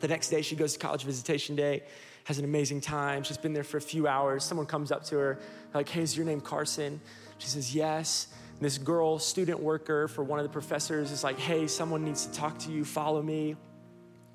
The 0.00 0.08
next 0.08 0.28
day, 0.28 0.42
she 0.42 0.56
goes 0.56 0.74
to 0.74 0.78
college 0.78 1.04
visitation 1.04 1.56
day, 1.56 1.84
has 2.24 2.38
an 2.38 2.44
amazing 2.44 2.80
time. 2.80 3.22
She's 3.22 3.38
been 3.38 3.52
there 3.52 3.64
for 3.64 3.76
a 3.76 3.82
few 3.82 4.06
hours. 4.06 4.44
Someone 4.44 4.66
comes 4.66 4.90
up 4.90 5.04
to 5.04 5.16
her, 5.16 5.38
like, 5.72 5.88
hey, 5.88 6.02
is 6.02 6.16
your 6.16 6.26
name 6.26 6.40
Carson? 6.40 7.00
She 7.38 7.48
says, 7.48 7.74
yes. 7.74 8.28
And 8.52 8.60
this 8.60 8.78
girl, 8.78 9.18
student 9.18 9.60
worker 9.60 10.08
for 10.08 10.24
one 10.24 10.38
of 10.38 10.44
the 10.44 10.50
professors, 10.50 11.10
is 11.10 11.24
like, 11.24 11.38
hey, 11.38 11.66
someone 11.66 12.04
needs 12.04 12.26
to 12.26 12.32
talk 12.32 12.58
to 12.60 12.72
you, 12.72 12.84
follow 12.84 13.22
me. 13.22 13.56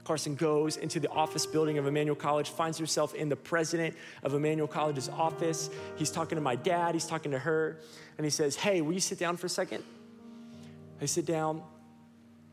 Carson 0.10 0.34
goes 0.34 0.78
into 0.78 1.00
the 1.00 1.08
office 1.10 1.46
building 1.46 1.78
of 1.78 1.86
Emmanuel 1.86 2.16
College, 2.16 2.50
finds 2.50 2.80
herself 2.80 3.14
in 3.14 3.30
the 3.30 3.36
president 3.36 3.96
of 4.24 4.34
Emmanuel 4.34 4.68
College's 4.68 5.08
office. 5.08 5.70
He's 5.98 6.10
talking 6.10 6.36
to 6.36 6.42
my 6.42 6.56
dad, 6.56 6.96
he's 6.96 7.06
talking 7.06 7.32
to 7.32 7.38
her, 7.38 7.78
and 8.18 8.26
he 8.26 8.32
says, 8.32 8.56
Hey, 8.56 8.82
will 8.82 8.94
you 8.94 9.02
sit 9.02 9.20
down 9.20 9.38
for 9.38 9.46
a 9.46 9.50
second? 9.52 9.84
They 11.00 11.06
sit 11.06 11.28
down. 11.28 11.62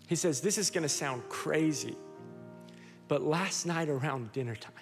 He 0.07 0.17
says, 0.17 0.43
This 0.43 0.59
is 0.59 0.69
gonna 0.69 0.91
sound 0.91 1.23
crazy, 1.31 1.97
but 3.09 3.23
last 3.23 3.65
night 3.65 3.89
around 3.89 4.33
dinner 4.33 4.55
time, 4.55 4.75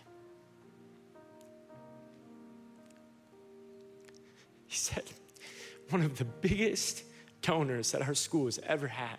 he 4.67 4.75
said, 4.75 5.05
one 5.91 6.03
of 6.03 6.19
the 6.19 6.25
biggest 6.25 7.05
donors 7.41 7.93
that 7.93 8.03
our 8.03 8.15
school 8.15 8.47
has 8.47 8.59
ever 8.67 8.89
had 8.89 9.19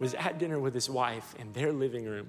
was 0.00 0.14
at 0.14 0.40
dinner 0.40 0.58
with 0.58 0.74
his 0.74 0.90
wife 0.90 1.36
in 1.38 1.52
their 1.52 1.72
living 1.72 2.04
room 2.04 2.28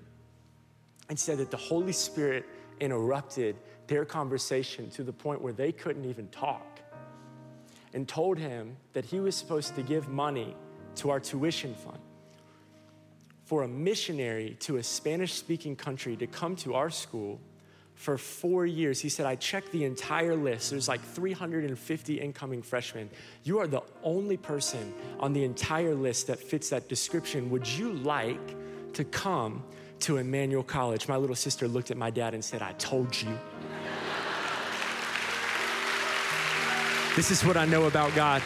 and 1.09 1.19
said 1.19 1.37
that 1.37 1.51
the 1.51 1.57
Holy 1.57 1.91
Spirit 1.91 2.45
interrupted 2.79 3.55
their 3.87 4.05
conversation 4.05 4.89
to 4.91 5.03
the 5.03 5.13
point 5.13 5.41
where 5.41 5.53
they 5.53 5.71
couldn't 5.71 6.05
even 6.05 6.27
talk 6.29 6.79
and 7.93 8.07
told 8.07 8.37
him 8.37 8.75
that 8.93 9.05
he 9.05 9.19
was 9.19 9.35
supposed 9.35 9.75
to 9.75 9.81
give 9.81 10.09
money 10.09 10.55
to 10.95 11.09
our 11.09 11.19
tuition 11.19 11.73
fund 11.75 11.99
for 13.45 13.63
a 13.63 13.67
missionary 13.67 14.57
to 14.59 14.77
a 14.77 14.83
Spanish 14.83 15.33
speaking 15.33 15.75
country 15.75 16.15
to 16.17 16.27
come 16.27 16.55
to 16.55 16.73
our 16.73 16.89
school 16.89 17.39
for 17.93 18.17
four 18.17 18.65
years. 18.65 18.99
He 18.99 19.07
said, 19.07 19.25
I 19.25 19.35
checked 19.35 19.71
the 19.71 19.85
entire 19.85 20.35
list. 20.35 20.71
There's 20.71 20.87
like 20.87 21.01
350 21.01 22.19
incoming 22.19 22.61
freshmen. 22.61 23.09
You 23.43 23.59
are 23.59 23.67
the 23.67 23.83
only 24.03 24.35
person 24.35 24.93
on 25.19 25.31
the 25.31 25.43
entire 25.43 25.95
list 25.95 26.27
that 26.27 26.39
fits 26.39 26.69
that 26.69 26.89
description. 26.89 27.49
Would 27.51 27.67
you 27.67 27.93
like 27.93 28.93
to 28.93 29.03
come 29.05 29.63
to 30.01 30.17
Emmanuel 30.17 30.63
College? 30.63 31.07
My 31.07 31.17
little 31.17 31.35
sister 31.35 31.67
looked 31.67 31.91
at 31.91 31.97
my 31.97 32.09
dad 32.09 32.33
and 32.33 32.43
said, 32.43 32.61
I 32.61 32.73
told 32.73 33.21
you. 33.21 33.37
this 37.15 37.31
is 37.31 37.43
what 37.43 37.57
I 37.57 37.65
know 37.65 37.85
about 37.85 38.13
God. 38.15 38.41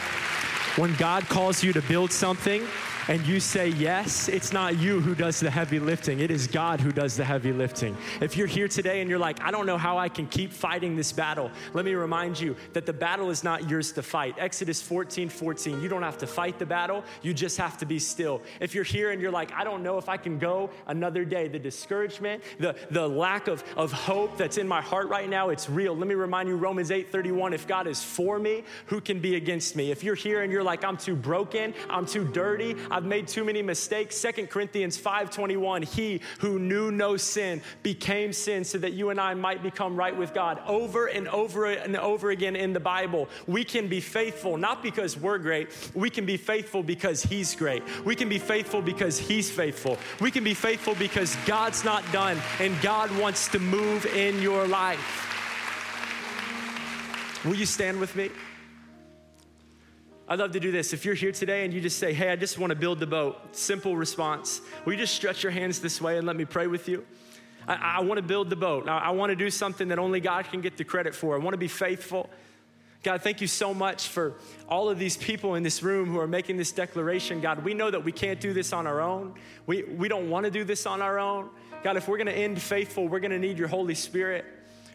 When 0.75 0.95
God 0.95 1.27
calls 1.27 1.63
you 1.63 1.73
to 1.73 1.81
build 1.81 2.11
something, 2.11 2.63
and 3.09 3.25
you 3.25 3.39
say 3.39 3.69
yes, 3.69 4.29
it's 4.29 4.53
not 4.53 4.77
you 4.77 5.01
who 5.01 5.15
does 5.15 5.39
the 5.39 5.49
heavy 5.49 5.79
lifting, 5.79 6.19
it 6.19 6.29
is 6.29 6.45
God 6.45 6.79
who 6.79 6.91
does 6.91 7.17
the 7.17 7.25
heavy 7.25 7.51
lifting. 7.51 7.97
If 8.21 8.37
you're 8.37 8.45
here 8.45 8.67
today 8.67 9.01
and 9.01 9.09
you're 9.09 9.17
like, 9.17 9.41
I 9.41 9.49
don't 9.49 9.65
know 9.65 9.79
how 9.79 9.97
I 9.97 10.09
can 10.09 10.27
keep 10.27 10.53
fighting 10.53 10.95
this 10.95 11.11
battle, 11.11 11.49
let 11.73 11.85
me 11.85 11.95
remind 11.95 12.39
you 12.39 12.55
that 12.73 12.85
the 12.85 12.93
battle 12.93 13.31
is 13.31 13.43
not 13.43 13.67
yours 13.67 13.91
to 13.93 14.03
fight. 14.03 14.35
Exodus 14.37 14.79
14 14.79 15.27
14, 15.27 15.81
you 15.81 15.89
don't 15.89 16.03
have 16.03 16.19
to 16.19 16.27
fight 16.27 16.59
the 16.59 16.67
battle, 16.67 17.03
you 17.23 17.33
just 17.33 17.57
have 17.57 17.79
to 17.79 17.85
be 17.87 17.97
still. 17.97 18.43
If 18.59 18.75
you're 18.75 18.83
here 18.83 19.09
and 19.09 19.19
you're 19.19 19.31
like, 19.31 19.51
I 19.53 19.63
don't 19.63 19.81
know 19.81 19.97
if 19.97 20.07
I 20.07 20.17
can 20.17 20.37
go 20.37 20.69
another 20.85 21.25
day, 21.25 21.47
the 21.47 21.57
discouragement, 21.57 22.43
the, 22.59 22.75
the 22.91 23.07
lack 23.07 23.47
of, 23.47 23.63
of 23.75 23.91
hope 23.91 24.37
that's 24.37 24.59
in 24.59 24.67
my 24.67 24.81
heart 24.81 25.09
right 25.09 25.27
now, 25.27 25.49
it's 25.49 25.67
real. 25.67 25.97
Let 25.97 26.07
me 26.07 26.13
remind 26.13 26.47
you, 26.47 26.57
Romans 26.57 26.91
8 26.91 27.11
31, 27.11 27.53
if 27.53 27.65
God 27.65 27.87
is 27.87 28.03
for 28.03 28.37
me, 28.37 28.63
who 28.85 29.01
can 29.01 29.19
be 29.19 29.35
against 29.35 29.75
me? 29.75 29.89
If 29.89 30.03
you're 30.03 30.13
here 30.13 30.43
and 30.43 30.51
you're 30.51 30.61
like, 30.61 30.83
I'm 30.83 30.95
too 30.95 31.15
broken, 31.15 31.73
I'm 31.89 32.05
too 32.05 32.23
dirty, 32.25 32.75
I've 32.99 33.05
made 33.05 33.29
too 33.29 33.45
many 33.45 33.61
mistakes. 33.61 34.17
Second 34.17 34.49
Corinthians 34.49 34.97
5:21, 34.97 35.83
he 35.83 36.19
who 36.39 36.59
knew 36.59 36.91
no 36.91 37.15
sin 37.15 37.61
became 37.81 38.33
sin 38.33 38.65
so 38.65 38.77
that 38.77 38.91
you 38.91 39.09
and 39.09 39.21
I 39.21 39.33
might 39.35 39.63
become 39.63 39.95
right 39.95 40.13
with 40.13 40.33
God. 40.33 40.59
Over 40.67 41.05
and 41.05 41.25
over 41.29 41.67
and 41.67 41.95
over 41.95 42.31
again 42.31 42.57
in 42.57 42.73
the 42.73 42.79
Bible, 42.81 43.29
we 43.47 43.63
can 43.63 43.87
be 43.87 44.01
faithful 44.01 44.57
not 44.57 44.83
because 44.83 45.15
we're 45.15 45.37
great, 45.37 45.69
we 45.93 46.09
can 46.09 46.25
be 46.25 46.35
faithful 46.35 46.83
because 46.83 47.23
he's 47.23 47.55
great. 47.55 47.83
We 48.03 48.17
can 48.17 48.27
be 48.27 48.37
faithful 48.37 48.81
because 48.81 49.17
he's 49.17 49.49
faithful. 49.49 49.97
We 50.19 50.29
can 50.29 50.43
be 50.43 50.53
faithful 50.53 50.93
because 50.95 51.37
God's 51.45 51.85
not 51.85 52.03
done 52.11 52.37
and 52.59 52.75
God 52.81 53.17
wants 53.17 53.47
to 53.53 53.59
move 53.59 54.05
in 54.07 54.41
your 54.41 54.67
life. 54.67 55.25
Will 57.45 57.55
you 57.55 57.65
stand 57.65 57.97
with 57.97 58.13
me? 58.17 58.29
I'd 60.31 60.37
love 60.37 60.51
to 60.51 60.59
do 60.59 60.71
this. 60.71 60.93
If 60.93 61.05
you're 61.05 61.15
here 61.15 61.31
today 61.31 61.65
and 61.65 61.73
you 61.73 61.81
just 61.81 61.97
say, 61.97 62.13
hey, 62.13 62.29
I 62.29 62.35
just 62.35 62.59
want 62.59 62.69
to 62.69 62.75
build 62.75 62.99
the 62.99 63.07
boat, 63.07 63.55
simple 63.55 63.97
response. 63.97 64.61
Will 64.85 64.93
you 64.93 64.99
just 64.99 65.15
stretch 65.15 65.41
your 65.41 65.51
hands 65.51 65.79
this 65.79 65.99
way 65.99 66.19
and 66.19 66.27
let 66.27 66.35
me 66.35 66.45
pray 66.45 66.67
with 66.67 66.87
you? 66.87 67.03
I, 67.67 67.97
I 67.97 67.99
want 68.01 68.19
to 68.19 68.21
build 68.21 68.51
the 68.51 68.55
boat. 68.55 68.87
I, 68.87 68.99
I 68.99 69.09
want 69.09 69.31
to 69.31 69.35
do 69.35 69.49
something 69.49 69.87
that 69.87 69.97
only 69.97 70.19
God 70.19 70.45
can 70.45 70.61
get 70.61 70.77
the 70.77 70.83
credit 70.83 71.15
for. 71.15 71.33
I 71.33 71.39
want 71.39 71.55
to 71.55 71.57
be 71.57 71.67
faithful. 71.67 72.29
God, 73.01 73.23
thank 73.23 73.41
you 73.41 73.47
so 73.47 73.73
much 73.73 74.07
for 74.07 74.35
all 74.67 74.87
of 74.87 74.99
these 74.99 75.17
people 75.17 75.55
in 75.55 75.63
this 75.63 75.81
room 75.81 76.07
who 76.07 76.19
are 76.19 76.27
making 76.27 76.57
this 76.57 76.71
declaration. 76.71 77.41
God, 77.41 77.63
we 77.63 77.73
know 77.73 77.89
that 77.89 78.03
we 78.03 78.11
can't 78.11 78.39
do 78.39 78.53
this 78.53 78.71
on 78.71 78.85
our 78.85 79.01
own. 79.01 79.33
We, 79.65 79.81
we 79.81 80.09
don't 80.09 80.29
want 80.29 80.43
to 80.45 80.51
do 80.51 80.63
this 80.63 80.85
on 80.85 81.01
our 81.01 81.17
own. 81.17 81.49
God, 81.81 81.97
if 81.97 82.07
we're 82.07 82.17
going 82.17 82.27
to 82.27 82.37
end 82.37 82.61
faithful, 82.61 83.07
we're 83.07 83.21
going 83.21 83.31
to 83.31 83.39
need 83.39 83.57
your 83.57 83.69
Holy 83.69 83.95
Spirit. 83.95 84.45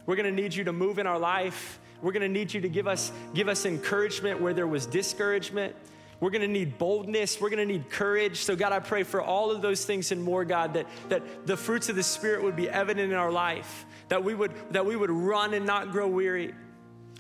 We're 0.07 0.17
going 0.17 0.33
to 0.33 0.43
need 0.43 0.55
you 0.55 0.63
to 0.65 0.73
move 0.73 1.01
in 1.01 1.09
our 1.09 1.19
life. 1.19 1.81
We're 2.03 2.13
going 2.13 2.23
to 2.23 2.29
need 2.29 2.53
you 2.53 2.61
to 2.61 2.69
give 2.69 2.87
us, 2.87 3.13
give 3.35 3.49
us 3.49 3.65
encouragement 3.67 4.41
where 4.41 4.53
there 4.53 4.67
was 4.67 4.87
discouragement. 4.87 5.75
We're 6.21 6.31
going 6.31 6.43
to 6.43 6.49
need 6.49 6.79
boldness. 6.79 7.41
We're 7.41 7.51
going 7.51 7.67
to 7.67 7.73
need 7.73 7.91
courage. 7.91 8.39
So, 8.39 8.57
God, 8.57 8.73
I 8.73 8.79
pray 8.79 9.03
for 9.03 9.21
all 9.21 9.51
of 9.51 9.63
those 9.63 9.85
things 9.85 10.13
and 10.13 10.23
more, 10.23 10.45
God, 10.45 10.75
that, 10.75 10.87
that 11.09 11.47
the 11.47 11.57
fruits 11.57 11.89
of 11.89 11.97
the 11.97 12.03
Spirit 12.03 12.43
would 12.43 12.57
be 12.57 12.69
evident 12.69 13.13
in 13.13 13.19
our 13.19 13.33
life, 13.33 13.85
that 14.09 14.23
we 14.23 14.35
would, 14.35 14.53
that 14.73 14.87
we 14.87 14.97
would 14.97 15.11
run 15.11 15.55
and 15.55 15.67
not 15.67 15.91
grow 15.91 16.09
weary. 16.09 16.55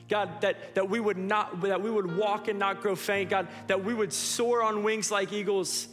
God, 0.08 0.40
that, 0.42 0.74
that 0.74 0.88
we 0.88 1.00
would 1.00 1.16
not, 1.16 1.62
that 1.62 1.82
we 1.82 1.90
would 1.90 2.16
walk 2.16 2.48
and 2.48 2.58
not 2.58 2.82
grow 2.82 2.94
faint. 2.94 3.30
God, 3.30 3.48
that 3.66 3.84
we 3.84 3.94
would 3.94 4.12
soar 4.12 4.62
on 4.62 4.82
wings 4.82 5.10
like 5.10 5.32
eagles. 5.32 5.88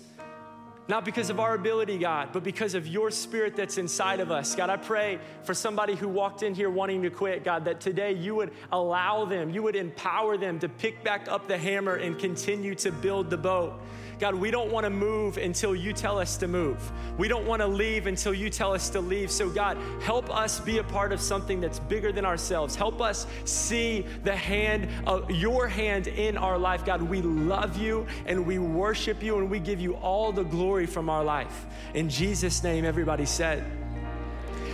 Not 0.91 1.05
because 1.05 1.29
of 1.29 1.39
our 1.39 1.55
ability, 1.55 1.99
God, 1.99 2.33
but 2.33 2.43
because 2.43 2.75
of 2.75 2.85
your 2.85 3.11
spirit 3.11 3.55
that's 3.55 3.77
inside 3.77 4.19
of 4.19 4.29
us. 4.29 4.55
God, 4.55 4.69
I 4.69 4.75
pray 4.75 5.19
for 5.43 5.53
somebody 5.53 5.95
who 5.95 6.09
walked 6.09 6.43
in 6.43 6.53
here 6.53 6.69
wanting 6.69 7.01
to 7.03 7.09
quit, 7.09 7.45
God, 7.45 7.63
that 7.63 7.79
today 7.79 8.11
you 8.11 8.35
would 8.35 8.51
allow 8.73 9.23
them, 9.23 9.51
you 9.51 9.63
would 9.63 9.77
empower 9.77 10.35
them 10.35 10.59
to 10.59 10.67
pick 10.67 11.01
back 11.01 11.29
up 11.29 11.47
the 11.47 11.57
hammer 11.57 11.95
and 11.95 12.19
continue 12.19 12.75
to 12.75 12.91
build 12.91 13.29
the 13.29 13.37
boat. 13.37 13.79
God, 14.21 14.35
we 14.35 14.51
don't 14.51 14.71
want 14.71 14.83
to 14.83 14.91
move 14.91 15.37
until 15.37 15.75
you 15.75 15.93
tell 15.93 16.19
us 16.19 16.37
to 16.37 16.47
move. 16.47 16.91
We 17.17 17.27
don't 17.27 17.47
want 17.47 17.59
to 17.63 17.67
leave 17.67 18.05
until 18.05 18.35
you 18.35 18.51
tell 18.51 18.71
us 18.71 18.87
to 18.91 19.01
leave. 19.01 19.31
So, 19.31 19.49
God, 19.49 19.79
help 19.99 20.29
us 20.29 20.59
be 20.59 20.77
a 20.77 20.83
part 20.83 21.11
of 21.11 21.19
something 21.19 21.59
that's 21.59 21.79
bigger 21.79 22.11
than 22.11 22.23
ourselves. 22.23 22.75
Help 22.75 23.01
us 23.01 23.25
see 23.45 24.05
the 24.23 24.35
hand 24.35 24.87
of 25.07 25.31
your 25.31 25.67
hand 25.67 26.05
in 26.05 26.37
our 26.37 26.59
life. 26.59 26.85
God, 26.85 27.01
we 27.01 27.23
love 27.23 27.77
you 27.77 28.05
and 28.27 28.45
we 28.45 28.59
worship 28.59 29.23
you 29.23 29.39
and 29.39 29.49
we 29.49 29.59
give 29.59 29.81
you 29.81 29.95
all 29.95 30.31
the 30.31 30.43
glory 30.43 30.85
from 30.85 31.09
our 31.09 31.23
life. 31.23 31.65
In 31.95 32.07
Jesus' 32.07 32.63
name, 32.63 32.85
everybody 32.85 33.25
said. 33.25 33.63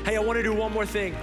Hey, 0.04 0.18
I 0.18 0.20
want 0.20 0.36
to 0.36 0.44
do 0.44 0.54
one 0.54 0.74
more 0.74 0.86
thing. 0.86 1.16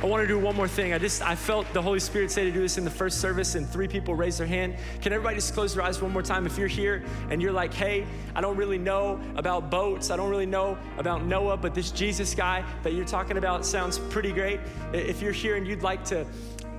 I 0.00 0.06
want 0.06 0.22
to 0.22 0.28
do 0.28 0.38
one 0.38 0.54
more 0.54 0.68
thing. 0.68 0.92
I 0.92 0.98
just 0.98 1.22
I 1.22 1.34
felt 1.34 1.72
the 1.72 1.82
Holy 1.82 1.98
Spirit 1.98 2.30
say 2.30 2.44
to 2.44 2.52
do 2.52 2.60
this 2.60 2.78
in 2.78 2.84
the 2.84 2.90
first 2.90 3.20
service, 3.20 3.56
and 3.56 3.68
three 3.68 3.88
people 3.88 4.14
raised 4.14 4.38
their 4.38 4.46
hand. 4.46 4.76
Can 5.02 5.12
everybody 5.12 5.34
just 5.34 5.54
close 5.54 5.74
their 5.74 5.82
eyes 5.82 6.00
one 6.00 6.12
more 6.12 6.22
time? 6.22 6.46
If 6.46 6.56
you're 6.56 6.68
here 6.68 7.02
and 7.30 7.42
you're 7.42 7.50
like, 7.50 7.74
hey, 7.74 8.06
I 8.36 8.40
don't 8.40 8.56
really 8.56 8.78
know 8.78 9.20
about 9.34 9.70
boats, 9.70 10.12
I 10.12 10.16
don't 10.16 10.30
really 10.30 10.46
know 10.46 10.78
about 10.98 11.24
Noah, 11.24 11.56
but 11.56 11.74
this 11.74 11.90
Jesus 11.90 12.32
guy 12.32 12.64
that 12.84 12.92
you're 12.92 13.04
talking 13.04 13.38
about 13.38 13.66
sounds 13.66 13.98
pretty 13.98 14.30
great. 14.30 14.60
If 14.92 15.20
you're 15.20 15.32
here 15.32 15.56
and 15.56 15.66
you'd 15.66 15.82
like 15.82 16.04
to 16.04 16.24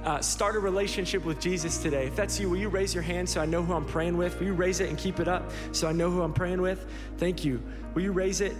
uh, 0.05 0.21
start 0.21 0.55
a 0.55 0.59
relationship 0.59 1.25
with 1.25 1.41
Jesus 1.41 1.77
today. 1.77 2.07
If 2.07 2.15
that's 2.15 2.39
you, 2.39 2.49
will 2.49 2.55
you 2.55 2.69
raise 2.69 2.93
your 2.93 3.03
hand 3.03 3.27
so 3.27 3.41
I 3.41 3.45
know 3.45 3.61
who 3.61 3.73
I'm 3.73 3.83
praying 3.83 4.15
with? 4.15 4.39
Will 4.39 4.47
you 4.47 4.53
raise 4.53 4.79
it 4.79 4.87
and 4.87 4.97
keep 4.97 5.19
it 5.19 5.27
up 5.27 5.51
so 5.73 5.89
I 5.89 5.91
know 5.91 6.09
who 6.09 6.21
I'm 6.21 6.31
praying 6.31 6.61
with? 6.61 6.89
Thank 7.17 7.43
you. 7.43 7.61
Will 7.93 8.03
you 8.03 8.13
raise 8.13 8.39
it? 8.39 8.55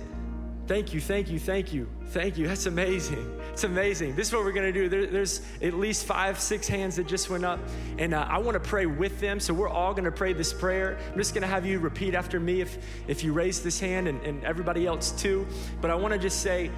Thank 0.67 0.93
you, 0.93 0.99
thank 0.99 1.29
you, 1.29 1.39
thank 1.39 1.71
you, 1.71 1.87
thank 2.09 2.37
you. 2.37 2.47
That's 2.47 2.65
amazing. 2.65 3.39
It's 3.51 3.63
amazing. 3.63 4.15
This 4.15 4.27
is 4.27 4.33
what 4.33 4.43
we're 4.43 4.51
gonna 4.51 4.71
do. 4.71 4.89
There, 4.89 5.05
there's 5.05 5.41
at 5.61 5.73
least 5.73 6.05
five, 6.05 6.39
six 6.39 6.67
hands 6.67 6.95
that 6.95 7.07
just 7.07 7.29
went 7.29 7.45
up, 7.45 7.59
and 7.97 8.13
uh, 8.13 8.25
I 8.29 8.37
wanna 8.39 8.59
pray 8.59 8.85
with 8.85 9.19
them. 9.19 9.39
So 9.39 9.53
we're 9.53 9.69
all 9.69 9.93
gonna 9.93 10.11
pray 10.11 10.33
this 10.33 10.53
prayer. 10.53 10.97
I'm 11.11 11.17
just 11.17 11.33
gonna 11.33 11.47
have 11.47 11.65
you 11.65 11.79
repeat 11.79 12.15
after 12.15 12.39
me 12.39 12.61
if, 12.61 12.77
if 13.07 13.23
you 13.23 13.33
raise 13.33 13.61
this 13.61 13.79
hand 13.79 14.07
and, 14.07 14.21
and 14.23 14.43
everybody 14.43 14.85
else 14.85 15.11
too. 15.11 15.45
But 15.81 15.91
I 15.91 15.95
wanna 15.95 16.17
just 16.17 16.41
say, 16.41 16.71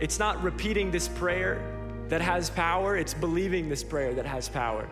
it's 0.00 0.18
not 0.18 0.42
repeating 0.42 0.90
this 0.90 1.08
prayer 1.08 1.60
that 2.08 2.20
has 2.20 2.50
power, 2.50 2.96
it's 2.96 3.14
believing 3.14 3.68
this 3.68 3.82
prayer 3.82 4.14
that 4.14 4.26
has 4.26 4.48
power. 4.48 4.88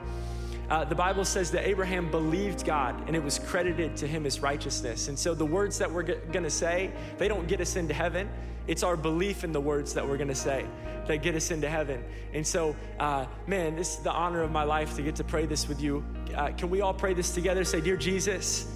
Uh, 0.71 0.85
the 0.85 0.95
Bible 0.95 1.25
says 1.25 1.51
that 1.51 1.69
Abraham 1.69 2.11
believed 2.11 2.65
God 2.65 3.07
and 3.07 3.15
it 3.15 3.23
was 3.23 3.39
credited 3.39 3.97
to 3.99 4.07
him 4.07 4.25
as 4.25 4.41
righteousness. 4.41 5.09
And 5.09 5.19
so 5.19 5.35
the 5.35 5.45
words 5.45 5.79
that 5.79 5.91
we're 5.91 6.03
g- 6.03 6.17
gonna 6.33 6.51
say, 6.51 6.91
they 7.19 7.29
don't 7.29 7.47
get 7.47 7.61
us 7.61 7.77
into 7.77 7.93
heaven. 7.93 8.31
It's 8.67 8.83
our 8.83 8.97
belief 8.97 9.45
in 9.45 9.53
the 9.53 9.61
words 9.61 9.93
that 9.95 10.07
we're 10.07 10.17
gonna 10.17 10.35
say 10.35 10.65
that 11.07 11.23
get 11.23 11.35
us 11.35 11.51
into 11.51 11.69
heaven. 11.69 12.03
And 12.33 12.47
so, 12.47 12.75
uh, 12.99 13.27
man, 13.47 13.77
this 13.77 13.99
is 13.99 14.03
the 14.03 14.11
honor 14.11 14.43
of 14.43 14.51
my 14.51 14.65
life 14.65 14.97
to 14.97 15.03
get 15.03 15.17
to 15.17 15.25
pray 15.25 15.45
this 15.45 15.69
with 15.69 15.83
you. 15.83 16.03
Uh, 16.35 16.49
can 16.49 16.71
we 16.71 16.81
all 16.81 16.95
pray 16.95 17.13
this 17.13 17.33
together? 17.33 17.63
Say, 17.65 17.83
Dear 17.83 17.99
Jesus, 17.99 18.67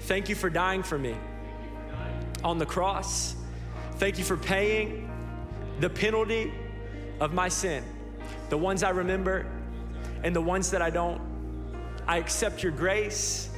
thank 0.00 0.30
you 0.30 0.34
for 0.34 0.48
dying 0.48 0.82
for 0.82 0.96
me 0.96 1.14
on 2.42 2.56
the 2.56 2.66
cross. 2.66 3.36
Thank 3.96 4.16
you 4.16 4.24
for 4.24 4.38
paying 4.38 5.10
the 5.80 5.90
penalty 5.90 6.52
of 7.20 7.34
my 7.34 7.48
sin, 7.48 7.84
the 8.48 8.56
ones 8.58 8.82
I 8.82 8.90
remember 8.90 9.46
and 10.22 10.34
the 10.34 10.40
ones 10.40 10.70
that 10.70 10.82
I 10.82 10.90
don't. 10.90 11.20
I 12.06 12.18
accept 12.18 12.62
your 12.62 12.72
grace 12.72 13.48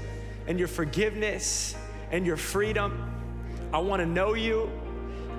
and 0.46 0.58
your 0.58 0.68
forgiveness 0.68 1.74
and 2.10 2.26
your 2.26 2.36
freedom. 2.36 3.10
I 3.72 3.78
want 3.78 4.00
to 4.00 4.06
know 4.06 4.34
you. 4.34 4.70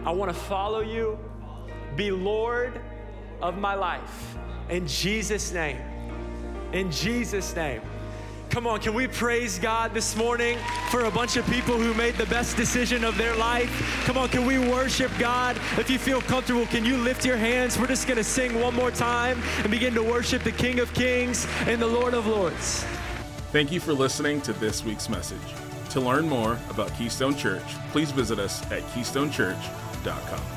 I 0.05 0.11
want 0.11 0.33
to 0.33 0.39
follow 0.39 0.81
you. 0.81 1.17
be 1.95 2.11
Lord 2.11 2.79
of 3.41 3.57
my 3.57 3.75
life. 3.75 4.35
In 4.69 4.87
Jesus' 4.87 5.51
name. 5.51 5.79
In 6.73 6.91
Jesus' 6.91 7.55
name. 7.55 7.81
Come 8.49 8.67
on, 8.67 8.79
can 8.79 8.93
we 8.93 9.07
praise 9.07 9.59
God 9.59 9.93
this 9.93 10.15
morning 10.15 10.57
for 10.89 11.05
a 11.05 11.11
bunch 11.11 11.35
of 11.35 11.45
people 11.47 11.77
who 11.77 11.93
made 11.93 12.15
the 12.15 12.25
best 12.27 12.55
decision 12.55 13.03
of 13.03 13.17
their 13.17 13.35
life? 13.35 13.69
Come 14.05 14.17
on, 14.17 14.29
can 14.29 14.45
we 14.45 14.59
worship 14.59 15.11
God? 15.19 15.57
If 15.77 15.89
you 15.89 15.99
feel 15.99 16.21
comfortable, 16.21 16.65
can 16.67 16.85
you 16.85 16.97
lift 16.97 17.25
your 17.25 17.37
hands? 17.37 17.77
We're 17.77 17.87
just 17.87 18.07
gonna 18.07 18.23
sing 18.23 18.59
one 18.61 18.73
more 18.73 18.91
time 18.91 19.41
and 19.59 19.71
begin 19.71 19.93
to 19.95 20.03
worship 20.03 20.43
the 20.43 20.51
King 20.51 20.79
of 20.79 20.93
Kings 20.93 21.47
and 21.67 21.81
the 21.81 21.87
Lord 21.87 22.13
of 22.13 22.27
Lords. 22.27 22.85
Thank 23.51 23.71
you 23.71 23.79
for 23.79 23.93
listening 23.93 24.41
to 24.41 24.53
this 24.53 24.83
week's 24.83 25.09
message. 25.09 25.39
To 25.91 25.99
learn 25.99 26.27
more 26.27 26.59
about 26.69 26.93
Keystone 26.97 27.35
Church, 27.35 27.63
please 27.91 28.11
visit 28.11 28.37
us 28.39 28.61
at 28.71 28.83
keystonechurch.com. 28.89 30.54